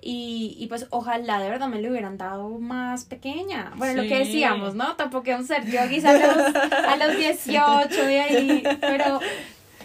y, 0.00 0.56
y 0.58 0.68
pues 0.68 0.86
ojalá 0.90 1.40
de 1.40 1.50
verdad 1.50 1.66
me 1.66 1.82
lo 1.82 1.90
hubieran 1.90 2.16
dado 2.16 2.48
más 2.58 3.04
pequeña. 3.04 3.72
Bueno, 3.76 4.02
lo 4.02 4.08
que 4.08 4.18
decíamos, 4.18 4.76
¿no? 4.76 4.94
Tampoco 4.94 5.30
un 5.30 5.46
ser 5.46 5.64
yo 5.66 5.80
a 5.80 5.86
los, 5.86 6.56
a 6.56 6.96
los 6.96 7.16
18 7.16 8.10
y 8.10 8.14
ahí, 8.14 8.62
pero, 8.80 9.18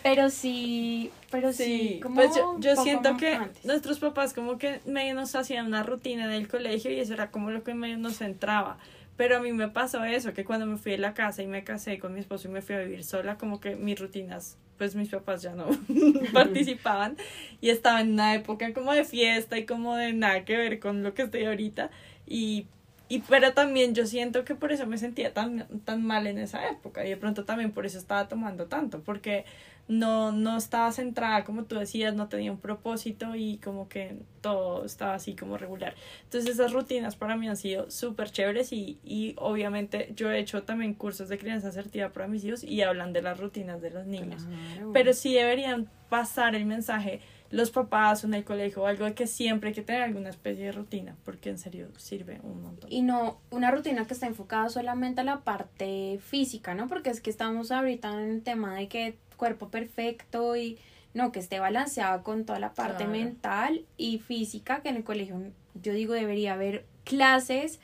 pero 0.04 0.30
sí, 0.30 1.12
pero 1.32 1.54
sí, 1.54 2.00
como 2.02 2.16
pues 2.16 2.36
yo, 2.36 2.58
yo 2.60 2.76
siento 2.76 3.18
que 3.18 3.40
nuestros 3.64 4.00
papás 4.00 4.34
como 4.34 4.58
que 4.58 4.80
medio 4.86 5.14
nos 5.14 5.36
hacían 5.36 5.68
una 5.68 5.84
rutina 5.84 6.28
del 6.28 6.48
colegio 6.48 6.92
y 6.92 7.00
eso 7.00 7.14
era 7.14 7.32
como 7.32 7.52
lo 7.52 7.64
que 7.64 7.74
medio 7.74 7.98
nos 7.98 8.18
centraba. 8.18 8.78
Pero 9.18 9.38
a 9.38 9.40
mí 9.40 9.52
me 9.52 9.68
pasó 9.68 10.04
eso, 10.06 10.34
que 10.34 10.46
cuando 10.46 10.68
me 10.68 10.78
fui 10.78 10.92
de 10.92 11.00
la 11.00 11.16
casa 11.16 11.42
y 11.42 11.48
me 11.48 11.64
casé 11.64 11.98
con 11.98 12.14
mi 12.14 12.20
esposo 12.20 12.48
y 12.48 12.52
me 12.52 12.62
fui 12.62 12.76
a 12.76 12.80
vivir 12.80 13.04
sola, 13.04 13.38
como 13.38 13.60
que 13.60 13.76
mis 13.76 14.00
rutinas 14.00 14.58
pues 14.78 14.96
mis 14.96 15.10
papás 15.10 15.42
ya 15.42 15.54
no 15.54 15.68
participaban 16.34 17.18
y 17.62 17.70
estaba 17.70 18.02
en 18.02 18.14
una 18.14 18.36
época 18.36 18.74
como 18.74 18.94
de 18.94 19.04
fiesta 19.04 19.58
y 19.58 19.66
como 19.66 19.96
de 19.96 20.14
nada 20.14 20.46
que 20.46 20.56
ver 20.56 20.80
con 20.80 21.04
lo 21.04 21.14
que 21.14 21.24
estoy 21.24 21.46
ahorita 21.46 21.90
y, 22.26 22.68
y 23.10 23.20
pero 23.22 23.54
también 23.54 23.96
yo 23.96 24.06
siento 24.06 24.46
que 24.46 24.56
por 24.56 24.72
eso 24.72 24.86
me 24.86 24.98
sentía 24.98 25.34
tan, 25.34 25.68
tan 25.84 26.04
mal 26.04 26.28
en 26.28 26.38
esa 26.38 26.70
época 26.70 27.06
y 27.06 27.10
de 27.10 27.18
pronto 27.18 27.44
también 27.44 27.72
por 27.72 27.86
eso 27.86 27.98
estaba 27.98 28.28
tomando 28.28 28.68
tanto 28.68 29.02
porque 29.02 29.46
no, 29.88 30.32
no 30.32 30.58
estaba 30.58 30.92
centrada, 30.92 31.46
como 31.46 31.64
tú 31.64 31.76
decías, 31.76 32.14
no 32.14 32.28
tenía 32.28 32.52
un 32.52 32.60
propósito 32.60 33.36
y 33.36 33.58
como 33.58 33.88
que 33.88 34.18
todo 34.42 34.86
estaba 34.86 35.16
así 35.16 35.36
como 35.36 35.58
regular. 35.58 35.96
Entonces 36.24 36.52
esas 36.52 36.74
rutinas 36.74 37.16
para 37.16 37.38
mí 37.38 37.48
han 37.48 37.58
sido 37.58 37.90
súper 37.90 38.30
chéveres 38.30 38.74
y, 38.74 39.00
y 39.04 39.36
obviamente 39.38 40.12
yo 40.16 40.32
he 40.32 40.40
hecho 40.40 40.64
también 40.64 40.94
cursos 40.94 41.30
de 41.30 41.38
crianza 41.38 41.70
asertiva 41.70 42.10
para 42.10 42.28
mis 42.28 42.44
hijos 42.44 42.64
y 42.64 42.82
hablan 42.82 43.14
de 43.14 43.22
las 43.22 43.40
rutinas 43.40 43.82
de 43.82 43.92
los 43.92 44.06
niños. 44.06 44.46
Pero 44.94 45.14
sí 45.14 45.34
deberían 45.34 45.90
pasar 46.10 46.56
el 46.56 46.66
mensaje 46.66 47.22
los 47.50 47.72
papás 47.72 48.26
en 48.26 48.34
el 48.34 48.44
colegio 48.44 48.84
o 48.84 48.88
algo 48.88 49.06
de 49.06 49.14
que 49.14 49.26
siempre 49.26 49.70
hay 49.70 49.74
que 49.74 49.82
tener 49.82 50.02
alguna 50.02 50.30
especie 50.30 50.66
de 50.66 50.72
rutina, 50.74 51.16
porque 51.24 51.50
en 51.50 51.58
serio 51.58 51.88
sirve 51.98 52.40
un 52.44 52.62
montón. 52.62 52.92
Y 52.92 53.02
no 53.02 53.40
una 53.52 53.72
rutina 53.72 54.06
que 54.06 54.14
está 54.14 54.28
enfocada 54.28 54.68
solamente 54.68 55.22
a 55.22 55.24
la 55.24 55.40
parte 55.40 56.20
física, 56.22 56.76
¿no? 56.76 56.90
Porque 56.90 57.10
es 57.10 57.22
que 57.22 57.30
estamos 57.30 57.72
ahorita 57.72 58.12
en 58.22 58.30
el 58.30 58.44
tema 58.44 58.76
de 58.76 58.90
que 58.90 59.18
cuerpo 59.38 59.70
perfecto 59.70 60.56
y 60.58 60.78
no, 61.14 61.32
que 61.32 61.40
esté 61.40 61.60
balanceado 61.60 62.24
con 62.24 62.46
toda 62.46 62.60
la 62.60 62.74
parte 62.74 63.08
mental 63.08 63.86
y 63.98 64.20
física, 64.20 64.82
que 64.82 64.90
en 64.90 64.98
el 64.98 65.04
colegio 65.04 65.42
yo 65.82 65.94
digo 65.94 66.14
debería 66.14 66.54
haber 66.54 66.86
clases 67.04 67.80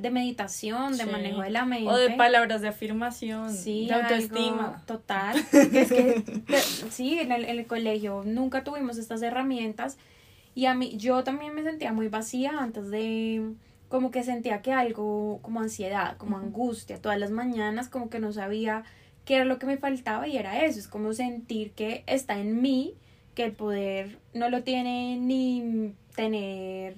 de 0.00 0.10
meditación, 0.10 0.96
de 0.96 1.04
manejo 1.04 1.42
de 1.42 1.50
la 1.50 1.64
mente. 1.64 1.90
O 1.90 1.96
de 1.96 2.10
palabras 2.10 2.60
de 2.60 2.68
afirmación, 2.68 3.52
de 3.64 3.92
autoestima. 3.92 4.82
total. 4.86 5.36
es 5.52 5.88
que, 5.88 6.22
sí, 6.90 7.18
en 7.18 7.32
el, 7.32 7.44
en 7.44 7.58
el 7.58 7.66
colegio 7.66 8.22
nunca 8.24 8.62
tuvimos 8.62 8.98
estas 8.98 9.20
herramientas 9.22 9.98
y 10.54 10.66
a 10.66 10.74
mí, 10.74 10.96
yo 10.96 11.24
también 11.24 11.54
me 11.54 11.64
sentía 11.64 11.92
muy 11.92 12.06
vacía 12.06 12.52
antes 12.58 12.88
de, 12.90 13.54
como 13.88 14.12
que 14.12 14.22
sentía 14.22 14.62
que 14.62 14.72
algo, 14.72 15.40
como 15.42 15.60
ansiedad, 15.60 16.16
como 16.18 16.38
angustia, 16.38 17.02
todas 17.02 17.18
las 17.18 17.32
mañanas 17.32 17.88
como 17.88 18.08
que 18.08 18.20
no 18.20 18.32
sabía 18.32 18.84
qué 19.24 19.36
era 19.36 19.44
lo 19.44 19.58
que 19.58 19.66
me 19.66 19.76
faltaba 19.76 20.28
y 20.28 20.36
era 20.36 20.64
eso, 20.64 20.78
es 20.78 20.88
como 20.88 21.12
sentir 21.12 21.72
que 21.72 22.04
está 22.06 22.38
en 22.38 22.60
mí, 22.60 22.94
que 23.34 23.44
el 23.44 23.52
poder 23.52 24.18
no 24.32 24.48
lo 24.48 24.62
tiene 24.62 25.16
ni 25.16 25.94
tener 26.14 26.96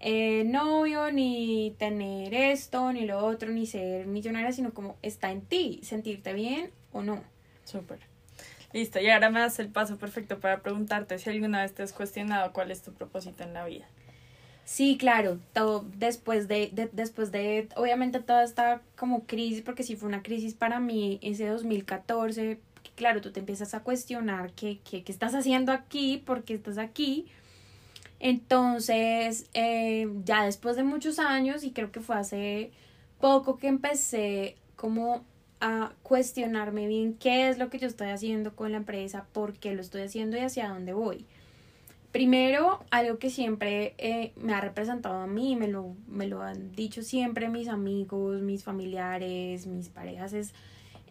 eh, 0.00 0.44
novio, 0.44 1.10
ni 1.10 1.74
tener 1.78 2.34
esto, 2.34 2.92
ni 2.92 3.04
lo 3.04 3.24
otro, 3.24 3.50
ni 3.50 3.66
ser 3.66 4.06
millonaria, 4.06 4.52
sino 4.52 4.72
como 4.72 4.96
está 5.02 5.30
en 5.30 5.42
ti, 5.42 5.80
sentirte 5.82 6.32
bien 6.32 6.70
o 6.92 7.02
no. 7.02 7.22
Súper. 7.64 7.98
Listo, 8.72 9.00
y 9.00 9.08
ahora 9.08 9.30
me 9.30 9.40
das 9.40 9.58
el 9.58 9.68
paso 9.68 9.96
perfecto 9.98 10.40
para 10.40 10.60
preguntarte 10.60 11.18
si 11.18 11.30
alguna 11.30 11.62
vez 11.62 11.74
te 11.74 11.82
has 11.82 11.92
cuestionado 11.92 12.52
cuál 12.52 12.70
es 12.70 12.82
tu 12.82 12.92
propósito 12.92 13.42
en 13.42 13.54
la 13.54 13.64
vida. 13.64 13.86
Sí, 14.68 14.98
claro, 14.98 15.38
todo 15.54 15.86
después 15.96 16.46
de, 16.46 16.68
de, 16.74 16.90
después 16.92 17.32
de, 17.32 17.70
obviamente 17.74 18.20
toda 18.20 18.44
esta 18.44 18.82
como 18.96 19.24
crisis, 19.24 19.62
porque 19.62 19.82
sí 19.82 19.96
fue 19.96 20.08
una 20.10 20.22
crisis 20.22 20.52
para 20.52 20.78
mí 20.78 21.18
ese 21.22 21.46
2014, 21.46 22.60
claro, 22.94 23.22
tú 23.22 23.32
te 23.32 23.40
empiezas 23.40 23.72
a 23.72 23.80
cuestionar 23.82 24.52
qué, 24.52 24.78
qué, 24.84 25.02
qué 25.04 25.10
estás 25.10 25.34
haciendo 25.34 25.72
aquí, 25.72 26.18
por 26.18 26.44
qué 26.44 26.52
estás 26.52 26.76
aquí, 26.76 27.28
entonces, 28.20 29.48
eh, 29.54 30.06
ya 30.24 30.44
después 30.44 30.76
de 30.76 30.84
muchos 30.84 31.18
años, 31.18 31.64
y 31.64 31.70
creo 31.72 31.90
que 31.90 32.00
fue 32.00 32.16
hace 32.16 32.70
poco 33.20 33.56
que 33.56 33.68
empecé 33.68 34.56
como 34.76 35.24
a 35.60 35.92
cuestionarme 36.02 36.86
bien 36.88 37.14
qué 37.14 37.48
es 37.48 37.56
lo 37.58 37.70
que 37.70 37.78
yo 37.78 37.86
estoy 37.86 38.08
haciendo 38.08 38.54
con 38.54 38.72
la 38.72 38.78
empresa, 38.78 39.26
por 39.32 39.54
qué 39.54 39.74
lo 39.74 39.80
estoy 39.80 40.02
haciendo 40.02 40.36
y 40.36 40.40
hacia 40.40 40.68
dónde 40.68 40.92
voy. 40.92 41.24
Primero, 42.12 42.84
algo 42.90 43.18
que 43.18 43.28
siempre 43.28 43.94
eh, 43.98 44.32
me 44.36 44.54
ha 44.54 44.60
representado 44.60 45.20
a 45.20 45.26
mí, 45.26 45.56
me 45.56 45.68
lo, 45.68 45.94
me 46.06 46.26
lo 46.26 46.42
han 46.42 46.72
dicho 46.72 47.02
siempre 47.02 47.48
mis 47.48 47.68
amigos, 47.68 48.40
mis 48.40 48.64
familiares, 48.64 49.66
mis 49.66 49.90
parejas, 49.90 50.32
es 50.32 50.54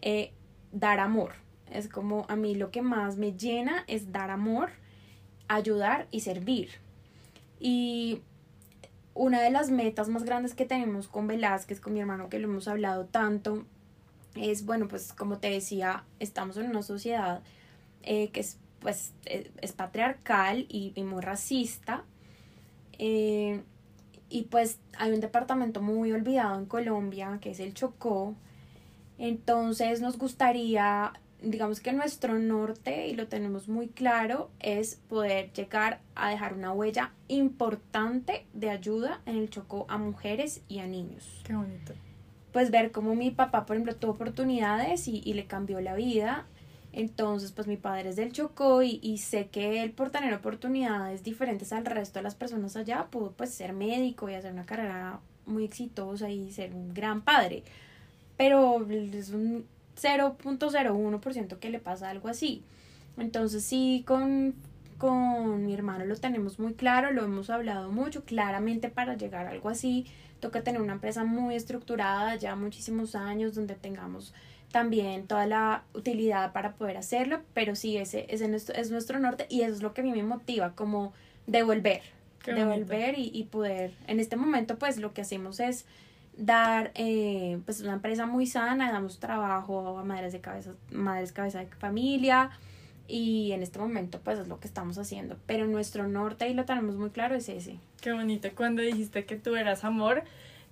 eh, 0.02 0.32
dar 0.72 0.98
amor. 0.98 1.34
Es 1.70 1.88
como 1.88 2.26
a 2.28 2.34
mí 2.34 2.54
lo 2.54 2.70
que 2.70 2.82
más 2.82 3.16
me 3.16 3.32
llena 3.32 3.84
es 3.86 4.10
dar 4.10 4.30
amor, 4.30 4.70
ayudar 5.46 6.08
y 6.10 6.20
servir. 6.20 6.70
Y 7.60 8.22
una 9.14 9.40
de 9.40 9.50
las 9.50 9.70
metas 9.70 10.08
más 10.08 10.24
grandes 10.24 10.54
que 10.54 10.64
tenemos 10.64 11.08
con 11.08 11.26
Velázquez, 11.26 11.80
con 11.80 11.92
mi 11.92 12.00
hermano, 12.00 12.28
que 12.28 12.38
lo 12.38 12.48
hemos 12.48 12.66
hablado 12.68 13.04
tanto, 13.04 13.64
es, 14.34 14.64
bueno, 14.64 14.88
pues 14.88 15.12
como 15.12 15.38
te 15.38 15.50
decía, 15.50 16.04
estamos 16.18 16.56
en 16.56 16.70
una 16.70 16.82
sociedad 16.82 17.42
eh, 18.02 18.30
que 18.30 18.40
es, 18.40 18.58
pues, 18.80 19.12
eh, 19.26 19.50
es, 19.60 19.72
patriarcal 19.72 20.66
y, 20.68 20.92
muy 21.02 21.22
racista. 21.22 22.04
Eh, 22.98 23.62
y 24.30 24.42
pues 24.42 24.78
hay 24.98 25.12
un 25.12 25.20
departamento 25.20 25.80
muy 25.80 26.12
olvidado 26.12 26.58
en 26.58 26.66
Colombia, 26.66 27.38
que 27.40 27.50
es 27.50 27.60
el 27.60 27.74
Chocó. 27.74 28.34
Entonces 29.18 30.00
nos 30.00 30.18
gustaría 30.18 31.12
digamos 31.42 31.80
que 31.80 31.92
nuestro 31.92 32.38
norte, 32.38 33.08
y 33.08 33.14
lo 33.14 33.28
tenemos 33.28 33.68
muy 33.68 33.88
claro, 33.88 34.50
es 34.60 34.96
poder 35.08 35.52
llegar 35.52 36.00
a 36.14 36.30
dejar 36.30 36.54
una 36.54 36.72
huella 36.72 37.12
importante 37.28 38.46
de 38.54 38.70
ayuda 38.70 39.20
en 39.26 39.36
el 39.36 39.50
Chocó 39.50 39.86
a 39.88 39.98
mujeres 39.98 40.62
y 40.68 40.80
a 40.80 40.86
niños. 40.86 41.42
Qué 41.44 41.54
bonito. 41.54 41.94
Pues 42.52 42.70
ver 42.70 42.90
cómo 42.90 43.14
mi 43.14 43.30
papá, 43.30 43.66
por 43.66 43.76
ejemplo, 43.76 43.94
tuvo 43.94 44.12
oportunidades 44.12 45.06
y, 45.06 45.22
y 45.24 45.34
le 45.34 45.46
cambió 45.46 45.80
la 45.80 45.94
vida. 45.94 46.46
Entonces, 46.92 47.52
pues 47.52 47.66
mi 47.66 47.76
padre 47.76 48.08
es 48.10 48.16
del 48.16 48.32
Chocó 48.32 48.82
y, 48.82 48.98
y, 49.02 49.18
sé 49.18 49.48
que 49.48 49.82
él 49.82 49.92
por 49.92 50.10
tener 50.10 50.32
oportunidades 50.34 51.22
diferentes 51.22 51.72
al 51.72 51.84
resto 51.84 52.18
de 52.18 52.22
las 52.22 52.34
personas 52.34 52.76
allá 52.76 53.06
pudo 53.10 53.32
pues 53.32 53.50
ser 53.50 53.72
médico 53.72 54.28
y 54.28 54.34
hacer 54.34 54.52
una 54.52 54.66
carrera 54.66 55.20
muy 55.46 55.64
exitosa 55.64 56.30
y 56.30 56.50
ser 56.50 56.74
un 56.74 56.94
gran 56.94 57.22
padre. 57.22 57.62
Pero 58.36 58.86
es 58.90 59.30
un 59.30 59.66
0.01% 60.00 61.58
que 61.58 61.70
le 61.70 61.78
pasa 61.78 62.10
algo 62.10 62.28
así. 62.28 62.62
Entonces 63.16 63.64
sí, 63.64 64.04
con, 64.06 64.54
con 64.96 65.66
mi 65.66 65.74
hermano 65.74 66.04
lo 66.04 66.16
tenemos 66.16 66.58
muy 66.58 66.74
claro, 66.74 67.12
lo 67.12 67.24
hemos 67.24 67.50
hablado 67.50 67.90
mucho, 67.90 68.24
claramente 68.24 68.88
para 68.88 69.16
llegar 69.16 69.46
a 69.46 69.50
algo 69.50 69.68
así 69.68 70.06
toca 70.40 70.62
tener 70.62 70.80
una 70.80 70.94
empresa 70.94 71.24
muy 71.24 71.54
estructurada, 71.54 72.36
ya 72.36 72.56
muchísimos 72.56 73.14
años, 73.14 73.54
donde 73.54 73.74
tengamos 73.74 74.34
también 74.72 75.26
toda 75.26 75.46
la 75.46 75.84
utilidad 75.94 76.52
para 76.52 76.74
poder 76.74 76.96
hacerlo, 76.98 77.40
pero 77.54 77.74
sí, 77.74 77.96
ese, 77.96 78.26
ese 78.28 78.54
es 78.54 78.90
nuestro 78.90 79.18
norte 79.18 79.46
y 79.48 79.62
eso 79.62 79.74
es 79.74 79.82
lo 79.82 79.94
que 79.94 80.02
a 80.02 80.04
mí 80.04 80.12
me 80.12 80.22
motiva, 80.22 80.74
como 80.74 81.12
devolver, 81.46 82.02
devolver 82.44 83.18
y, 83.18 83.30
y 83.32 83.44
poder, 83.44 83.94
en 84.06 84.20
este 84.20 84.36
momento 84.36 84.78
pues 84.78 84.98
lo 84.98 85.14
que 85.14 85.22
hacemos 85.22 85.60
es 85.60 85.86
dar 86.36 86.92
eh, 86.94 87.58
pues 87.64 87.80
una 87.80 87.94
empresa 87.94 88.26
muy 88.26 88.46
sana, 88.46 88.92
damos 88.92 89.18
trabajo 89.18 89.98
a 89.98 90.04
madres 90.04 90.32
de 90.32 90.40
cabeza, 90.40 90.72
madres 90.90 91.32
cabeza 91.32 91.60
de 91.60 91.66
familia 91.66 92.50
y 93.08 93.52
en 93.52 93.62
este 93.62 93.78
momento 93.78 94.20
pues 94.22 94.38
es 94.38 94.48
lo 94.48 94.60
que 94.60 94.68
estamos 94.68 94.98
haciendo, 94.98 95.38
pero 95.46 95.66
nuestro 95.66 96.06
norte 96.06 96.48
y 96.48 96.54
lo 96.54 96.66
tenemos 96.66 96.96
muy 96.96 97.10
claro 97.10 97.34
es 97.34 97.48
ese. 97.48 97.80
Qué 98.00 98.12
bonito, 98.12 98.48
cuando 98.54 98.82
dijiste 98.82 99.24
que 99.24 99.36
tú 99.36 99.56
eras 99.56 99.82
amor, 99.82 100.22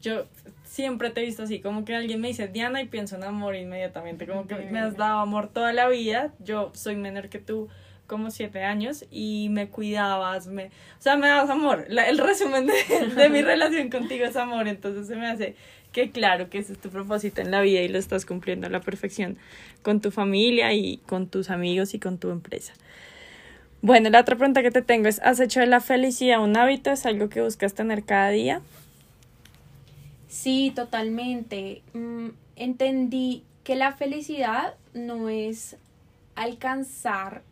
yo 0.02 0.26
siempre 0.62 1.10
te 1.10 1.22
he 1.22 1.24
visto 1.24 1.42
así, 1.42 1.60
como 1.60 1.84
que 1.84 1.96
alguien 1.96 2.20
me 2.20 2.28
dice 2.28 2.48
Diana 2.48 2.82
y 2.82 2.86
pienso 2.86 3.16
en 3.16 3.24
amor 3.24 3.56
inmediatamente, 3.56 4.26
como 4.26 4.46
que 4.46 4.54
me 4.56 4.78
has 4.78 4.96
dado 4.96 5.20
amor 5.20 5.48
toda 5.48 5.72
la 5.72 5.88
vida, 5.88 6.34
yo 6.38 6.70
soy 6.74 6.96
menor 6.96 7.30
que 7.30 7.38
tú 7.38 7.68
como 8.06 8.30
siete 8.30 8.62
años 8.62 9.04
y 9.10 9.48
me 9.50 9.68
cuidabas, 9.68 10.46
me, 10.46 10.66
o 10.66 11.00
sea, 11.00 11.16
me 11.16 11.26
dabas 11.26 11.50
amor. 11.50 11.86
el 11.88 12.18
resumen 12.18 12.66
de, 12.66 12.74
de 13.16 13.28
mi 13.28 13.42
relación 13.42 13.90
contigo 13.90 14.26
es 14.26 14.36
amor, 14.36 14.68
entonces 14.68 15.06
se 15.06 15.16
me 15.16 15.26
hace 15.26 15.56
que 15.96 16.10
claro 16.10 16.50
que 16.50 16.58
ese 16.58 16.74
es 16.74 16.78
tu 16.78 16.90
propósito 16.90 17.40
en 17.40 17.50
la 17.50 17.62
vida 17.62 17.80
y 17.80 17.88
lo 17.88 17.96
estás 17.96 18.26
cumpliendo 18.26 18.66
a 18.66 18.70
la 18.70 18.80
perfección 18.80 19.38
con 19.80 20.02
tu 20.02 20.10
familia 20.10 20.74
y 20.74 20.98
con 20.98 21.26
tus 21.26 21.48
amigos 21.48 21.94
y 21.94 21.98
con 21.98 22.18
tu 22.18 22.28
empresa. 22.28 22.74
Bueno, 23.80 24.10
la 24.10 24.20
otra 24.20 24.36
pregunta 24.36 24.62
que 24.62 24.70
te 24.70 24.82
tengo 24.82 25.08
es, 25.08 25.22
¿has 25.22 25.40
hecho 25.40 25.60
de 25.60 25.66
la 25.66 25.80
felicidad 25.80 26.44
un 26.44 26.54
hábito? 26.54 26.90
¿Es 26.90 27.06
algo 27.06 27.30
que 27.30 27.40
buscas 27.40 27.72
tener 27.72 28.04
cada 28.04 28.28
día? 28.28 28.60
Sí, 30.28 30.70
totalmente. 30.76 31.80
Mm, 31.94 32.28
entendí 32.56 33.42
que 33.64 33.74
la 33.74 33.92
felicidad 33.94 34.74
no 34.92 35.30
es 35.30 35.78
alcanzar 36.34 37.42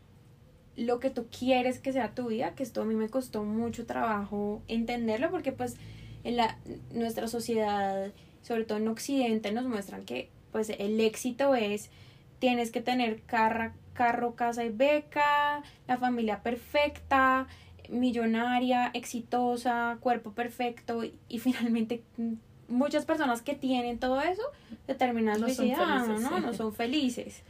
lo 0.77 1.01
que 1.01 1.09
tú 1.09 1.25
quieres 1.29 1.79
que 1.79 1.95
sea 1.95 2.15
tu 2.15 2.29
vida, 2.29 2.55
que 2.55 2.63
esto 2.63 2.83
a 2.83 2.85
mí 2.85 2.95
me 2.95 3.09
costó 3.09 3.43
mucho 3.43 3.87
trabajo 3.87 4.61
entenderlo 4.69 5.31
porque 5.31 5.53
pues 5.53 5.77
en 6.25 6.37
la, 6.37 6.59
nuestra 6.93 7.29
sociedad, 7.29 8.11
sobre 8.45 8.65
todo 8.65 8.79
en 8.79 8.89
Occidente, 8.89 9.51
nos 9.51 9.65
muestran 9.65 10.05
que 10.05 10.29
pues 10.53 10.71
el 10.71 11.01
éxito 11.01 11.57
es 11.57 11.91
tienes 12.39 12.71
que 12.71 12.81
tener 12.81 13.23
carro, 13.23 13.73
carro, 13.95 14.35
casa 14.35 14.65
y 14.65 14.69
beca, 14.69 15.63
la 15.89 15.97
familia 15.97 16.43
perfecta, 16.43 17.49
millonaria, 17.89 18.91
exitosa, 18.95 19.97
cuerpo 20.01 20.33
perfecto 20.33 21.03
y, 21.05 21.39
finalmente 21.39 22.03
muchas 22.69 23.05
personas 23.05 23.43
que 23.43 23.55
tienen 23.55 23.99
todo 23.99 24.21
eso 24.21 24.43
determinan 24.87 25.41
no 25.41 25.47
felicidad, 25.47 26.07
¿no? 26.07 26.39
No 26.39 26.55
son 26.55 26.73
felices. 26.73 27.43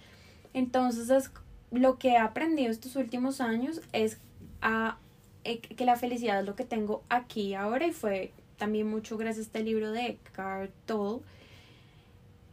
Entonces 0.55 1.11
es 1.11 1.31
lo 1.71 1.99
que 1.99 2.11
he 2.11 2.17
aprendido 2.17 2.71
estos 2.71 2.97
últimos 2.97 3.41
años 3.41 3.81
es 3.93 4.19
a, 4.61 4.99
eh, 5.43 5.59
que 5.59 5.85
la 5.85 5.97
felicidad 5.97 6.41
es 6.41 6.47
lo 6.47 6.55
que 6.55 6.65
tengo 6.65 7.03
aquí 7.09 7.55
ahora 7.55 7.87
y 7.87 7.93
fue 7.93 8.33
también 8.57 8.89
mucho 8.89 9.17
gracias 9.17 9.47
a 9.47 9.49
este 9.49 9.63
libro 9.63 9.93
de 9.93 10.07
Eckhart 10.07 10.73
Tolle. 10.87 11.23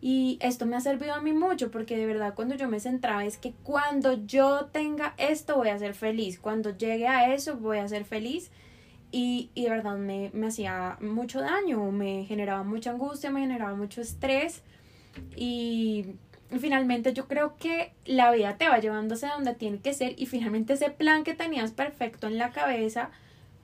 Y 0.02 0.39
esto 0.41 0.66
me 0.66 0.76
ha 0.76 0.82
servido 0.82 1.14
a 1.14 1.22
mí 1.22 1.32
mucho 1.32 1.70
porque 1.70 1.95
de 1.95 2.08
verdad 2.08 2.34
cuando 2.34 2.56
yo 2.56 2.68
me 2.68 2.80
centraba 2.80 3.24
es 3.24 3.38
que 3.38 3.54
cuando 3.64 4.14
yo 4.26 4.66
tenga 4.72 5.14
esto 5.18 5.58
voy 5.58 5.70
a 5.70 5.78
ser 5.78 5.93
feliz, 5.93 6.39
cuando 6.39 6.76
llegue 6.76 7.08
a 7.08 7.34
eso 7.34 7.56
voy 7.58 7.78
a 7.78 7.88
ser 7.88 8.06
feliz. 8.06 8.49
Y, 9.12 9.52
y 9.54 9.66
de 9.66 9.70
verdad 9.70 9.97
me, 9.97 10.32
me 10.34 10.47
hacía 10.47 10.97
mucho 11.02 11.41
daño, 11.41 11.91
me 11.91 12.26
generaba 12.26 12.64
mucha 12.64 12.91
angustia, 12.91 13.30
me 13.30 13.41
generaba 13.41 13.76
mucho 13.76 14.02
estrés. 14.02 14.64
Y 15.36 16.16
finalmente 16.60 17.14
yo 17.14 17.28
creo 17.28 17.56
que 17.58 17.93
la 18.06 18.32
vida 18.32 18.58
te 18.58 18.68
va 18.68 18.80
llevando 18.80 19.14
hacia 19.14 19.34
donde 19.34 19.54
tiene 19.54 19.80
que 19.80 19.93
ser 19.93 20.16
y 20.18 20.26
finalmente 20.26 20.74
ese 20.74 20.89
plan 20.89 21.24
que 21.24 21.34
tenías 21.34 21.72
perfecto 21.72 22.28
en 22.28 22.38
la 22.38 22.52
cabeza 22.52 23.12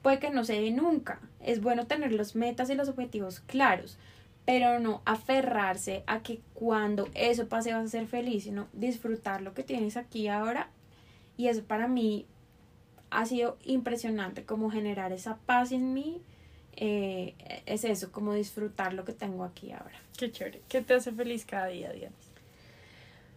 puede 0.01 0.19
que 0.19 0.29
no 0.29 0.43
se 0.43 0.59
dé 0.59 0.71
nunca. 0.71 1.19
Es 1.41 1.61
bueno 1.61 1.87
tener 1.87 2.11
los 2.13 2.35
metas 2.35 2.69
y 2.69 2.75
los 2.75 2.89
objetivos 2.89 3.39
claros, 3.41 3.97
pero 4.45 4.79
no 4.79 5.01
aferrarse 5.05 6.03
a 6.07 6.21
que 6.21 6.39
cuando 6.53 7.09
eso 7.13 7.47
pase 7.47 7.73
vas 7.73 7.85
a 7.85 7.89
ser 7.89 8.07
feliz, 8.07 8.43
sino 8.43 8.67
disfrutar 8.73 9.41
lo 9.41 9.53
que 9.53 9.63
tienes 9.63 9.97
aquí 9.97 10.27
ahora. 10.27 10.69
Y 11.35 11.47
eso 11.47 11.63
para 11.63 11.87
mí 11.87 12.25
ha 13.09 13.25
sido 13.25 13.57
impresionante, 13.63 14.43
como 14.43 14.71
generar 14.71 15.11
esa 15.11 15.37
paz 15.45 15.71
en 15.71 15.93
mí. 15.93 16.21
Eh, 16.75 17.33
es 17.65 17.83
eso, 17.83 18.11
como 18.11 18.33
disfrutar 18.33 18.93
lo 18.93 19.03
que 19.03 19.13
tengo 19.13 19.43
aquí 19.43 19.71
ahora. 19.71 19.99
Qué 20.17 20.31
chévere. 20.31 20.61
¿Qué 20.69 20.81
te 20.81 20.93
hace 20.93 21.11
feliz 21.11 21.45
cada 21.45 21.67
día, 21.67 21.91
Diana? 21.91 22.15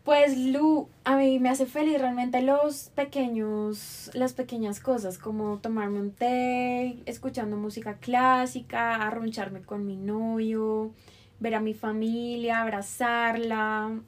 Pues 0.05 0.39
Lu, 0.39 0.89
a 1.05 1.17
mí 1.17 1.39
me 1.39 1.51
hace 1.51 1.67
feliz 1.67 2.01
realmente 2.01 2.41
los 2.41 2.89
pequeños, 2.95 4.11
las 4.15 4.33
pequeñas 4.33 4.81
cosas, 4.81 5.19
como 5.19 5.59
tomarme 5.59 6.01
un 6.01 6.11
té, 6.11 6.97
escuchando 7.05 7.57
música 7.59 7.99
clásica, 7.99 8.97
arroncharme 8.97 9.61
con 9.61 9.87
mi 9.87 9.97
novio, 9.97 10.93
ver 11.39 11.55
a 11.55 11.61
mi 11.61 11.75
familia, 11.75 12.63
abrazarla, 12.63 14.01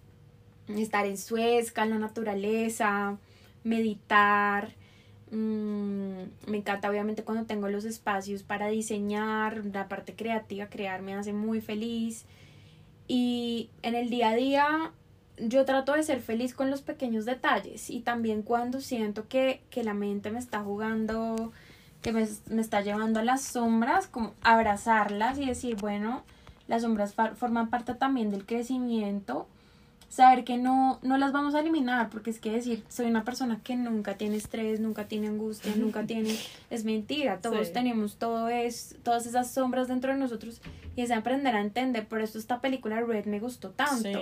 estar 0.68 1.05
en 1.05 1.18
Suezca, 1.18 1.82
en 1.84 1.90
la 1.90 1.99
naturaleza, 1.99 3.18
meditar. 3.62 4.70
Mm, 5.30 6.22
me 6.47 6.57
encanta 6.57 6.88
obviamente 6.88 7.22
cuando 7.22 7.45
tengo 7.45 7.68
los 7.68 7.84
espacios 7.84 8.43
para 8.43 8.68
diseñar, 8.68 9.62
la 9.66 9.88
parte 9.88 10.14
creativa, 10.14 10.68
crear 10.68 11.03
me 11.03 11.14
hace 11.14 11.34
muy 11.34 11.61
feliz. 11.61 12.24
Y 13.09 13.68
en 13.82 13.95
el 13.95 14.09
día 14.09 14.30
a 14.30 14.34
día 14.36 14.93
yo 15.39 15.64
trato 15.64 15.93
de 15.93 16.03
ser 16.03 16.20
feliz 16.20 16.55
con 16.55 16.70
los 16.70 16.83
pequeños 16.83 17.24
detalles 17.24 17.91
y 17.91 18.01
también 18.01 18.43
cuando 18.43 18.80
siento 18.80 19.28
que, 19.28 19.62
que 19.70 19.85
la 19.85 19.95
mente 19.95 20.30
me 20.30 20.39
está 20.39 20.61
jugando, 20.61 21.53
que 22.03 22.12
me, 22.12 22.26
me, 22.49 22.61
está 22.61 22.80
llevando 22.80 23.20
a 23.20 23.24
las 23.24 23.43
sombras, 23.43 24.07
como 24.07 24.35
abrazarlas 24.43 25.39
y 25.39 25.47
decir, 25.47 25.76
bueno, 25.76 26.22
las 26.68 26.83
sombras 26.83 27.14
forman 27.37 27.70
parte 27.70 27.95
también 27.95 28.30
del 28.30 28.47
crecimiento 28.47 29.47
saber 30.13 30.45
que 30.45 30.59
no, 30.59 30.99
no 31.01 31.17
las 31.17 31.33
vamos 31.33 31.55
a 31.55 31.61
eliminar, 31.61 32.11
porque 32.11 32.29
es 32.29 32.39
que 32.39 32.51
decir, 32.51 32.85
soy 32.91 33.07
una 33.07 33.25
persona 33.25 33.61
que 33.65 33.77
nunca 33.77 34.19
tiene 34.19 34.37
estrés, 34.37 34.79
nunca 34.79 35.07
tiene 35.07 35.29
angustia, 35.29 35.73
nunca 35.75 36.03
tiene, 36.07 36.37
es 36.69 36.85
mentira, 36.85 37.39
todos 37.39 37.73
tenemos 37.73 38.17
todo 38.17 38.51
es, 38.51 38.97
todas 39.03 39.25
esas 39.25 39.51
sombras 39.51 39.89
dentro 39.89 40.13
de 40.13 40.19
nosotros 40.19 40.61
y 40.95 41.01
es 41.01 41.11
aprender 41.11 41.57
a 41.57 41.63
entender, 41.63 42.07
por 42.07 42.21
eso 42.21 42.39
esta 42.39 42.61
película 42.61 43.01
Red 43.01 43.25
me 43.25 43.41
gustó 43.41 43.71
tanto, 43.71 44.21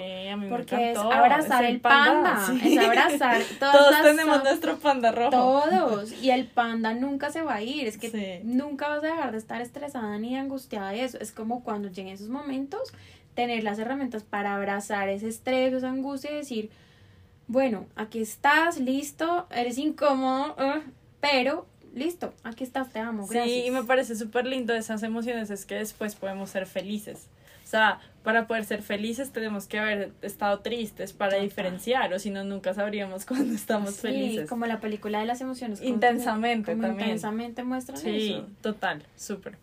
porque 0.48 0.92
es 0.92 0.98
abrazar 0.98 1.64
el 1.64 1.80
panda, 1.80 2.38
es 2.64 2.78
abrazar, 2.78 3.42
todos 3.58 4.00
tenemos 4.00 4.44
nuestro 4.44 4.78
panda 4.78 5.10
rojo, 5.10 5.30
todos, 5.32 6.12
y 6.22 6.30
el 6.30 6.46
panda 6.46 6.94
nunca 6.94 7.32
se 7.32 7.42
va 7.42 7.54
a 7.54 7.62
ir, 7.62 7.88
es 7.88 7.98
que 7.98 8.42
nunca 8.44 8.86
vas 8.86 9.02
a 9.02 9.08
dejar 9.08 9.32
de 9.32 9.38
estar 9.38 9.60
estresada 9.60 10.16
ni 10.20 10.36
angustiada 10.36 10.90
de 10.90 11.02
eso, 11.02 11.18
es 11.20 11.32
como 11.32 11.64
cuando 11.64 11.88
lleguen 11.88 12.14
esos 12.14 12.28
momentos, 12.28 12.92
tener 13.34 13.64
las 13.64 13.78
herramientas 13.78 14.22
para 14.22 14.54
abrazar 14.54 15.08
ese 15.08 15.28
estrés, 15.28 15.72
esa 15.72 15.90
angustia 15.90 16.30
y 16.32 16.36
decir, 16.36 16.70
bueno, 17.46 17.86
aquí 17.96 18.20
estás, 18.20 18.78
listo, 18.78 19.46
eres 19.50 19.78
incómodo, 19.78 20.54
uh, 20.58 20.80
pero 21.20 21.66
listo, 21.94 22.32
aquí 22.44 22.64
estás, 22.64 22.90
te 22.90 23.00
amo. 23.00 23.26
Gracias. 23.26 23.44
Sí, 23.44 23.66
y 23.66 23.70
me 23.70 23.82
parece 23.84 24.14
súper 24.14 24.46
lindo 24.46 24.74
esas 24.74 25.02
emociones, 25.02 25.50
es 25.50 25.66
que 25.66 25.76
después 25.76 26.14
podemos 26.14 26.50
ser 26.50 26.66
felices. 26.66 27.28
O 27.64 27.68
sea, 27.70 28.00
para 28.24 28.48
poder 28.48 28.64
ser 28.64 28.82
felices 28.82 29.30
tenemos 29.30 29.68
que 29.68 29.78
haber 29.78 30.12
estado 30.22 30.58
tristes 30.58 31.12
para 31.12 31.36
diferenciar, 31.36 32.12
o 32.12 32.18
si 32.18 32.30
no, 32.30 32.42
nunca 32.42 32.74
sabríamos 32.74 33.24
cuando 33.26 33.54
estamos 33.54 33.94
sí, 33.94 34.00
felices. 34.00 34.48
como 34.48 34.66
la 34.66 34.80
película 34.80 35.20
de 35.20 35.26
las 35.26 35.40
emociones. 35.40 35.80
Intensamente 35.80 36.72
como, 36.72 36.88
también. 36.88 37.10
Intensamente 37.10 37.62
muestran 37.62 37.98
sí, 37.98 38.32
eso. 38.32 38.48
total, 38.60 39.04
súper. 39.16 39.56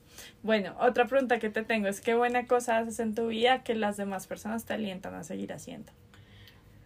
Bueno, 0.44 0.76
otra 0.80 1.06
pregunta 1.06 1.40
que 1.40 1.50
te 1.50 1.64
tengo 1.64 1.88
es, 1.88 2.02
¿qué 2.02 2.16
buena 2.16 2.46
cosa 2.48 2.78
haces 2.78 3.00
en 3.00 3.16
tu 3.16 3.28
vida 3.28 3.64
que 3.64 3.76
las 3.76 3.98
demás 3.98 4.28
personas 4.28 4.66
te 4.66 4.74
alientan 4.74 5.16
a 5.16 5.24
seguir 5.24 5.54
haciendo? 5.54 5.92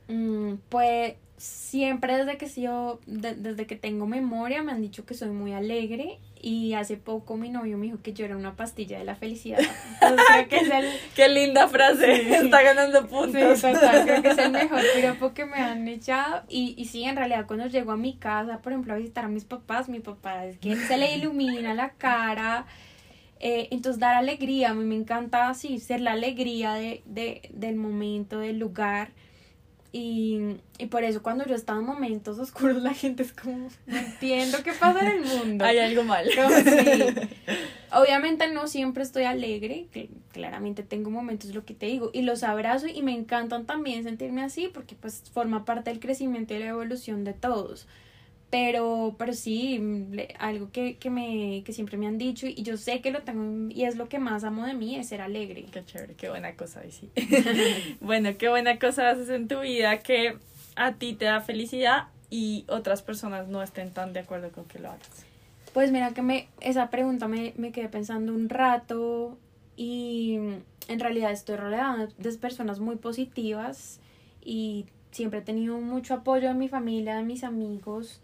Mm, 0.08 0.56
pues 0.70 1.16
siempre 1.38 2.18
desde 2.18 2.38
que 2.38 2.48
yo, 2.62 3.00
desde 3.08 3.66
que 3.66 3.76
tengo 3.76 4.06
memoria 4.06 4.62
me 4.62 4.72
han 4.72 4.82
dicho 4.82 5.06
que 5.06 5.16
soy 5.16 5.30
muy 5.30 5.54
alegre 5.54 6.20
y 6.40 6.74
hace 6.74 6.98
poco 6.98 7.36
mi 7.36 7.50
novio 7.50 7.78
me 7.78 7.88
dijo 7.88 8.00
que 8.04 8.14
yo 8.14 8.26
era 8.26 8.38
una 8.38 8.56
pastilla 8.56 9.00
de 9.00 9.06
la 9.06 9.16
felicidad. 9.16 9.60
Qué 11.16 11.30
linda 11.30 11.68
frase, 11.68 12.36
está 12.36 12.62
ganando 12.62 13.08
puntos. 13.08 13.60
Sí, 13.60 13.72
total, 13.72 14.06
creo 14.06 14.22
que 14.22 14.30
es 14.30 14.38
el 14.38 14.52
mejor 14.52 14.82
piropo 14.96 15.34
que 15.34 15.46
me 15.46 15.58
han 15.58 15.88
echado 15.88 16.44
y, 16.48 16.76
y 16.78 16.86
sí, 16.86 17.06
en 17.06 17.16
realidad 17.16 17.46
cuando 17.48 17.66
llego 17.68 17.92
a 17.92 17.98
mi 17.98 18.16
casa, 18.16 18.60
por 18.60 18.74
ejemplo, 18.74 18.94
a 18.94 18.98
visitar 18.98 19.26
a 19.26 19.30
mis 19.30 19.46
papás, 19.46 19.90
mi 19.90 20.00
papá 20.00 20.46
es 20.46 20.60
que 20.60 20.76
se 20.76 20.98
le 20.98 21.16
ilumina 21.16 21.74
la 21.74 21.90
cara 21.92 22.66
eh, 23.42 23.68
entonces 23.72 24.00
dar 24.00 24.16
alegría, 24.16 24.70
a 24.70 24.74
mí 24.74 24.86
me 24.86 24.96
encanta 24.96 25.50
así, 25.50 25.80
ser 25.80 26.00
la 26.02 26.12
alegría 26.12 26.74
de, 26.76 27.02
de, 27.06 27.50
del 27.54 27.76
momento, 27.76 28.40
del 28.40 28.60
lugar. 28.60 29.12
Y, 29.94 30.58
y 30.78 30.86
por 30.86 31.04
eso 31.04 31.22
cuando 31.22 31.46
yo 31.46 31.54
estaba 31.54 31.80
en 31.80 31.86
momentos 31.86 32.40
oscuros 32.40 32.82
la 32.82 32.94
gente 32.94 33.24
es 33.24 33.34
como, 33.34 33.68
no 33.88 33.98
entiendo 33.98 34.60
qué 34.64 34.72
pasa 34.72 35.02
en 35.02 35.18
el 35.18 35.26
mundo. 35.26 35.66
Hay 35.66 35.80
algo 35.80 36.04
mal. 36.04 36.30
Obviamente 37.92 38.50
no 38.54 38.68
siempre 38.68 39.04
estoy 39.04 39.24
alegre, 39.24 39.88
claramente 40.32 40.84
tengo 40.84 41.10
momentos, 41.10 41.54
lo 41.54 41.66
que 41.66 41.74
te 41.74 41.88
digo, 41.88 42.10
y 42.14 42.22
los 42.22 42.44
abrazo 42.44 42.88
y 42.88 43.02
me 43.02 43.12
encantan 43.12 43.66
también 43.66 44.04
sentirme 44.04 44.44
así 44.44 44.70
porque 44.74 44.96
pues 44.96 45.24
forma 45.34 45.66
parte 45.66 45.90
del 45.90 46.00
crecimiento 46.00 46.54
y 46.54 46.60
la 46.60 46.68
evolución 46.68 47.26
de 47.26 47.34
todos. 47.34 47.86
Pero, 48.52 49.16
pero 49.18 49.34
sí, 49.34 49.80
mm, 49.80 50.18
algo 50.38 50.72
que, 50.72 50.98
que, 50.98 51.10
me, 51.10 51.64
que 51.66 51.72
siempre 51.72 51.98
me 51.98 52.06
han 52.06 52.18
dicho 52.18 52.46
y 52.46 52.62
yo 52.62 52.76
sé 52.78 53.02
que 53.02 53.10
lo 53.10 53.22
tengo 53.22 53.72
y 53.74 53.86
es 53.86 53.96
lo 53.96 54.10
que 54.10 54.20
más 54.20 54.44
amo 54.44 54.66
de 54.66 54.74
mí, 54.74 54.98
es 54.98 55.08
ser 55.08 55.22
alegre. 55.22 55.66
Qué 55.72 55.84
chévere, 55.86 56.14
qué 56.16 56.30
buena 56.30 56.54
cosa, 56.56 56.82
sí. 56.90 57.10
bueno, 58.02 58.32
qué 58.38 58.50
buena 58.50 58.78
cosa 58.78 59.10
haces 59.10 59.30
en 59.30 59.48
tu 59.48 59.62
vida 59.62 60.00
que 60.00 60.38
a 60.76 60.94
ti 60.94 61.14
te 61.14 61.26
da 61.26 61.40
felicidad 61.40 62.10
y 62.30 62.66
otras 62.68 63.02
personas 63.02 63.48
no 63.48 63.64
estén 63.64 63.92
tan 63.92 64.12
de 64.12 64.20
acuerdo 64.20 64.52
con 64.52 64.66
que 64.66 64.80
lo 64.80 64.90
hagas. 64.90 65.26
Pues 65.74 65.94
mira 65.94 66.12
que 66.12 66.22
me, 66.22 66.50
esa 66.60 66.90
pregunta 66.90 67.30
me, 67.30 67.54
me 67.56 67.72
quedé 67.72 67.88
pensando 67.88 68.34
un 68.34 68.50
rato 68.50 69.38
y 69.78 70.36
en 70.90 71.00
realidad 71.00 71.32
estoy 71.32 71.56
rodeada 71.56 72.10
de 72.18 72.38
personas 72.38 72.82
muy 72.82 72.98
positivas 72.98 74.02
y 74.44 74.88
siempre 75.12 75.40
he 75.40 75.42
tenido 75.42 75.80
mucho 75.80 76.16
apoyo 76.16 76.50
de 76.50 76.54
mi 76.54 76.68
familia, 76.68 77.16
de 77.16 77.24
mis 77.24 77.46
amigos 77.46 78.20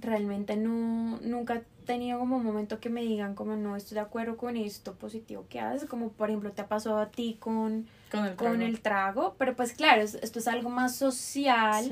realmente 0.00 0.56
no, 0.56 1.18
nunca 1.22 1.56
he 1.56 1.62
tenido 1.86 2.18
como 2.18 2.36
un 2.36 2.44
momento 2.44 2.78
que 2.78 2.88
me 2.88 3.02
digan 3.02 3.34
como 3.34 3.56
no 3.56 3.74
estoy 3.74 3.96
de 3.96 4.00
acuerdo 4.02 4.36
con 4.36 4.56
esto 4.56 4.94
positivo 4.94 5.46
que 5.48 5.60
haces, 5.60 5.88
como 5.88 6.10
por 6.10 6.28
ejemplo 6.28 6.52
te 6.52 6.62
ha 6.62 6.68
pasado 6.68 6.98
a 6.98 7.10
ti 7.10 7.36
con, 7.40 7.88
con 8.36 8.62
el, 8.62 8.80
trago. 8.80 9.34
pero 9.38 9.56
pues 9.56 9.72
claro, 9.72 10.02
esto 10.02 10.38
es 10.38 10.48
algo 10.48 10.70
más 10.70 10.94
social, 10.94 11.84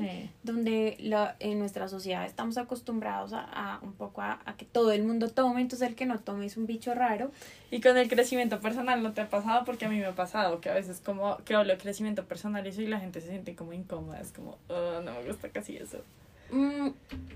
donde 0.43 0.95
la, 0.99 1.35
en 1.39 1.59
nuestra 1.59 1.87
sociedad 1.89 2.25
estamos 2.25 2.57
acostumbrados 2.57 3.33
a, 3.33 3.41
a 3.41 3.79
un 3.81 3.93
poco 3.93 4.21
a, 4.21 4.39
a, 4.45 4.55
que 4.55 4.65
todo 4.65 4.91
el 4.91 5.03
mundo 5.03 5.29
tome, 5.29 5.61
entonces 5.61 5.87
el 5.87 5.95
que 5.95 6.05
no 6.05 6.19
tome 6.19 6.45
es 6.45 6.55
un 6.55 6.65
bicho 6.65 6.93
raro. 6.93 7.31
Y 7.71 7.81
con 7.81 7.97
el 7.97 8.07
crecimiento 8.07 8.61
personal 8.61 9.03
no 9.03 9.13
te 9.13 9.21
ha 9.21 9.29
pasado, 9.29 9.65
porque 9.65 9.85
a 9.85 9.89
mí 9.89 9.97
me 9.97 10.05
ha 10.05 10.15
pasado, 10.15 10.61
que 10.61 10.69
a 10.69 10.73
veces 10.73 11.01
como 11.03 11.37
que 11.39 11.55
hablo 11.55 11.73
de 11.73 11.77
crecimiento 11.77 12.23
personal 12.23 12.65
y 12.65 12.69
eso 12.69 12.81
y 12.81 12.87
la 12.87 12.99
gente 12.99 13.21
se 13.21 13.27
siente 13.27 13.55
como 13.55 13.73
incómoda, 13.73 14.21
es 14.21 14.31
como, 14.31 14.57
oh, 14.69 15.01
no 15.03 15.11
me 15.11 15.23
gusta 15.25 15.49
casi 15.49 15.75
eso. 15.75 16.01
Mm, 16.51 16.89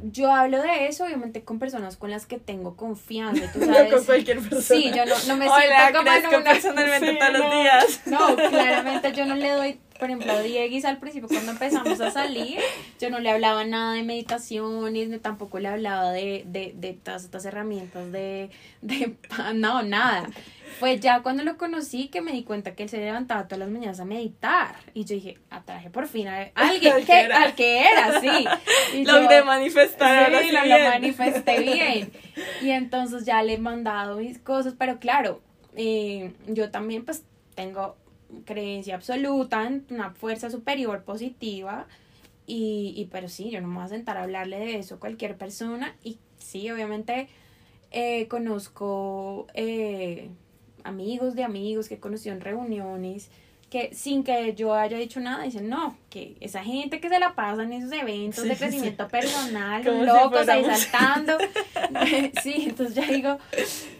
yo 0.03 0.34
hablo 0.34 0.61
de 0.61 0.88
eso, 0.88 1.05
obviamente, 1.05 1.43
con 1.43 1.59
personas 1.59 1.97
con 1.97 2.09
las 2.09 2.26
que 2.26 2.38
tengo 2.38 2.76
confianza. 2.76 3.51
¿tú 3.51 3.59
sabes? 3.66 3.93
Con 3.93 4.03
cualquier 4.05 4.39
persona. 4.39 4.61
Sí, 4.61 4.91
yo 4.95 5.05
no, 5.05 5.16
no 5.28 5.38
me 5.38 5.47
siento 5.47 5.97
como 5.97 6.11
en 6.11 6.28
una... 6.28 6.43
personalmente 6.43 7.16
todos 7.16 7.39
los 7.39 7.51
días. 7.51 8.01
No, 8.05 8.36
claramente 8.49 9.14
yo 9.14 9.26
no 9.26 9.36
le 9.36 9.49
doy, 9.49 9.80
por 9.99 10.09
ejemplo, 10.09 10.32
a 10.34 10.41
Dieguis 10.41 10.86
al 10.86 10.97
principio 10.97 11.30
cuando 11.30 11.51
empezamos 11.51 11.99
a 12.01 12.11
salir, 12.11 12.59
yo 12.99 13.09
no 13.09 13.20
le 13.20 13.30
hablaba 13.30 13.64
nada 13.64 13.93
de 13.93 14.03
meditaciones, 14.03 15.09
ni 15.09 15.18
tampoco 15.20 15.59
le 15.59 15.68
hablaba 15.70 16.11
de, 16.11 16.43
de, 16.45 16.74
de 16.76 16.93
todas 16.93 17.24
estas 17.24 17.45
herramientas 17.45 18.11
de, 18.11 18.49
de... 18.82 19.16
No, 19.53 19.84
nada. 19.84 20.30
Fue 20.80 20.99
ya 20.99 21.21
cuando 21.21 21.43
lo 21.43 21.57
conocí 21.57 22.07
que 22.07 22.21
me 22.21 22.32
di 22.32 22.43
cuenta 22.43 22.76
que 22.76 22.84
él 22.84 22.89
se 22.89 22.97
levantaba 22.97 23.45
todas 23.47 23.59
las 23.59 23.69
mañanas 23.69 23.99
a 23.99 24.05
meditar. 24.05 24.76
Y 24.93 25.05
yo 25.05 25.15
dije, 25.15 25.38
atraje 25.49 25.89
por 25.89 26.07
fin 26.07 26.28
a 26.28 26.51
alguien 26.55 26.93
que, 27.05 27.13
al 27.13 27.55
que 27.55 27.82
era, 27.82 28.19
sí. 28.19 28.45
Y 28.93 29.05
Logré 29.05 29.43
manifestar. 29.43 30.32
Sí, 30.41 30.51
lo, 30.51 30.65
lo 30.65 30.84
manifesté 30.89 31.59
bien. 31.74 32.11
Y 32.61 32.71
entonces 32.71 33.26
ya 33.26 33.41
le 33.43 33.53
he 33.53 33.57
mandado 33.57 34.17
mis 34.17 34.39
cosas, 34.39 34.76
pero 34.78 34.99
claro, 34.99 35.41
eh, 35.76 36.34
yo 36.47 36.71
también 36.71 37.05
pues 37.05 37.24
tengo 37.55 37.95
creencia 38.45 38.95
absoluta 38.95 39.65
en 39.67 39.86
una 39.89 40.11
fuerza 40.11 40.49
superior 40.49 41.03
positiva. 41.03 41.88
Y, 42.45 42.93
y 42.97 43.05
pero 43.05 43.30
sí, 43.30 43.49
yo 43.49 43.61
no 43.61 43.67
me 43.67 43.76
voy 43.76 43.86
a 43.86 43.88
sentar 43.88 44.17
a 44.17 44.24
hablarle 44.24 44.59
de 44.59 44.78
eso 44.78 44.95
a 44.95 44.99
cualquier 44.99 45.38
persona. 45.38 45.95
Y 46.03 46.19
sí, 46.38 46.69
obviamente 46.69 47.30
eh, 47.91 48.28
conozco... 48.28 49.47
Eh, 49.53 50.30
amigos 50.84 51.36
de 51.36 51.43
amigos 51.43 51.89
que 51.89 51.99
conoció 51.99 52.31
en 52.31 52.41
reuniones 52.41 53.29
que 53.73 53.89
sin 53.95 54.23
que 54.23 54.53
yo 54.53 54.75
haya 54.75 54.99
dicho 54.99 55.19
nada, 55.19 55.45
dicen, 55.45 55.67
no, 55.67 55.97
que 56.11 56.36
esa 56.41 56.63
gente 56.63 56.99
que 56.99 57.09
se 57.09 57.19
la 57.19 57.34
pasa 57.34 57.63
en 57.63 57.73
esos 57.73 57.91
eventos 57.91 58.43
de 58.43 58.55
crecimiento 58.55 59.07
personal, 59.07 59.84
locos 60.05 60.47
ahí 60.47 60.63
saltando. 60.63 61.39
sí, 62.43 62.65
entonces 62.67 62.93
ya 62.93 63.07
digo, 63.07 63.39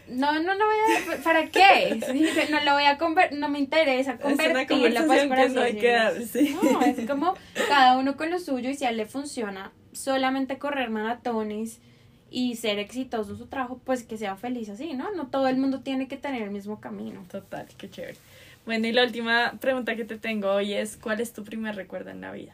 no, 0.10 0.34
no, 0.34 0.54
no 0.54 0.66
voy 0.66 0.76
a, 1.16 1.24
¿para 1.24 1.48
qué? 1.48 2.00
no 2.52 2.64
lo 2.64 2.74
voy 2.74 2.84
a 2.84 3.00
conver 3.00 3.34
no 3.34 3.50
me 3.50 3.58
interesa 3.58 4.18
convertirla 4.18 5.06
pues 5.08 5.26
para 5.26 5.48
no, 5.48 5.62
hay 5.62 5.76
que 5.76 6.26
sí. 6.32 6.56
no, 6.62 6.82
es 6.82 7.08
como 7.08 7.34
cada 7.68 7.98
uno 7.98 8.16
con 8.16 8.30
lo 8.30 8.38
suyo 8.38 8.70
y 8.70 8.76
si 8.76 8.86
a 8.86 8.90
él 8.90 8.98
le 8.98 9.08
funciona 9.08 9.72
solamente 9.92 10.60
correr 10.60 10.92
maratones 10.92 11.80
y 12.34 12.56
ser 12.56 12.80
exitoso 12.80 13.32
en 13.32 13.38
su 13.38 13.46
trabajo, 13.46 13.80
pues 13.86 14.02
que 14.02 14.18
sea 14.18 14.36
feliz 14.36 14.68
así, 14.68 14.96
¿no? 14.96 15.12
No 15.12 15.28
todo 15.28 15.48
el 15.48 15.58
mundo 15.58 15.82
tiene 15.82 16.08
que 16.08 16.18
tener 16.18 16.42
el 16.42 16.50
mismo 16.50 16.82
camino. 16.82 17.24
Total, 17.30 17.68
qué 17.78 17.92
chévere. 17.92 18.18
Bueno, 18.66 18.88
y 18.88 18.92
la 18.92 19.04
última 19.04 19.54
pregunta 19.62 19.96
que 19.96 20.04
te 20.04 20.18
tengo 20.18 20.50
hoy 20.50 20.74
es, 20.74 20.98
¿cuál 20.98 21.22
es 21.22 21.32
tu 21.32 21.44
primer 21.44 21.76
recuerdo 21.76 22.10
en 22.10 22.22
la 22.22 22.32
vida? 22.32 22.54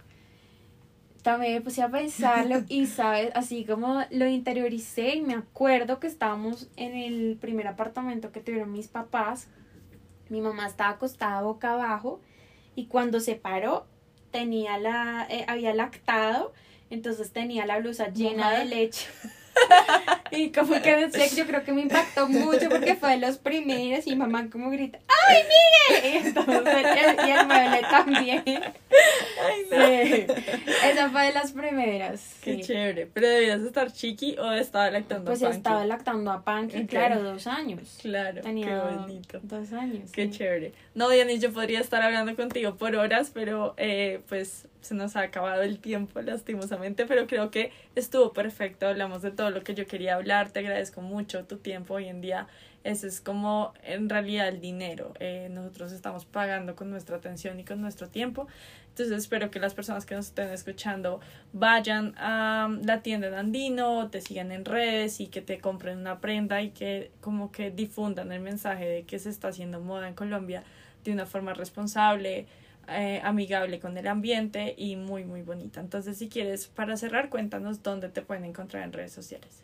También 1.23 1.53
me 1.53 1.61
puse 1.61 1.81
a 1.81 1.89
pensarlo 1.89 2.61
y, 2.67 2.85
¿sabes? 2.87 3.31
Así 3.35 3.63
como 3.63 4.03
lo 4.11 4.27
interioricé 4.27 5.15
y 5.15 5.21
me 5.21 5.35
acuerdo 5.35 6.01
que 6.01 6.07
estábamos 6.07 6.67
en 6.75 6.95
el 6.97 7.37
primer 7.39 7.67
apartamento 7.67 8.33
que 8.33 8.41
tuvieron 8.41 8.73
mis 8.73 8.89
papás. 8.89 9.47
Mi 10.27 10.41
mamá 10.41 10.67
estaba 10.67 10.89
acostada 10.89 11.41
boca 11.41 11.71
abajo 11.71 12.19
y 12.75 12.87
cuando 12.87 13.21
se 13.21 13.35
paró 13.35 13.87
tenía 14.31 14.77
la, 14.77 15.25
eh, 15.29 15.45
había 15.47 15.73
lactado, 15.73 16.51
entonces 16.89 17.31
tenía 17.31 17.65
la 17.65 17.79
blusa 17.79 18.09
llena 18.09 18.51
de 18.51 18.65
leche. 18.65 19.07
y 20.31 20.51
como 20.51 20.81
que 20.81 21.09
yo 21.35 21.45
creo 21.45 21.63
que 21.63 21.71
me 21.71 21.81
impactó 21.81 22.27
mucho 22.27 22.69
porque 22.69 22.95
fue 22.95 23.11
de 23.11 23.17
los 23.17 23.37
primeros 23.37 24.07
y 24.07 24.15
mamá 24.15 24.49
como 24.51 24.69
grita, 24.69 24.99
¡ay, 25.29 25.43
mire! 25.43 26.09
Y, 26.09 26.27
entonces, 26.27 26.85
y 27.25 27.29
el 27.31 27.47
mueble 27.47 27.81
también. 27.89 28.43
Ay, 28.45 29.67
no. 29.71 30.33
Esa 30.87 31.09
fue 31.09 31.25
de 31.25 31.33
las 31.33 31.51
primeras. 31.51 32.35
Qué 32.41 32.61
chévere. 32.61 33.07
¿Pero 33.07 33.27
debías 33.27 33.61
estar 33.61 33.91
chiqui 33.91 34.37
o 34.37 34.51
estaba 34.51 34.89
lactando 34.91 35.25
pues 35.25 35.41
a 35.41 35.45
Panky? 35.45 35.47
Pues 35.47 35.57
estaba 35.57 35.85
lactando 35.85 36.31
a 36.31 36.43
Panky, 36.43 36.85
claro, 36.87 37.23
dos 37.23 37.47
años. 37.47 37.97
Claro, 38.01 38.41
Tenía 38.41 38.67
qué 38.67 38.95
bonito. 38.95 39.39
Dos 39.43 39.73
años. 39.73 40.11
Qué 40.11 40.29
chévere. 40.29 40.73
No, 40.95 41.09
Dianis, 41.09 41.41
yo 41.41 41.53
podría 41.53 41.79
estar 41.79 42.01
hablando 42.01 42.35
contigo 42.35 42.75
por 42.75 42.95
horas, 42.95 43.31
pero 43.33 43.73
eh, 43.77 44.21
pues 44.27 44.67
se 44.81 44.95
nos 44.95 45.15
ha 45.15 45.21
acabado 45.21 45.61
el 45.61 45.79
tiempo, 45.79 46.21
lastimosamente, 46.21 47.05
pero 47.05 47.27
creo 47.27 47.51
que 47.51 47.71
estuvo 47.95 48.33
perfecto. 48.33 48.87
Hablamos 48.87 49.21
de 49.21 49.31
todo 49.31 49.49
lo 49.49 49.63
que 49.63 49.75
yo 49.75 49.85
quería 49.85 50.15
hablar. 50.15 50.51
Te 50.51 50.59
agradezco 50.59 51.01
mucho 51.01 51.45
tu 51.45 51.57
tiempo 51.57 51.95
hoy 51.95 52.07
en 52.07 52.21
día. 52.21 52.47
Ese 52.89 53.05
es 53.05 53.21
como 53.21 53.75
en 53.83 54.09
realidad 54.09 54.47
el 54.47 54.61
dinero. 54.61 55.13
Eh, 55.19 55.47
nosotros 55.51 55.91
estamos 55.91 56.25
pagando 56.25 56.75
con 56.75 56.89
nuestra 56.89 57.17
atención 57.17 57.59
y 57.59 57.63
con 57.63 57.81
nuestro 57.81 58.09
tiempo. 58.09 58.47
Entonces 58.87 59.15
espero 59.15 59.51
que 59.51 59.59
las 59.59 59.75
personas 59.75 60.07
que 60.07 60.15
nos 60.15 60.25
estén 60.25 60.49
escuchando 60.49 61.19
vayan 61.53 62.15
a 62.17 62.67
la 62.81 63.03
tienda 63.03 63.29
de 63.29 63.37
Andino, 63.37 64.09
te 64.09 64.21
sigan 64.21 64.51
en 64.51 64.65
redes 64.65 65.19
y 65.19 65.27
que 65.27 65.43
te 65.43 65.59
compren 65.59 65.99
una 65.99 66.19
prenda 66.19 66.63
y 66.63 66.71
que 66.71 67.11
como 67.21 67.51
que 67.51 67.69
difundan 67.69 68.31
el 68.31 68.39
mensaje 68.39 68.87
de 68.87 69.03
que 69.03 69.19
se 69.19 69.29
está 69.29 69.49
haciendo 69.49 69.79
moda 69.79 70.07
en 70.07 70.15
Colombia 70.15 70.63
de 71.03 71.11
una 71.11 71.27
forma 71.27 71.53
responsable, 71.53 72.47
eh, 72.87 73.21
amigable 73.23 73.79
con 73.79 73.99
el 73.99 74.07
ambiente 74.07 74.73
y 74.75 74.95
muy 74.95 75.25
muy 75.25 75.43
bonita. 75.43 75.79
Entonces 75.79 76.17
si 76.17 76.27
quieres 76.27 76.65
para 76.65 76.97
cerrar 76.97 77.29
cuéntanos 77.29 77.83
dónde 77.83 78.09
te 78.09 78.23
pueden 78.23 78.45
encontrar 78.45 78.81
en 78.81 78.93
redes 78.93 79.11
sociales. 79.11 79.61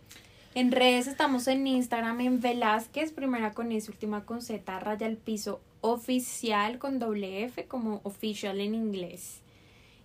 En 0.55 0.71
redes 0.71 1.07
estamos 1.07 1.49
en 1.49 1.67
Instagram 1.67 2.21
en 2.21 2.39
Velázquez, 2.39 3.11
primera 3.11 3.51
con 3.51 3.73
S, 3.73 3.91
última 3.91 4.23
con 4.23 4.41
Z, 4.41 4.79
raya 4.79 5.05
el 5.05 5.17
piso 5.17 5.59
oficial 5.81 6.79
con 6.79 6.97
doble 6.97 7.43
F 7.43 7.65
como 7.65 7.99
official 8.03 8.61
en 8.61 8.73
inglés. 8.73 9.41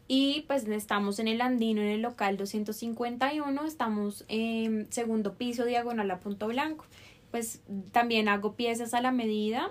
Y 0.08 0.46
pues 0.48 0.66
estamos 0.66 1.20
en 1.20 1.28
el 1.28 1.40
Andino, 1.40 1.82
en 1.82 1.86
el 1.90 2.02
local 2.02 2.36
251, 2.36 3.64
estamos 3.64 4.24
en 4.26 4.92
segundo 4.92 5.34
piso 5.34 5.64
diagonal 5.66 6.10
a 6.10 6.18
punto 6.18 6.48
blanco. 6.48 6.84
Pues 7.30 7.62
también 7.92 8.28
hago 8.28 8.54
piezas 8.54 8.92
a 8.92 9.00
la 9.00 9.12
medida 9.12 9.70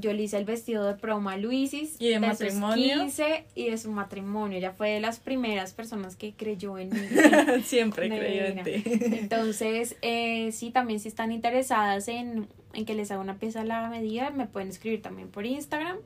yo 0.00 0.12
le 0.12 0.22
hice 0.22 0.36
el 0.38 0.44
vestido 0.44 0.86
de 0.86 0.94
promo 0.94 1.30
a 1.30 1.36
Luisis. 1.36 1.96
¿Y 2.00 2.08
de, 2.08 2.20
matrimonio? 2.20 3.06
y 3.54 3.70
de 3.70 3.78
su 3.78 3.90
matrimonio. 3.90 4.58
Ella 4.58 4.72
fue 4.72 4.90
de 4.90 5.00
las 5.00 5.20
primeras 5.20 5.72
personas 5.72 6.16
que 6.16 6.34
creyó 6.34 6.78
en 6.78 6.90
mí. 6.90 7.00
Siempre 7.64 8.08
creyó 8.08 8.44
en 8.46 8.64
ti. 8.64 8.82
Entonces, 8.84 9.96
eh, 10.02 10.50
sí, 10.52 10.70
también 10.70 11.00
si 11.00 11.08
están 11.08 11.32
interesadas 11.32 12.08
en, 12.08 12.48
en 12.72 12.84
que 12.84 12.94
les 12.94 13.10
haga 13.10 13.20
una 13.20 13.38
pieza 13.38 13.60
a 13.60 13.64
la 13.64 13.88
medida, 13.88 14.30
me 14.30 14.46
pueden 14.46 14.68
escribir 14.68 15.02
también 15.02 15.28
por 15.28 15.46
Instagram. 15.46 15.98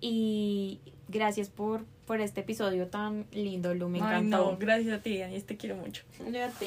Y 0.00 0.80
gracias 1.08 1.48
por, 1.48 1.84
por 2.06 2.20
este 2.20 2.40
episodio 2.40 2.88
tan 2.88 3.26
lindo, 3.32 3.74
Lu, 3.74 3.88
me 3.88 4.00
Ay, 4.02 4.24
no, 4.24 4.56
gracias 4.58 4.98
a 4.98 5.02
ti, 5.02 5.22
Anis, 5.22 5.46
te 5.46 5.56
quiero 5.56 5.76
mucho. 5.76 6.02
Yo 6.30 6.44
a 6.44 6.48
ti. 6.48 6.66